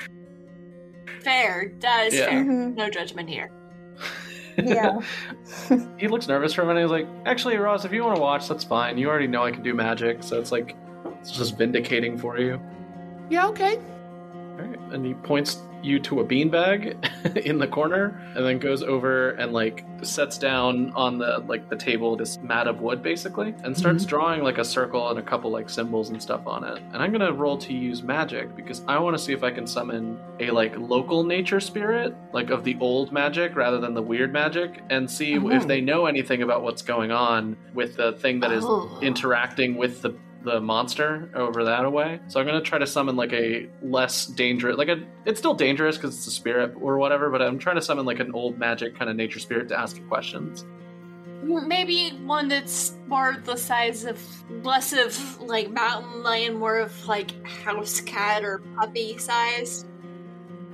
fair. 1.22 1.72
That 1.80 2.08
is 2.08 2.16
Yeah. 2.16 2.26
fair. 2.26 2.44
Mhm. 2.44 2.76
No 2.76 2.90
judgment 2.90 3.30
here. 3.30 3.50
Yeah. 4.58 5.00
he 5.98 6.08
looks 6.08 6.28
nervous 6.28 6.54
for 6.54 6.64
a 6.64 6.66
minute. 6.66 6.82
He's 6.82 6.92
like, 6.92 7.08
"Actually, 7.26 7.58
Roz, 7.58 7.86
if 7.86 7.92
you 7.94 8.04
want 8.04 8.16
to 8.18 8.22
watch, 8.22 8.48
that's 8.48 8.64
fine. 8.64 8.98
You 8.98 9.10
already 9.10 9.28
know 9.28 9.44
I 9.44 9.52
can 9.52 9.64
do 9.64 9.74
magic, 9.74 10.22
so 10.24 10.40
it's 10.40 10.52
like 10.52 10.76
it's 11.20 11.32
just 11.32 11.58
vindicating 11.58 12.18
for 12.18 12.38
you." 12.38 12.60
Yeah, 13.30 13.48
okay. 13.48 13.78
All 13.78 14.58
right. 14.66 14.80
And 14.92 15.06
he 15.06 15.14
points 15.14 15.60
you 15.84 16.00
to 16.00 16.20
a 16.20 16.26
beanbag 16.26 17.36
in 17.46 17.58
the 17.58 17.68
corner, 17.68 18.20
and 18.36 18.46
then 18.46 18.60
goes 18.60 18.84
over 18.84 19.32
and 19.32 19.54
like 19.54 19.86
sets 20.02 20.38
down 20.38 20.92
on 20.96 21.18
the 21.18 21.44
like 21.48 21.70
the 21.70 21.76
table 21.76 22.16
this 22.16 22.38
mat 22.40 22.68
of 22.68 22.82
wood 22.82 23.02
basically, 23.02 23.54
and 23.64 23.78
starts 23.78 24.04
mm-hmm. 24.04 24.10
drawing 24.10 24.44
like 24.44 24.58
a 24.58 24.66
circle 24.66 25.10
and 25.10 25.20
a 25.20 25.22
couple 25.22 25.52
like 25.52 25.70
symbols 25.70 26.10
and 26.10 26.22
stuff 26.22 26.46
on 26.48 26.64
it. 26.64 26.82
And 26.94 26.98
I'm 27.02 27.12
gonna 27.12 27.34
roll 27.34 27.58
to 27.60 27.74
use 27.74 28.04
magic 28.04 28.56
because 28.56 28.82
I 28.88 29.00
want 29.00 29.18
to 29.18 29.24
see 29.24 29.34
if 29.34 29.44
I 29.44 29.52
can 29.52 29.68
summon 29.68 30.20
a 30.40 30.52
like 30.52 30.78
local 30.78 31.24
nature 31.24 31.60
spirit, 31.60 32.16
like 32.32 32.50
of 32.50 32.64
the 32.64 32.78
old 32.80 33.12
magic 33.12 33.56
rather 33.56 33.80
than 33.80 33.94
the 33.94 34.02
weird 34.02 34.32
magic, 34.34 34.82
and 34.90 35.10
see 35.10 35.38
Oh. 35.38 35.50
if 35.50 35.68
they 35.68 35.82
know 35.82 36.06
anything 36.06 36.42
about 36.42 36.64
what's 36.64 36.82
going 36.82 37.12
on 37.12 37.58
with 37.74 37.96
the 37.98 38.14
thing 38.14 38.40
that 38.42 38.52
is 38.52 38.64
Oh. 38.66 39.00
interacting 39.02 39.76
with 39.76 40.02
the 40.02 40.16
the 40.44 40.60
monster 40.60 41.30
over 41.34 41.64
that 41.66 41.86
away. 41.86 42.20
So 42.28 42.40
I'm 42.40 42.46
gonna 42.46 42.62
try 42.62 42.78
to 42.78 42.88
summon 42.88 43.16
like 43.16 43.34
a 43.34 43.70
less 43.82 44.26
dangerous, 44.26 44.78
like 44.78 44.90
a. 44.90 45.04
It's 45.26 45.40
still 45.40 45.54
dangerous 45.54 45.98
because 45.98 46.16
it's 46.16 46.28
a 46.28 46.32
spirit 46.32 46.74
or 46.80 46.98
whatever, 46.98 47.30
but 47.30 47.42
I'm 47.42 47.60
trying 47.60 47.76
to 47.78 47.82
summon 47.82 48.06
like 48.06 48.20
an 48.20 48.34
old 48.34 48.58
magic 48.58 48.98
kind 48.98 49.10
of 49.10 49.16
nature 49.16 49.40
spirit 49.40 49.70
to 49.70 49.80
ask 49.80 49.98
it 49.98 50.08
questions. 50.08 50.66
Maybe 51.44 52.12
one 52.26 52.48
that's 52.48 52.98
more 53.08 53.36
the 53.44 53.58
size 53.58 54.06
of 54.06 54.22
less 54.64 54.94
of 54.94 55.42
like 55.42 55.72
mountain 55.72 56.24
lion, 56.24 56.56
more 56.56 56.80
of 56.80 57.08
like 57.08 57.46
house 57.46 58.00
cat 58.02 58.44
or 58.44 58.60
puppy 58.78 59.18
size. 59.18 59.86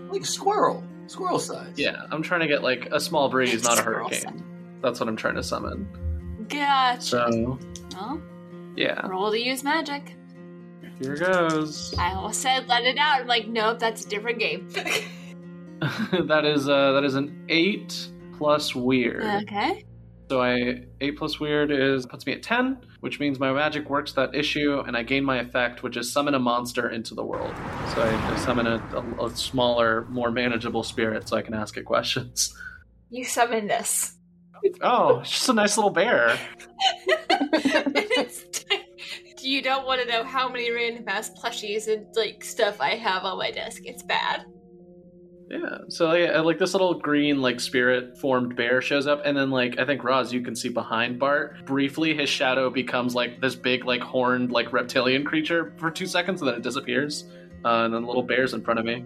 Like 0.10 0.26
squirrel, 0.26 0.84
squirrel 1.08 1.40
size. 1.40 1.74
Yeah, 1.76 2.06
I'm 2.12 2.22
trying 2.22 2.42
to 2.42 2.48
get 2.48 2.64
like 2.64 2.90
a 2.92 3.00
small 3.00 3.30
breeze, 3.30 3.64
not 3.64 3.74
a 3.74 3.82
Squirrel 3.82 4.10
hurricane. 4.10 4.44
That's 4.82 5.00
what 5.00 5.10
I'm 5.10 5.16
trying 5.16 5.36
to 5.36 5.44
summon. 5.44 5.88
Gotcha. 6.48 7.02
So 7.02 7.60
well, 7.94 8.22
yeah, 8.76 9.06
roll 9.08 9.32
to 9.32 9.40
use 9.40 9.64
magic. 9.64 10.16
here 11.02 11.16
goes. 11.16 11.94
I 11.98 12.14
almost 12.14 12.42
said 12.42 12.68
let 12.68 12.84
it 12.86 12.98
out. 12.98 13.22
I'm 13.22 13.28
like, 13.28 13.48
nope, 13.48 13.80
that's 13.80 14.06
a 14.06 14.10
different 14.10 14.40
game. 14.40 14.70
that 16.28 16.44
is 16.46 16.68
uh 16.68 16.92
that 16.94 17.04
is 17.04 17.16
an 17.16 17.46
eight 17.50 18.10
plus 18.38 18.76
weird. 18.76 19.24
okay. 19.44 19.86
So 20.30 20.42
I 20.44 20.84
eight 21.02 21.18
plus 21.18 21.40
weird 21.40 21.72
is 21.72 22.06
puts 22.06 22.26
me 22.26 22.34
at 22.34 22.44
ten, 22.44 22.78
which 23.00 23.20
means 23.20 23.40
my 23.40 23.52
magic 23.52 23.90
works 23.90 24.12
that 24.14 24.36
issue, 24.36 24.82
and 24.86 24.96
I 24.96 25.04
gain 25.04 25.24
my 25.24 25.40
effect, 25.40 25.82
which 25.82 25.98
is 25.98 26.12
summon 26.12 26.36
a 26.36 26.40
monster 26.40 26.90
into 26.90 27.16
the 27.16 27.24
world. 27.24 27.54
So 27.96 28.02
I, 28.04 28.32
I 28.32 28.36
summon 28.38 28.68
a, 28.68 28.76
a, 28.94 29.26
a 29.26 29.36
smaller, 29.36 30.06
more 30.10 30.30
manageable 30.32 30.84
spirit, 30.84 31.28
so 31.28 31.36
I 31.38 31.42
can 31.42 31.54
ask 31.56 31.78
it 31.78 31.86
questions. 31.86 32.54
You 33.10 33.24
summon 33.26 33.66
this. 33.68 34.18
Oh, 34.82 35.20
it's 35.22 35.32
just 35.32 35.50
a 35.50 35.54
nice 35.54 35.78
little 35.78 35.90
bear. 35.92 36.38
It's- 37.52 38.59
you 39.44 39.62
don't 39.62 39.86
want 39.86 40.02
to 40.02 40.08
know 40.08 40.24
how 40.24 40.50
many 40.50 40.72
random 40.72 41.04
ass 41.08 41.32
plushies 41.32 41.88
and 41.88 42.06
like 42.16 42.44
stuff 42.44 42.80
I 42.80 42.92
have 42.92 43.24
on 43.24 43.38
my 43.38 43.52
desk. 43.52 43.84
It's 43.86 44.04
bad. 44.04 44.46
Yeah. 45.50 45.80
So 45.88 46.14
yeah, 46.14 46.40
like 46.42 46.60
this 46.60 46.74
little 46.74 46.94
green 46.94 47.42
like 47.42 47.60
spirit 47.60 48.18
formed 48.18 48.56
bear 48.56 48.82
shows 48.82 49.08
up, 49.08 49.24
and 49.26 49.36
then 49.36 49.50
like 49.50 49.80
I 49.80 49.86
think 49.86 50.04
Roz, 50.04 50.32
you 50.32 50.42
can 50.42 50.56
see 50.56 50.70
behind 50.70 51.20
Bart. 51.20 51.66
Briefly, 51.66 52.14
his 52.16 52.30
shadow 52.30 52.70
becomes 52.70 53.16
like 53.16 53.42
this 53.42 53.56
big 53.56 53.86
like 53.86 54.02
horned 54.02 54.52
like 54.52 54.72
reptilian 54.72 55.24
creature 55.24 55.74
for 55.78 55.90
two 55.90 56.06
seconds, 56.06 56.42
and 56.42 56.50
then 56.50 56.58
it 56.58 56.62
disappears. 56.62 57.26
Uh, 57.66 57.86
and 57.86 57.94
then 57.94 58.04
the 58.04 58.08
little 58.08 58.24
bear's 58.24 58.54
in 58.54 58.62
front 58.62 58.80
of 58.80 58.86
me. 58.86 59.04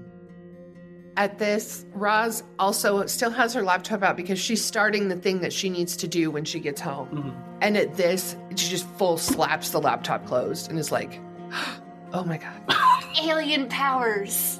At 1.15 1.37
this, 1.37 1.85
Roz 1.93 2.43
also 2.57 3.05
still 3.05 3.29
has 3.29 3.53
her 3.53 3.61
laptop 3.61 4.01
out 4.01 4.17
because 4.17 4.39
she's 4.39 4.63
starting 4.63 5.09
the 5.09 5.15
thing 5.15 5.41
that 5.41 5.53
she 5.53 5.69
needs 5.69 5.95
to 5.97 6.07
do 6.07 6.31
when 6.31 6.43
she 6.43 6.59
gets 6.59 6.81
home. 6.81 7.07
Mhm. 7.09 7.33
And 7.61 7.77
at 7.77 7.95
this, 7.95 8.35
she 8.55 8.69
just 8.69 8.87
full 8.97 9.17
slaps 9.17 9.69
the 9.69 9.79
laptop 9.79 10.25
closed 10.25 10.69
and 10.69 10.79
is 10.79 10.91
like, 10.91 11.19
oh 12.13 12.23
my 12.23 12.37
God. 12.37 12.75
Alien 13.23 13.67
powers. 13.69 14.59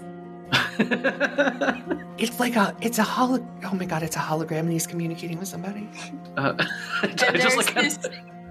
It's 2.20 2.39
like 2.39 2.56
a, 2.56 2.76
it's 2.80 2.99
a 2.99 3.04
holo, 3.04 3.45
oh 3.66 3.74
my 3.74 3.86
God, 3.86 4.04
it's 4.04 4.16
a 4.16 4.20
hologram 4.20 4.60
and 4.60 4.72
he's 4.72 4.86
communicating 4.86 5.39
with 5.39 5.47
somebody. 5.47 5.89
Uh, 6.38 6.54
I 7.01 7.08
And 7.08 7.18
just 7.18 7.34
there's 7.34 7.56
like 7.58 7.74
this 7.74 7.97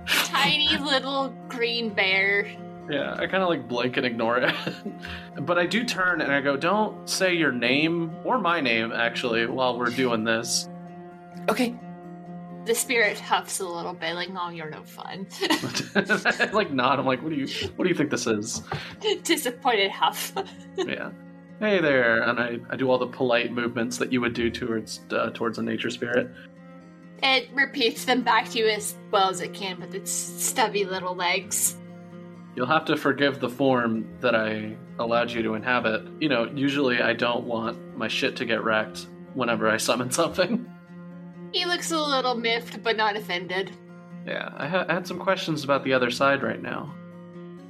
tiny 0.07 0.77
little 0.79 1.33
green 1.49 1.89
bear. 1.91 2.49
Yeah, 2.91 3.15
I 3.15 3.27
kind 3.27 3.43
of 3.43 3.49
like 3.49 3.69
blink 3.69 3.97
and 3.97 4.05
ignore 4.07 4.39
it, 4.39 4.55
but 5.43 5.59
I 5.59 5.67
do 5.67 5.85
turn 5.85 6.21
and 6.21 6.33
I 6.33 6.41
go, 6.41 6.57
"Don't 6.57 7.09
say 7.09 7.35
your 7.35 7.53
name 7.53 8.15
or 8.25 8.39
my 8.39 8.61
name 8.61 8.93
actually 8.93 9.47
while 9.47 9.79
we're 9.79 9.91
doing 9.91 10.25
this." 10.25 10.69
Okay. 11.49 11.75
The 12.65 12.75
spirit 12.77 13.19
huffs 13.19 13.59
a 13.59 13.67
little 13.67 13.93
bit, 13.93 14.15
like, 14.15 14.31
"No, 14.31 14.49
you're 14.49 14.71
no 14.71 14.83
fun." 14.83 15.27
Like 16.53 16.71
nod. 16.73 16.99
I'm 16.99 17.07
like, 17.07 17.23
"What 17.23 17.31
do 17.31 17.37
you 17.37 17.49
what 17.77 17.85
do 17.85 17.89
you 17.89 17.95
think 17.95 18.11
this 18.11 18.27
is?" 18.27 18.63
Disappointed 19.23 19.91
huff. 19.91 20.33
yeah. 20.77 21.11
Hey 21.61 21.81
there, 21.81 22.23
and 22.23 22.41
I, 22.41 22.59
I 22.71 22.77
do 22.77 22.91
all 22.91 22.99
the 22.99 23.07
polite 23.07 23.53
movements 23.53 23.99
that 23.99 24.13
you 24.13 24.21
would 24.21 24.35
do 24.35 24.51
towards 24.51 25.01
uh, 25.11 25.31
towards 25.31 25.59
a 25.59 25.63
nature 25.63 25.91
spirit. 25.91 26.31
It 27.23 27.49
repeats 27.55 28.05
them 28.05 28.23
back 28.23 28.49
to 28.51 28.59
you 28.59 28.69
as 28.69 28.97
well 29.13 29.31
as 29.31 29.41
it 29.41 29.55
can 29.55 29.79
with 29.81 29.95
its 29.95 30.11
stubby 30.11 30.85
little 30.85 31.15
legs. 31.15 31.77
You'll 32.55 32.67
have 32.67 32.85
to 32.87 32.97
forgive 32.97 33.41
the 33.41 33.49
form 33.49 34.07
that 34.21 34.35
I 34.35 34.77
allowed 34.99 35.31
you 35.31 35.43
to 35.43 35.55
inhabit. 35.55 36.07
You 36.21 36.29
know, 36.29 36.51
usually 36.55 37.01
I 37.01 37.15
don't 37.15 37.45
want 37.45 37.97
my 37.97 38.09
shit 38.09 38.37
to 38.37 38.45
get 38.45 38.63
wrecked 38.63 39.07
whenever 39.35 39.69
I 39.69 39.79
summon 39.79 40.11
something. 40.21 40.71
He 41.53 41.65
looks 41.65 41.91
a 41.91 41.99
little 41.99 42.35
miffed, 42.35 42.83
but 42.83 42.97
not 42.97 43.17
offended. 43.17 43.73
Yeah, 44.27 44.51
I, 44.57 44.67
ha- 44.67 44.87
I 44.89 44.95
had 44.95 45.07
some 45.07 45.19
questions 45.19 45.65
about 45.65 45.85
the 45.85 45.93
other 45.93 46.11
side 46.11 46.43
right 46.43 46.63
now. 46.63 46.95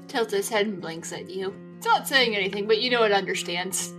Tilts 0.09 0.33
his 0.33 0.49
head 0.49 0.67
and 0.67 0.81
blinks 0.81 1.13
at 1.13 1.31
you. 1.31 1.55
It's 1.77 1.87
not 1.87 2.07
saying 2.07 2.37
anything, 2.37 2.67
but 2.67 2.81
you 2.81 2.91
know 2.91 3.03
it 3.05 3.13
understands. 3.13 3.93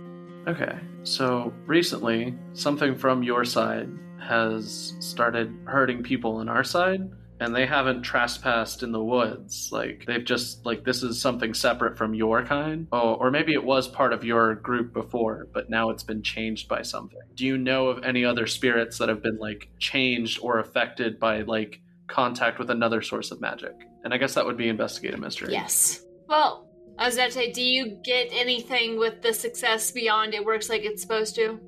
Okay, 0.46 0.78
so 1.02 1.52
recently, 1.66 2.34
something 2.52 2.94
from 2.94 3.22
your 3.22 3.44
side 3.44 3.88
has 4.20 4.94
started 5.00 5.54
hurting 5.64 6.02
people 6.02 6.36
on 6.36 6.48
our 6.48 6.64
side, 6.64 7.10
and 7.40 7.54
they 7.54 7.66
haven't 7.66 8.02
trespassed 8.02 8.82
in 8.82 8.92
the 8.92 9.02
woods. 9.02 9.70
Like, 9.72 10.04
they've 10.06 10.24
just, 10.24 10.64
like, 10.64 10.84
this 10.84 11.02
is 11.02 11.20
something 11.20 11.52
separate 11.52 11.98
from 11.98 12.14
your 12.14 12.44
kind. 12.44 12.86
Oh, 12.92 13.14
or 13.14 13.30
maybe 13.30 13.52
it 13.52 13.64
was 13.64 13.88
part 13.88 14.12
of 14.12 14.24
your 14.24 14.54
group 14.54 14.92
before, 14.92 15.48
but 15.52 15.68
now 15.68 15.90
it's 15.90 16.04
been 16.04 16.22
changed 16.22 16.68
by 16.68 16.82
something. 16.82 17.18
Do 17.34 17.44
you 17.44 17.58
know 17.58 17.88
of 17.88 18.04
any 18.04 18.24
other 18.24 18.46
spirits 18.46 18.98
that 18.98 19.08
have 19.08 19.22
been, 19.22 19.38
like, 19.38 19.68
changed 19.78 20.38
or 20.42 20.58
affected 20.58 21.18
by, 21.18 21.42
like, 21.42 21.80
contact 22.06 22.58
with 22.58 22.70
another 22.70 23.02
source 23.02 23.30
of 23.30 23.40
magic? 23.40 23.74
And 24.04 24.14
I 24.14 24.18
guess 24.18 24.34
that 24.34 24.46
would 24.46 24.56
be 24.56 24.68
investigate 24.68 25.14
a 25.14 25.18
mystery. 25.18 25.52
Yes. 25.52 26.04
Well, 26.28 26.70
I 26.98 27.06
was 27.06 27.16
going 27.16 27.28
to 27.28 27.34
say, 27.34 27.50
do 27.50 27.62
you 27.62 27.98
get 28.04 28.28
anything 28.30 28.98
with 28.98 29.22
the 29.22 29.32
success 29.32 29.90
beyond 29.90 30.34
it 30.34 30.44
works 30.44 30.68
like 30.68 30.82
it's 30.82 31.02
supposed 31.02 31.34
to? 31.34 31.58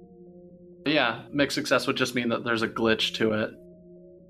Yeah, 0.87 1.23
mixed 1.33 1.57
success 1.57 1.89
would 1.89 1.97
just 1.97 2.15
mean 2.15 2.29
that 2.29 2.45
there's 2.45 2.63
a 2.63 2.69
glitch 2.69 3.15
to 3.15 3.33
it. 3.33 3.51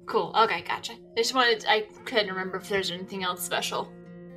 Cool. 0.06 0.32
Okay, 0.36 0.62
gotcha. 0.62 0.92
I 0.92 1.16
just 1.16 1.34
wanted, 1.34 1.64
I 1.68 1.86
couldn't 2.04 2.28
remember 2.28 2.58
if 2.58 2.68
there's 2.68 2.90
anything 2.90 3.24
else 3.24 3.42
special. 3.42 3.92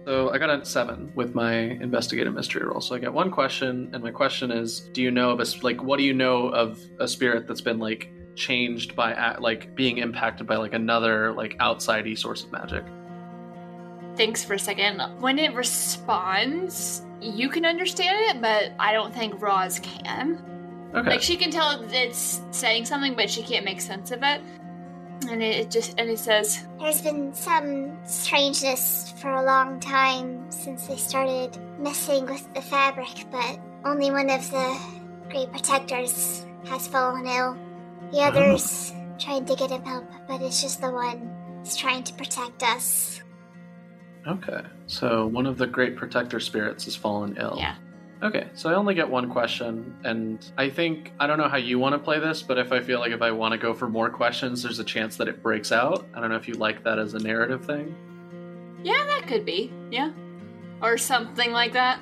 So 0.06 0.32
I 0.32 0.40
got 0.40 0.50
a 0.50 0.66
seven 0.66 1.12
with 1.14 1.36
my 1.36 1.54
investigative 1.54 2.34
mystery 2.34 2.66
roll. 2.66 2.82
So 2.82 2.96
I 2.96 3.00
got 3.00 3.14
one 3.14 3.30
question, 3.30 3.92
and 3.94 4.02
my 4.02 4.12
question 4.12 4.50
is: 4.50 4.80
Do 4.94 5.04
you 5.04 5.12
know 5.12 5.30
of 5.30 5.40
a 5.40 5.46
like? 5.62 5.84
What 5.84 5.98
do 5.98 6.04
you 6.04 6.14
know 6.14 6.48
of 6.48 6.80
a 7.00 7.08
spirit 7.08 7.48
that's 7.48 7.62
been 7.62 7.78
like 7.78 8.12
changed 8.36 8.96
by 8.96 9.36
like 9.38 9.76
being 9.76 10.00
impacted 10.00 10.48
by 10.48 10.56
like 10.56 10.74
another 10.74 11.34
like 11.34 11.58
outsidey 11.60 12.18
source 12.18 12.44
of 12.44 12.52
magic? 12.52 12.84
Thanks 14.16 14.44
for 14.44 14.56
a 14.56 14.60
second. 14.60 15.00
When 15.22 15.38
it 15.38 15.54
responds, 15.54 17.06
you 17.22 17.50
can 17.50 17.66
understand 17.66 18.36
it, 18.36 18.42
but 18.42 18.72
I 18.80 18.94
don't 18.94 19.14
think 19.14 19.40
Roz 19.40 19.80
can. 19.80 20.44
Okay. 20.96 21.10
Like 21.10 21.22
she 21.22 21.38
can 21.38 21.52
tell 21.52 21.84
it's 21.92 22.42
saying 22.50 22.86
something, 22.86 23.16
but 23.16 23.30
she 23.30 23.44
can't 23.44 23.64
make 23.64 23.80
sense 23.80 24.10
of 24.12 24.24
it. 24.24 24.42
And 25.28 25.44
it 25.44 25.70
just 25.70 25.96
and 25.98 26.10
it 26.10 26.20
says 26.20 26.66
There's 26.80 27.02
been 27.02 27.34
some 27.34 27.98
strangeness 28.06 29.14
for 29.18 29.34
a 29.34 29.44
long 29.44 29.80
time 29.80 30.50
since 30.52 30.88
they 30.88 30.96
started 30.96 31.58
messing 31.80 32.26
with 32.26 32.52
the 32.54 32.62
fabric, 32.62 33.26
but 33.32 33.60
only 33.86 34.12
one 34.12 34.30
of 34.30 34.50
the 34.52 34.80
great 35.30 35.52
protectors 35.52 36.46
has 36.66 36.88
fallen 36.88 37.28
ill. 37.28 37.58
The 38.12 38.20
uh-huh. 38.20 38.40
others 38.40 38.94
oh. 38.96 39.16
tried 39.20 39.48
to 39.48 39.56
get 39.56 39.72
him 39.72 39.84
help, 39.84 40.10
but 40.28 40.42
it's 40.42 40.62
just 40.62 40.82
the 40.82 40.92
one 40.92 41.32
who's 41.60 41.76
trying 41.76 42.04
to 42.04 42.14
protect 42.14 42.64
us. 42.64 43.22
Okay. 44.28 44.62
So 44.88 45.28
one 45.28 45.46
of 45.46 45.58
the 45.58 45.68
great 45.68 45.96
protector 45.96 46.40
spirits 46.40 46.86
has 46.86 46.96
fallen 46.96 47.38
ill. 47.40 47.56
Yeah. 47.58 47.76
Okay, 48.22 48.48
so 48.54 48.70
I 48.70 48.74
only 48.74 48.96
get 48.96 49.10
one 49.10 49.30
question, 49.30 49.96
and 50.04 50.46
I 50.58 50.70
think 50.70 51.14
I 51.20 51.28
don't 51.28 51.38
know 51.38 51.48
how 51.48 51.58
you 51.58 51.80
want 51.80 51.94
to 51.94 52.00
play 52.00 52.20
this, 52.20 52.44
but 52.44 52.58
if 52.58 52.74
I 52.74 52.82
feel 52.82 53.00
like 53.00 53.12
if 53.12 53.22
I 53.22 53.32
want 53.32 53.54
to 53.54 53.58
go 53.58 53.74
for 53.74 53.88
more 53.88 54.10
questions, 54.10 54.62
there's 54.62 54.80
a 54.80 54.84
chance 54.84 55.16
that 55.18 55.30
it 55.30 55.42
breaks 55.42 55.72
out. 55.72 56.06
I 56.14 56.20
don't 56.20 56.30
know 56.30 56.36
if 56.36 56.48
you 56.48 56.56
like 56.56 56.84
that 56.84 57.00
as 57.00 57.14
a 57.14 57.20
narrative 57.20 57.66
thing. 57.66 57.96
Yeah, 58.84 59.06
that 59.06 59.26
could 59.26 59.46
be. 59.46 59.72
Yeah, 59.90 60.12
or 60.82 60.98
something 60.98 61.54
like 61.54 61.74
that. 61.74 62.02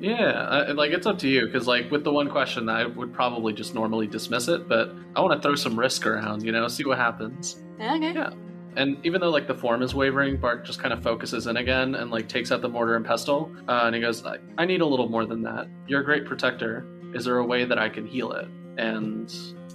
Yeah, 0.00 0.32
I, 0.32 0.72
like 0.72 0.92
it's 0.92 1.06
up 1.06 1.18
to 1.18 1.28
you 1.28 1.44
because 1.44 1.66
like 1.66 1.90
with 1.90 2.04
the 2.04 2.12
one 2.12 2.30
question, 2.30 2.70
I 2.70 2.86
would 2.86 3.12
probably 3.12 3.52
just 3.52 3.74
normally 3.74 4.06
dismiss 4.06 4.48
it, 4.48 4.68
but 4.68 4.94
I 5.14 5.20
want 5.20 5.40
to 5.40 5.46
throw 5.46 5.54
some 5.54 5.78
risk 5.78 6.06
around, 6.06 6.42
you 6.42 6.52
know, 6.52 6.66
see 6.68 6.84
what 6.84 6.96
happens. 6.96 7.62
Okay. 7.78 8.14
Yeah. 8.14 8.30
And 8.76 9.04
even 9.04 9.20
though 9.20 9.30
like 9.30 9.46
the 9.46 9.54
form 9.54 9.82
is 9.82 9.94
wavering, 9.94 10.36
Bart 10.36 10.64
just 10.64 10.78
kind 10.78 10.92
of 10.92 11.02
focuses 11.02 11.46
in 11.46 11.56
again 11.56 11.94
and 11.94 12.10
like 12.10 12.28
takes 12.28 12.52
out 12.52 12.60
the 12.60 12.68
mortar 12.68 12.96
and 12.96 13.04
pestle, 13.04 13.50
uh, 13.68 13.82
and 13.84 13.94
he 13.94 14.00
goes, 14.00 14.24
I-, 14.24 14.38
"I 14.58 14.64
need 14.64 14.80
a 14.80 14.86
little 14.86 15.08
more 15.08 15.26
than 15.26 15.42
that. 15.42 15.68
You're 15.86 16.00
a 16.00 16.04
great 16.04 16.24
protector. 16.24 16.86
Is 17.14 17.24
there 17.24 17.38
a 17.38 17.44
way 17.44 17.64
that 17.64 17.78
I 17.78 17.88
can 17.88 18.06
heal 18.06 18.32
it?" 18.32 18.48
And 18.78 19.32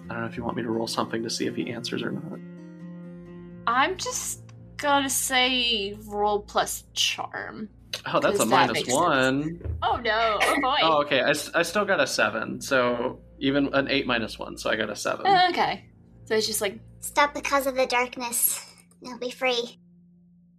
I 0.10 0.14
don't 0.14 0.22
know 0.22 0.28
if 0.28 0.38
you 0.38 0.44
want 0.44 0.58
me 0.58 0.64
to 0.64 0.70
roll 0.70 0.88
something 0.88 1.24
to 1.24 1.30
see 1.30 1.46
if 1.48 1.56
he 1.56 1.72
answers 1.72 2.04
or 2.04 2.12
not. 2.12 2.40
I'm 3.68 3.98
just 3.98 4.42
gonna 4.78 5.10
say 5.10 5.98
roll 6.06 6.40
plus 6.40 6.84
charm. 6.94 7.70
Oh, 8.06 8.20
that's 8.20 8.40
a 8.40 8.46
minus 8.46 8.88
one. 8.88 9.60
Sense. 9.60 9.74
Oh 9.82 9.98
no! 9.98 10.40
Oh 10.42 10.56
boy. 10.62 10.78
oh, 10.82 11.02
okay. 11.04 11.22
I, 11.22 11.34
I 11.54 11.64
still 11.64 11.86
got 11.86 12.00
a 12.00 12.08
seven, 12.08 12.62
so 12.62 13.20
even 13.40 13.74
an 13.74 13.88
eight 13.90 14.06
minus 14.06 14.38
one, 14.38 14.58
so 14.58 14.70
I 14.70 14.76
got 14.76 14.90
a 14.90 14.96
seven. 14.96 15.26
Uh, 15.26 15.48
okay. 15.50 15.86
So 16.26 16.36
it's 16.36 16.48
just 16.48 16.62
like 16.62 16.80
stop 17.00 17.34
because 17.34 17.68
of 17.68 17.76
the 17.76 17.86
darkness. 17.86 18.65
You'll 19.02 19.20
be 19.20 19.32
free. 19.32 19.80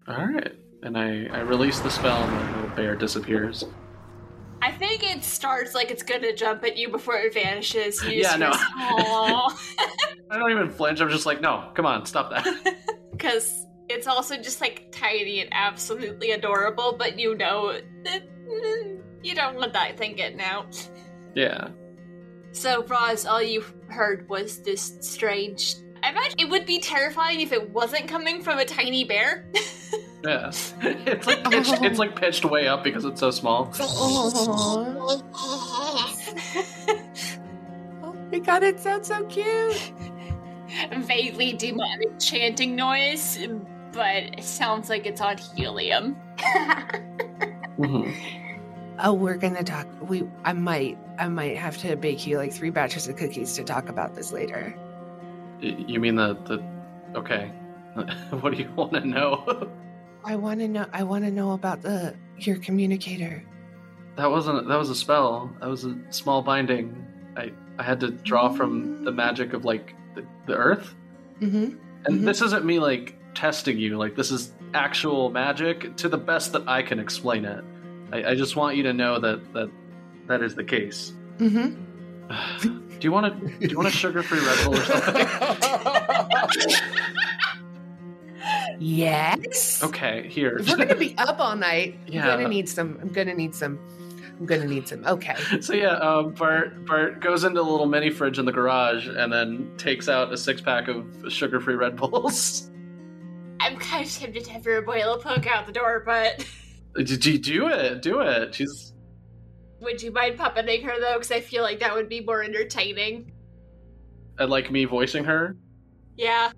Alright. 0.08 0.52
And 0.82 0.96
I, 0.96 1.26
I 1.26 1.40
release 1.40 1.80
the 1.80 1.90
spell 1.90 2.22
and 2.22 2.32
the 2.32 2.56
little 2.56 2.76
bear 2.76 2.94
disappears. 2.94 3.64
I 4.62 4.72
think 4.72 5.02
it 5.02 5.22
starts 5.22 5.74
like 5.74 5.90
it's 5.90 6.02
gonna 6.02 6.34
jump 6.34 6.64
at 6.64 6.76
you 6.76 6.88
before 6.88 7.16
it 7.16 7.34
vanishes. 7.34 8.02
You 8.02 8.10
yeah, 8.22 8.36
no. 8.36 8.50
I 8.54 9.48
don't 10.30 10.50
even 10.50 10.70
flinch. 10.70 11.00
I'm 11.00 11.10
just 11.10 11.26
like, 11.26 11.40
no, 11.40 11.70
come 11.74 11.86
on, 11.86 12.06
stop 12.06 12.30
that. 12.30 12.76
Because 13.12 13.64
it's 13.88 14.06
also 14.06 14.36
just 14.36 14.60
like 14.60 14.92
tiny 14.92 15.40
and 15.40 15.48
absolutely 15.52 16.32
adorable, 16.32 16.96
but 16.98 17.18
you 17.18 17.34
know 17.34 17.80
mm, 18.04 19.00
you 19.22 19.34
don't 19.34 19.56
want 19.56 19.72
that 19.72 19.96
thing 19.96 20.16
getting 20.16 20.40
out. 20.42 20.90
Yeah. 21.34 21.68
So, 22.52 22.84
Roz, 22.84 23.24
all 23.24 23.42
you 23.42 23.64
heard 23.88 24.28
was 24.28 24.60
this 24.62 24.98
strange 25.00 25.76
I 26.06 26.10
imagine 26.10 26.38
it 26.38 26.48
would 26.48 26.66
be 26.66 26.78
terrifying 26.78 27.40
if 27.40 27.50
it 27.50 27.70
wasn't 27.70 28.06
coming 28.06 28.40
from 28.40 28.60
a 28.60 28.64
tiny 28.64 29.02
bear. 29.02 29.44
yeah, 30.24 30.52
it's 30.80 31.26
like 31.26 31.42
pitched, 31.50 31.82
it's 31.82 31.98
like 31.98 32.14
pitched 32.14 32.44
way 32.44 32.68
up 32.68 32.84
because 32.84 33.04
it's 33.04 33.18
so 33.18 33.32
small. 33.32 33.72
oh 33.80 35.22
my 38.30 38.38
god, 38.38 38.62
it 38.62 38.78
sounds 38.78 39.08
so 39.08 39.24
cute. 39.24 39.92
Vaguely 40.92 41.54
demonic 41.54 42.20
chanting 42.20 42.76
noise, 42.76 43.40
but 43.90 44.22
it 44.38 44.44
sounds 44.44 44.88
like 44.88 45.06
it's 45.06 45.20
on 45.20 45.38
helium. 45.38 46.16
mm-hmm. 47.80 48.12
Oh, 49.00 49.12
we're 49.12 49.38
gonna 49.38 49.64
talk. 49.64 49.88
We, 50.08 50.22
I 50.44 50.52
might, 50.52 50.98
I 51.18 51.26
might 51.26 51.56
have 51.56 51.76
to 51.78 51.96
bake 51.96 52.28
you 52.28 52.38
like 52.38 52.52
three 52.52 52.70
batches 52.70 53.08
of 53.08 53.16
cookies 53.16 53.54
to 53.54 53.64
talk 53.64 53.88
about 53.88 54.14
this 54.14 54.30
later. 54.30 54.72
You 55.60 56.00
mean 56.00 56.16
the 56.16 56.34
the? 56.34 56.62
Okay. 57.18 57.52
what 58.40 58.52
do 58.52 58.58
you 58.62 58.70
want 58.76 58.92
to 58.92 59.00
know? 59.00 59.70
I 60.24 60.36
want 60.36 60.60
to 60.60 60.68
know. 60.68 60.86
I 60.92 61.02
want 61.02 61.24
to 61.24 61.30
know 61.30 61.52
about 61.52 61.82
the 61.82 62.14
your 62.38 62.56
communicator. 62.56 63.42
That 64.16 64.30
wasn't. 64.30 64.68
That 64.68 64.78
was 64.78 64.90
a 64.90 64.94
spell. 64.94 65.54
That 65.60 65.68
was 65.68 65.84
a 65.84 65.96
small 66.10 66.42
binding. 66.42 67.06
I 67.36 67.52
I 67.78 67.82
had 67.82 68.00
to 68.00 68.10
draw 68.10 68.52
from 68.52 69.04
the 69.04 69.12
magic 69.12 69.52
of 69.52 69.64
like 69.64 69.94
the, 70.14 70.26
the 70.46 70.54
earth. 70.54 70.94
Mm-hmm. 71.40 71.56
And 71.56 71.78
mm-hmm. 72.06 72.24
this 72.24 72.42
isn't 72.42 72.64
me 72.64 72.78
like 72.78 73.16
testing 73.34 73.78
you. 73.78 73.96
Like 73.96 74.14
this 74.14 74.30
is 74.30 74.52
actual 74.74 75.30
magic 75.30 75.96
to 75.96 76.08
the 76.08 76.18
best 76.18 76.52
that 76.52 76.68
I 76.68 76.82
can 76.82 76.98
explain 76.98 77.44
it. 77.44 77.64
I, 78.12 78.30
I 78.30 78.34
just 78.34 78.56
want 78.56 78.76
you 78.76 78.82
to 78.84 78.92
know 78.92 79.18
that 79.20 79.52
that 79.54 79.70
that 80.26 80.42
is 80.42 80.54
the 80.54 80.64
case. 80.64 81.12
Mm-hmm. 81.38 82.80
Do 82.98 83.06
you 83.06 83.12
want 83.12 83.40
to? 83.40 83.48
Do 83.58 83.66
you 83.66 83.76
want 83.76 83.88
a 83.88 83.92
sugar-free 83.92 84.40
Red 84.40 84.64
Bull 84.64 84.76
or 84.76 84.84
something? 84.84 85.26
yes. 88.78 89.82
Okay, 89.82 90.28
here. 90.28 90.56
If 90.58 90.68
we're 90.68 90.76
gonna 90.76 90.94
be 90.96 91.16
up 91.18 91.38
all 91.38 91.56
night. 91.56 91.98
Yeah. 92.06 92.28
I'm 92.28 92.38
gonna 92.38 92.48
need 92.48 92.68
some. 92.68 92.98
I'm 93.00 93.08
gonna 93.08 93.34
need 93.34 93.54
some. 93.54 93.78
I'm 94.38 94.46
gonna 94.46 94.66
need 94.66 94.86
some. 94.88 95.04
Okay. 95.06 95.34
So 95.60 95.72
yeah, 95.74 95.92
um, 95.94 96.32
Bart 96.32 96.84
Bart 96.86 97.20
goes 97.20 97.44
into 97.44 97.60
a 97.60 97.62
little 97.62 97.86
mini 97.86 98.10
fridge 98.10 98.38
in 98.38 98.44
the 98.44 98.52
garage 98.52 99.08
and 99.08 99.32
then 99.32 99.70
takes 99.78 100.08
out 100.08 100.32
a 100.32 100.36
six 100.36 100.60
pack 100.60 100.88
of 100.88 101.06
sugar-free 101.28 101.74
Red 101.74 101.96
Bulls. 101.96 102.70
I'm 103.60 103.76
kind 103.76 104.06
of 104.06 104.12
tempted 104.12 104.44
to 104.44 104.52
have 104.52 104.64
her 104.64 104.82
abuela 104.82 105.20
poke 105.20 105.46
out 105.46 105.66
the 105.66 105.72
door, 105.72 106.02
but. 106.04 106.46
Do, 106.94 107.16
do 107.16 107.68
it. 107.68 108.00
Do 108.00 108.20
it. 108.20 108.54
She's 108.54 108.94
would 109.80 110.02
you 110.02 110.12
mind 110.12 110.38
puppeting 110.38 110.84
her 110.84 111.00
though? 111.00 111.14
Because 111.14 111.32
I 111.32 111.40
feel 111.40 111.62
like 111.62 111.80
that 111.80 111.94
would 111.94 112.08
be 112.08 112.20
more 112.20 112.42
entertaining. 112.42 113.32
And 114.38 114.50
like 114.50 114.70
me 114.70 114.84
voicing 114.84 115.24
her? 115.24 115.56
Yeah. 116.16 116.52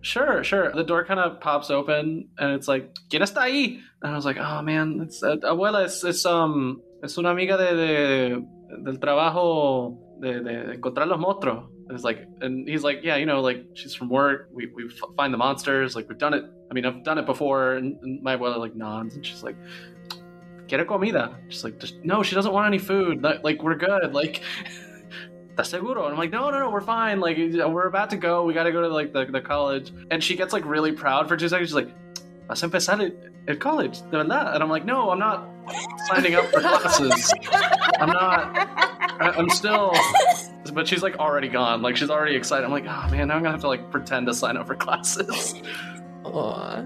Sure, 0.00 0.44
sure. 0.44 0.72
The 0.72 0.84
door 0.84 1.04
kind 1.04 1.20
of 1.20 1.40
pops 1.40 1.70
open 1.70 2.28
and 2.38 2.52
it's 2.52 2.68
like, 2.68 2.94
¿Quién 3.10 3.22
está 3.22 3.42
ahí? 3.42 3.80
And 4.02 4.12
I 4.12 4.16
was 4.16 4.24
like, 4.24 4.38
oh 4.38 4.62
man, 4.62 5.00
it's 5.02 5.22
uh, 5.22 5.36
abuela, 5.36 5.84
it's, 5.84 6.04
es, 6.04 6.24
um, 6.24 6.80
es 7.02 7.18
una 7.18 7.30
amiga 7.30 7.56
de, 7.56 7.76
de 7.76 8.42
del 8.84 8.98
trabajo 8.98 9.98
de, 10.20 10.40
de 10.40 10.76
encontrar 10.76 11.08
los 11.08 11.18
monstruos. 11.18 11.66
And 11.88 11.96
it's 11.96 12.04
like, 12.04 12.28
and 12.42 12.68
he's 12.68 12.84
like, 12.84 13.00
yeah, 13.02 13.16
you 13.16 13.26
know, 13.26 13.40
like 13.40 13.64
she's 13.74 13.94
from 13.94 14.10
work. 14.10 14.50
We 14.52 14.66
we 14.66 14.90
find 15.16 15.32
the 15.32 15.38
monsters. 15.38 15.96
Like 15.96 16.08
we've 16.08 16.18
done 16.18 16.34
it. 16.34 16.44
I 16.70 16.74
mean, 16.74 16.84
I've 16.84 17.02
done 17.02 17.16
it 17.16 17.24
before. 17.24 17.72
And, 17.72 17.96
and 18.02 18.22
my 18.22 18.36
abuela 18.36 18.58
like 18.58 18.76
nods 18.76 19.16
and 19.16 19.24
she's 19.24 19.42
like, 19.42 19.56
quiere 20.68 20.84
comida. 20.84 21.36
She's 21.48 21.64
like, 21.64 21.78
just, 21.78 21.96
no, 22.04 22.22
she 22.22 22.34
doesn't 22.34 22.52
want 22.52 22.66
any 22.66 22.78
food. 22.78 23.22
Like, 23.22 23.62
we're 23.62 23.76
good. 23.76 24.12
Like, 24.14 24.42
¿estás 25.56 25.66
seguro? 25.66 26.04
And 26.04 26.12
I'm 26.12 26.18
like, 26.18 26.30
no, 26.30 26.50
no, 26.50 26.58
no, 26.60 26.70
we're 26.70 26.80
fine. 26.80 27.20
Like, 27.20 27.36
we're 27.38 27.86
about 27.86 28.10
to 28.10 28.16
go. 28.16 28.44
We 28.44 28.54
got 28.54 28.64
to 28.64 28.72
go 28.72 28.82
to 28.82 28.88
like 28.88 29.12
the, 29.12 29.24
the 29.26 29.40
college. 29.40 29.92
And 30.10 30.22
she 30.22 30.36
gets 30.36 30.52
like 30.52 30.64
really 30.64 30.92
proud 30.92 31.28
for 31.28 31.36
two 31.36 31.48
seconds. 31.48 31.70
She's 31.70 31.74
like, 31.74 31.90
vas 32.46 32.62
a 32.62 32.66
empezar 32.66 33.00
at, 33.48 33.60
college, 33.60 34.00
de 34.10 34.18
verdad? 34.18 34.54
And 34.54 34.62
I'm 34.62 34.68
like, 34.70 34.84
no, 34.84 35.10
I'm 35.10 35.18
not 35.18 35.48
signing 36.06 36.34
up 36.34 36.44
for 36.46 36.60
classes. 36.60 37.32
I'm 38.00 38.10
not. 38.10 38.56
I- 39.20 39.34
I'm 39.36 39.50
still, 39.50 39.92
but 40.72 40.86
she's 40.86 41.02
like 41.02 41.16
already 41.18 41.48
gone. 41.48 41.82
Like 41.82 41.96
she's 41.96 42.08
already 42.08 42.36
excited. 42.36 42.64
I'm 42.64 42.70
like, 42.70 42.84
oh 42.86 43.08
man, 43.10 43.26
now 43.28 43.34
I'm 43.34 43.42
gonna 43.42 43.50
have 43.50 43.62
to 43.62 43.68
like 43.68 43.90
pretend 43.90 44.28
to 44.28 44.34
sign 44.34 44.56
up 44.56 44.66
for 44.68 44.76
classes. 44.76 45.54
Aw, 46.24 46.84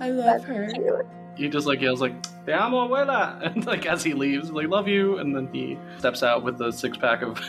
I 0.00 0.10
love 0.10 0.44
her. 0.44 0.70
Cute. 0.74 1.06
He 1.36 1.48
just 1.48 1.66
like 1.66 1.80
yells 1.80 2.00
like 2.00 2.14
"Te 2.46 2.52
amo, 2.52 2.88
abuela," 2.88 3.40
and 3.46 3.66
like 3.66 3.86
as 3.86 4.02
he 4.04 4.14
leaves, 4.14 4.50
like 4.50 4.68
"Love 4.68 4.88
you," 4.88 5.18
and 5.18 5.34
then 5.34 5.48
he 5.52 5.78
steps 5.98 6.22
out 6.22 6.42
with 6.42 6.60
a 6.60 6.72
six 6.72 6.96
pack 6.96 7.22
of 7.22 7.40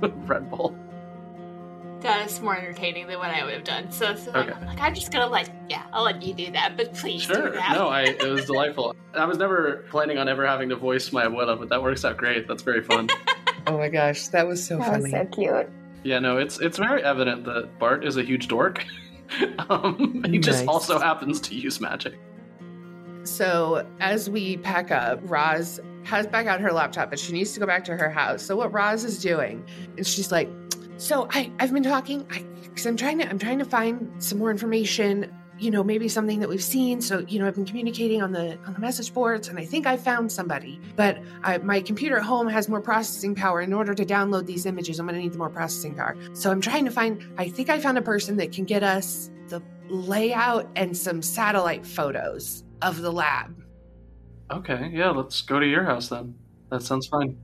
Red 0.28 0.50
Bull. 0.50 0.74
That 2.00 2.26
is 2.26 2.40
more 2.40 2.54
entertaining 2.56 3.06
than 3.06 3.18
what 3.18 3.30
I 3.30 3.42
would 3.42 3.54
have 3.54 3.64
done. 3.64 3.90
So, 3.90 4.14
so 4.14 4.30
like, 4.30 4.48
Okay. 4.50 4.52
I'm 4.60 4.66
like, 4.66 4.80
I'm 4.80 4.94
just 4.94 5.10
gonna 5.10 5.26
let, 5.26 5.50
yeah, 5.68 5.82
I'll 5.94 6.04
let 6.04 6.22
you 6.22 6.34
do 6.34 6.52
that, 6.52 6.76
but 6.76 6.92
please 6.94 7.22
Sure, 7.22 7.48
do 7.50 7.56
that. 7.56 7.72
no, 7.72 7.88
I 7.88 8.02
it 8.02 8.22
was 8.28 8.44
delightful. 8.52 8.94
I 9.14 9.24
was 9.24 9.38
never 9.38 9.84
planning 9.90 10.18
on 10.18 10.28
ever 10.28 10.46
having 10.46 10.68
to 10.68 10.76
voice 10.76 11.10
my 11.10 11.24
abuela, 11.24 11.58
but 11.58 11.70
that 11.70 11.82
works 11.82 12.04
out 12.04 12.18
great. 12.18 12.46
That's 12.46 12.62
very 12.62 12.82
fun. 12.82 13.08
Oh 13.66 13.78
my 13.78 13.88
gosh, 13.88 14.28
that 14.28 14.46
was 14.46 14.64
so 14.64 14.76
That 14.78 15.00
was 15.00 15.10
funny. 15.10 15.10
so 15.10 15.24
cute. 15.34 15.68
yeah, 16.04 16.18
no, 16.20 16.36
it's 16.36 16.60
it's 16.60 16.76
very 16.78 17.02
evident 17.02 17.44
that 17.46 17.76
Bart 17.78 18.04
is 18.04 18.18
a 18.18 18.22
huge 18.22 18.46
dork. 18.46 18.84
um, 19.70 20.22
he 20.28 20.38
just 20.38 20.68
also 20.68 20.98
happens 20.98 21.40
to 21.40 21.54
use 21.54 21.80
magic. 21.80 22.14
So 23.26 23.86
as 24.00 24.30
we 24.30 24.56
pack 24.58 24.90
up, 24.90 25.20
Roz 25.24 25.80
has 26.04 26.26
back 26.26 26.46
out 26.46 26.60
her 26.60 26.72
laptop, 26.72 27.10
but 27.10 27.18
she 27.18 27.32
needs 27.32 27.52
to 27.52 27.60
go 27.60 27.66
back 27.66 27.84
to 27.84 27.96
her 27.96 28.10
house. 28.10 28.42
So 28.42 28.56
what 28.56 28.72
Roz 28.72 29.04
is 29.04 29.20
doing 29.20 29.64
and 29.96 30.06
she's 30.06 30.30
like, 30.30 30.48
"So 30.96 31.28
I 31.30 31.50
I've 31.58 31.72
been 31.72 31.82
talking, 31.82 32.26
I 32.30 32.44
because 32.62 32.86
I'm 32.86 32.96
trying 32.96 33.18
to 33.18 33.28
I'm 33.28 33.38
trying 33.38 33.58
to 33.58 33.64
find 33.64 34.22
some 34.22 34.38
more 34.38 34.50
information. 34.50 35.32
You 35.58 35.70
know, 35.70 35.82
maybe 35.82 36.06
something 36.10 36.40
that 36.40 36.50
we've 36.50 36.62
seen. 36.62 37.00
So 37.00 37.20
you 37.20 37.38
know, 37.38 37.46
I've 37.46 37.54
been 37.54 37.64
communicating 37.64 38.22
on 38.22 38.30
the 38.30 38.58
on 38.66 38.74
the 38.74 38.78
message 38.78 39.12
boards, 39.14 39.48
and 39.48 39.58
I 39.58 39.64
think 39.64 39.86
I 39.86 39.96
found 39.96 40.30
somebody. 40.30 40.78
But 40.96 41.18
I, 41.42 41.56
my 41.58 41.80
computer 41.80 42.18
at 42.18 42.24
home 42.24 42.46
has 42.48 42.68
more 42.68 42.82
processing 42.82 43.34
power. 43.34 43.62
In 43.62 43.72
order 43.72 43.94
to 43.94 44.04
download 44.04 44.44
these 44.44 44.66
images, 44.66 45.00
I'm 45.00 45.06
going 45.06 45.16
to 45.16 45.22
need 45.22 45.32
the 45.32 45.38
more 45.38 45.48
processing 45.48 45.94
power. 45.94 46.14
So 46.34 46.50
I'm 46.50 46.60
trying 46.60 46.84
to 46.84 46.90
find. 46.90 47.26
I 47.38 47.48
think 47.48 47.70
I 47.70 47.80
found 47.80 47.96
a 47.96 48.02
person 48.02 48.36
that 48.36 48.52
can 48.52 48.66
get 48.66 48.82
us 48.82 49.30
the 49.48 49.62
layout 49.88 50.68
and 50.76 50.94
some 50.94 51.22
satellite 51.22 51.86
photos 51.86 52.64
of 52.82 53.00
the 53.00 53.12
lab. 53.12 53.62
Okay, 54.50 54.90
yeah, 54.92 55.10
let's 55.10 55.42
go 55.42 55.58
to 55.58 55.66
your 55.66 55.84
house 55.84 56.08
then. 56.08 56.34
That 56.70 56.82
sounds 56.82 57.06
fine. 57.06 57.38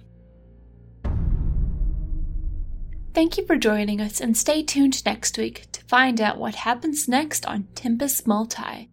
Thank 3.14 3.36
you 3.36 3.46
for 3.46 3.56
joining 3.56 4.00
us 4.00 4.20
and 4.20 4.36
stay 4.36 4.62
tuned 4.62 5.04
next 5.04 5.36
week 5.36 5.70
to 5.72 5.84
find 5.84 6.20
out 6.20 6.38
what 6.38 6.54
happens 6.54 7.08
next 7.08 7.44
on 7.44 7.68
Tempest 7.74 8.26
Multi. 8.26 8.90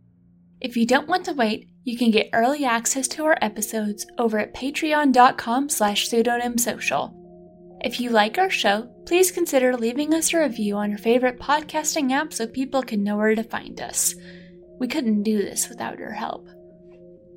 If 0.60 0.76
you 0.76 0.86
don't 0.86 1.08
want 1.08 1.24
to 1.26 1.34
wait, 1.34 1.70
you 1.86 1.98
can 1.98 2.12
get 2.12 2.30
early 2.34 2.66
access 2.66 3.08
to 3.10 3.24
our 3.24 3.38
episodes 3.42 4.06
over 4.18 4.38
at 4.38 4.54
patreon.com 4.54 5.70
slash 5.70 6.10
pseudonymsocial. 6.10 7.16
If 7.82 8.02
you 8.02 8.10
like 8.10 8.38
our 8.38 8.50
show, 8.50 8.90
please 9.06 9.32
consider 9.32 9.78
leaving 9.78 10.14
us 10.14 10.34
a 10.34 10.40
review 10.40 10.76
on 10.76 10.90
your 10.90 11.00
favorite 11.00 11.40
podcasting 11.40 12.12
app 12.12 12.34
so 12.34 12.46
people 12.46 12.84
can 12.84 13.06
know 13.06 13.16
where 13.16 13.36
to 13.36 13.44
find 13.44 13.80
us. 13.80 14.16
We 14.80 14.88
couldn't 14.88 15.24
do 15.24 15.38
this 15.38 15.70
without 15.70 16.00
your 16.00 16.12
help. 16.12 16.48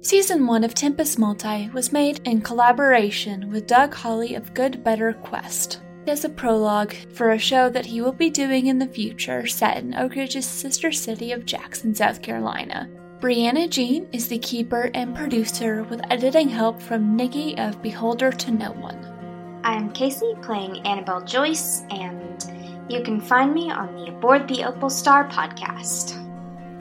Season 0.00 0.46
1 0.46 0.64
of 0.64 0.74
Tempest 0.74 1.18
Multi 1.18 1.68
was 1.70 1.92
made 1.92 2.20
in 2.24 2.40
collaboration 2.40 3.50
with 3.50 3.66
Doug 3.66 3.94
Holly 3.94 4.34
of 4.34 4.54
Good 4.54 4.82
Better 4.82 5.12
Quest 5.12 5.80
as 6.08 6.24
a 6.24 6.28
prologue 6.28 6.94
for 7.12 7.30
a 7.30 7.38
show 7.38 7.68
that 7.70 7.86
he 7.86 8.00
will 8.00 8.12
be 8.12 8.30
doing 8.30 8.66
in 8.66 8.78
the 8.78 8.86
future 8.86 9.46
set 9.46 9.76
in 9.78 9.94
Oak 9.94 10.16
Ridge's 10.16 10.46
sister 10.46 10.90
city 10.90 11.32
of 11.32 11.46
Jackson, 11.46 11.94
South 11.94 12.22
Carolina. 12.22 12.88
Brianna 13.20 13.70
Jean 13.70 14.08
is 14.12 14.26
the 14.26 14.38
keeper 14.38 14.90
and 14.94 15.14
producer 15.14 15.84
with 15.84 16.00
editing 16.10 16.48
help 16.48 16.82
from 16.82 17.14
Nikki 17.14 17.56
of 17.56 17.80
Beholder 17.80 18.32
to 18.32 18.50
No 18.50 18.72
One. 18.72 19.60
I'm 19.62 19.92
Casey 19.92 20.34
playing 20.42 20.84
Annabelle 20.84 21.24
Joyce, 21.24 21.82
and 21.90 22.44
you 22.88 23.04
can 23.04 23.20
find 23.20 23.54
me 23.54 23.70
on 23.70 23.94
the 23.94 24.08
Aboard 24.08 24.48
the 24.48 24.64
Opal 24.64 24.90
Star 24.90 25.28
podcast. 25.28 26.21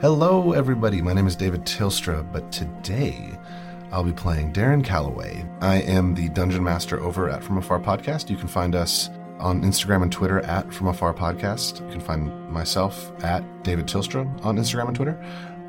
Hello, 0.02 0.50
everybody. 0.50 1.00
My 1.00 1.12
name 1.12 1.28
is 1.28 1.36
David 1.36 1.64
Tilstra, 1.64 2.26
but 2.32 2.50
today 2.50 3.38
I'll 3.92 4.02
be 4.02 4.10
playing 4.10 4.52
Darren 4.52 4.84
Calloway. 4.84 5.46
I 5.60 5.76
am 5.76 6.16
the 6.16 6.28
dungeon 6.30 6.64
master 6.64 7.00
over 7.00 7.30
at 7.30 7.44
From 7.44 7.58
Afar 7.58 7.78
Podcast. 7.78 8.28
You 8.28 8.36
can 8.36 8.48
find 8.48 8.74
us 8.74 9.10
on 9.38 9.62
Instagram 9.62 10.02
and 10.02 10.10
Twitter 10.10 10.40
at 10.40 10.74
From 10.74 10.88
Afar 10.88 11.14
Podcast. 11.14 11.86
You 11.86 11.92
can 11.92 12.00
find 12.00 12.50
myself 12.50 13.12
at 13.22 13.44
David 13.62 13.86
Tilstra 13.86 14.44
on 14.44 14.56
Instagram 14.56 14.88
and 14.88 14.96
Twitter. 14.96 15.24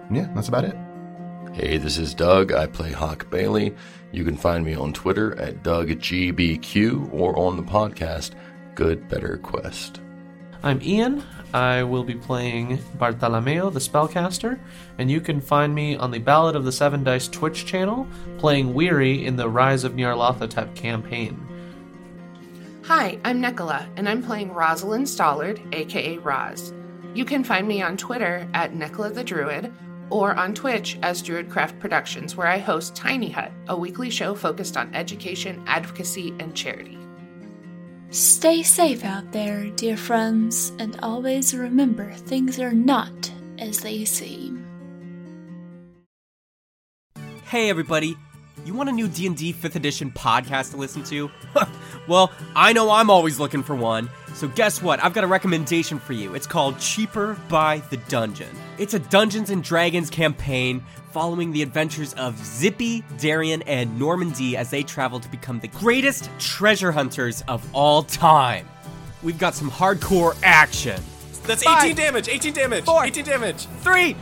Yeah, 0.09 0.27
that's 0.33 0.47
about 0.47 0.63
it. 0.63 0.75
Hey, 1.53 1.77
this 1.77 1.99
is 1.99 2.15
Doug. 2.15 2.53
I 2.53 2.65
play 2.65 2.91
Hawk 2.91 3.29
Bailey. 3.29 3.75
You 4.11 4.23
can 4.23 4.35
find 4.35 4.65
me 4.65 4.73
on 4.73 4.93
Twitter 4.93 5.39
at 5.39 5.61
DougGBQ 5.61 7.13
or 7.13 7.37
on 7.37 7.55
the 7.55 7.61
podcast 7.61 8.31
Good 8.73 9.07
Better 9.07 9.37
Quest. 9.37 10.01
I'm 10.63 10.81
Ian. 10.81 11.21
I 11.53 11.83
will 11.83 12.03
be 12.03 12.15
playing 12.15 12.79
Bartolomeo, 12.97 13.69
the 13.69 13.79
spellcaster, 13.79 14.59
and 14.97 15.11
you 15.11 15.21
can 15.21 15.39
find 15.39 15.73
me 15.73 15.95
on 15.95 16.09
the 16.09 16.17
Ballad 16.17 16.55
of 16.55 16.65
the 16.65 16.71
Seven 16.71 17.03
Dice 17.03 17.27
Twitch 17.27 17.65
channel, 17.65 18.07
playing 18.39 18.73
Weary 18.73 19.25
in 19.25 19.35
the 19.35 19.47
Rise 19.47 19.83
of 19.83 19.93
Nyarlathotep 19.93 20.75
campaign. 20.75 21.39
Hi, 22.85 23.19
I'm 23.23 23.39
Nicola, 23.39 23.87
and 23.95 24.09
I'm 24.09 24.23
playing 24.23 24.51
Rosalind 24.51 25.05
Stollard, 25.05 25.61
aka 25.73 26.17
Roz. 26.17 26.73
You 27.13 27.23
can 27.23 27.43
find 27.43 27.67
me 27.67 27.83
on 27.83 27.97
Twitter 27.97 28.47
at 28.55 28.73
Nicola 28.73 29.11
the 29.11 29.23
Druid 29.23 29.71
or 30.09 30.35
on 30.35 30.53
Twitch 30.53 30.97
as 31.01 31.21
Druidcraft 31.21 31.79
Productions, 31.79 32.35
where 32.35 32.47
I 32.47 32.57
host 32.57 32.95
Tiny 32.95 33.29
Hut, 33.29 33.51
a 33.67 33.77
weekly 33.77 34.09
show 34.09 34.33
focused 34.35 34.75
on 34.75 34.93
education, 34.93 35.63
advocacy, 35.67 36.33
and 36.39 36.55
charity. 36.55 36.97
Stay 38.13 38.61
safe 38.61 39.03
out 39.03 39.31
there, 39.31 39.71
dear 39.71 39.97
friends, 39.97 40.71
and 40.77 40.95
always 41.01 41.55
remember 41.55 42.11
things 42.11 42.59
are 42.59 42.71
not 42.71 43.31
as 43.57 43.79
they 43.79 44.05
seem. 44.05 44.63
Hey 47.45 47.71
everybody, 47.71 48.15
you 48.65 48.75
want 48.75 48.89
a 48.89 48.91
new 48.91 49.07
D&D 49.07 49.53
5th 49.53 49.73
edition 49.73 50.11
podcast 50.11 50.69
to 50.71 50.77
listen 50.77 51.03
to? 51.05 51.31
well, 52.07 52.31
I 52.55 52.71
know 52.71 52.91
I'm 52.91 53.09
always 53.09 53.39
looking 53.39 53.63
for 53.63 53.75
one. 53.75 54.11
So 54.33 54.47
guess 54.47 54.81
what? 54.81 55.03
I've 55.03 55.13
got 55.13 55.23
a 55.23 55.27
recommendation 55.27 55.99
for 55.99 56.13
you. 56.13 56.33
It's 56.35 56.47
called 56.47 56.79
Cheaper 56.79 57.35
by 57.49 57.79
the 57.89 57.97
Dungeon. 57.97 58.49
It's 58.77 58.93
a 58.93 58.99
Dungeons 58.99 59.49
and 59.51 59.63
Dragons 59.63 60.09
campaign 60.09 60.83
following 61.11 61.51
the 61.51 61.61
adventures 61.61 62.13
of 62.15 62.37
Zippy, 62.43 63.03
Darian, 63.19 63.61
and 63.63 63.99
Normandy 63.99 64.57
as 64.57 64.71
they 64.71 64.81
travel 64.81 65.19
to 65.19 65.29
become 65.29 65.59
the 65.59 65.67
greatest 65.67 66.29
treasure 66.39 66.91
hunters 66.91 67.43
of 67.47 67.63
all 67.73 68.01
time. 68.03 68.67
We've 69.21 69.37
got 69.37 69.53
some 69.53 69.69
hardcore 69.69 70.35
action. 70.43 71.01
That's 71.45 71.63
Five. 71.63 71.83
18 71.83 71.95
damage. 71.95 72.27
18 72.29 72.53
damage. 72.53 72.85
Four. 72.85 73.05
18 73.05 73.23
damage. 73.25 73.67
Three, 73.81 74.15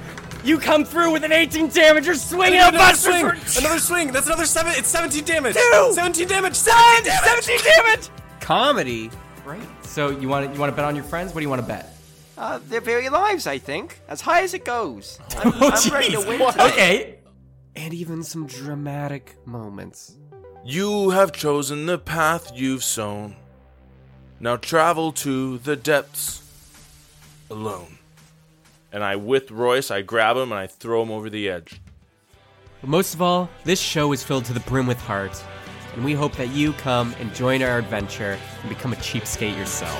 you 0.44 0.58
come 0.60 0.84
through 0.84 1.12
with 1.14 1.24
an 1.24 1.32
18 1.32 1.70
damage. 1.70 2.06
You're 2.06 2.16
swinging 2.16 2.60
a 2.60 2.68
another 2.68 2.96
swing. 2.96 3.22
for 3.26 3.60
Another 3.60 3.80
swing. 3.80 4.12
That's 4.12 4.28
another 4.28 4.46
seven. 4.46 4.74
It's 4.76 4.90
17 4.90 5.24
damage. 5.24 5.56
Two. 5.56 5.92
17 5.94 6.28
damage. 6.28 6.58
Nine, 6.68 7.04
17 7.04 7.04
damage. 7.06 7.44
17 7.46 7.60
damage. 7.86 8.10
Comedy. 8.42 9.10
Great. 9.52 9.68
So 9.84 10.12
you 10.12 10.30
want 10.30 10.48
to 10.48 10.54
you 10.54 10.60
want 10.60 10.72
to 10.72 10.76
bet 10.76 10.86
on 10.86 10.96
your 10.96 11.04
friends? 11.04 11.34
What 11.34 11.42
do 11.42 11.44
you 11.44 11.50
want 11.50 11.62
to 11.62 11.68
bet? 11.68 11.94
Uh, 12.38 12.60
their 12.70 12.80
very 12.80 13.10
lives, 13.10 13.48
I 13.48 13.58
think. 13.58 14.00
As 14.08 14.22
high 14.22 14.44
as 14.44 14.54
it 14.54 14.64
goes. 14.64 15.20
I'm, 15.38 15.52
Oh, 15.56 15.72
I'm 15.74 15.94
ready 15.94 16.12
to 16.12 16.20
win 16.20 16.40
today. 16.40 16.68
Okay. 16.68 17.16
And 17.76 17.94
even 17.94 18.24
some 18.24 18.48
dramatic 18.48 19.36
moments. 19.46 20.16
You 20.64 21.10
have 21.10 21.34
chosen 21.34 21.86
the 21.86 21.98
path 21.98 22.54
you've 22.56 22.84
sown. 22.84 23.36
Now 24.40 24.56
travel 24.56 25.12
to 25.28 25.58
the 25.58 25.76
depths 25.76 26.42
alone. 27.50 27.98
And 28.94 29.04
I, 29.04 29.18
with 29.18 29.52
Royce, 29.52 29.92
I 29.92 30.02
grab 30.02 30.38
him 30.38 30.54
and 30.54 30.60
I 30.60 30.68
throw 30.68 31.02
him 31.02 31.12
over 31.12 31.30
the 31.30 31.50
edge. 31.50 31.82
But 32.80 32.90
most 32.90 33.14
of 33.16 33.22
all, 33.22 33.50
this 33.66 33.82
show 33.82 34.14
is 34.14 34.24
filled 34.24 34.46
to 34.46 34.54
the 34.54 34.60
brim 34.62 34.88
with 34.88 35.00
heart, 35.02 35.44
and 35.94 36.06
we 36.06 36.14
hope 36.14 36.36
that 36.38 36.50
you 36.50 36.74
come 36.74 37.16
and 37.20 37.34
join 37.34 37.62
our 37.62 37.78
adventure 37.78 38.38
and 38.62 38.70
become 38.70 38.94
a 38.94 38.96
cheapskate 38.98 39.58
yourself. 39.58 40.00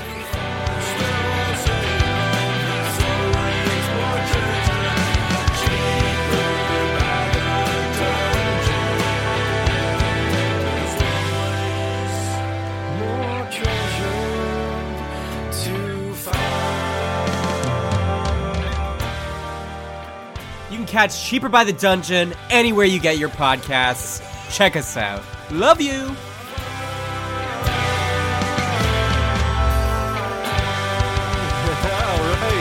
You 20.70 20.78
can 20.78 20.86
catch 20.86 21.26
Cheaper 21.26 21.50
by 21.50 21.66
the 21.66 21.74
Dungeon 21.74 22.34
anywhere 22.50 22.86
you 22.86 23.00
get 23.00 23.18
your 23.18 23.30
podcasts. 23.30 24.22
Check 24.56 24.78
us 24.78 24.96
out. 24.96 25.22
Love 25.52 25.82
you! 25.82 25.92
Alright, 26.02 26.16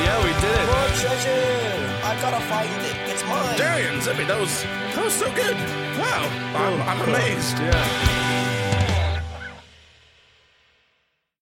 yeah, 0.04 0.18
we 0.24 0.32
did 0.40 0.50
it. 0.50 0.66
More 0.66 0.90
treasure! 0.98 1.70
I 2.02 2.18
gotta 2.20 2.40
find 2.46 2.68
it. 2.82 2.96
It's 3.08 3.22
mine. 3.26 3.56
Darian, 3.56 4.00
Zippy, 4.00 4.24
that 4.24 4.40
was 4.40 4.64
that 4.64 5.04
was 5.04 5.14
so 5.14 5.32
good. 5.36 5.54
Wow, 6.00 6.28
I'm, 6.56 6.82
I'm 6.82 7.00
oh, 7.00 7.04
amazed. 7.04 7.58
Yeah. 7.58 8.29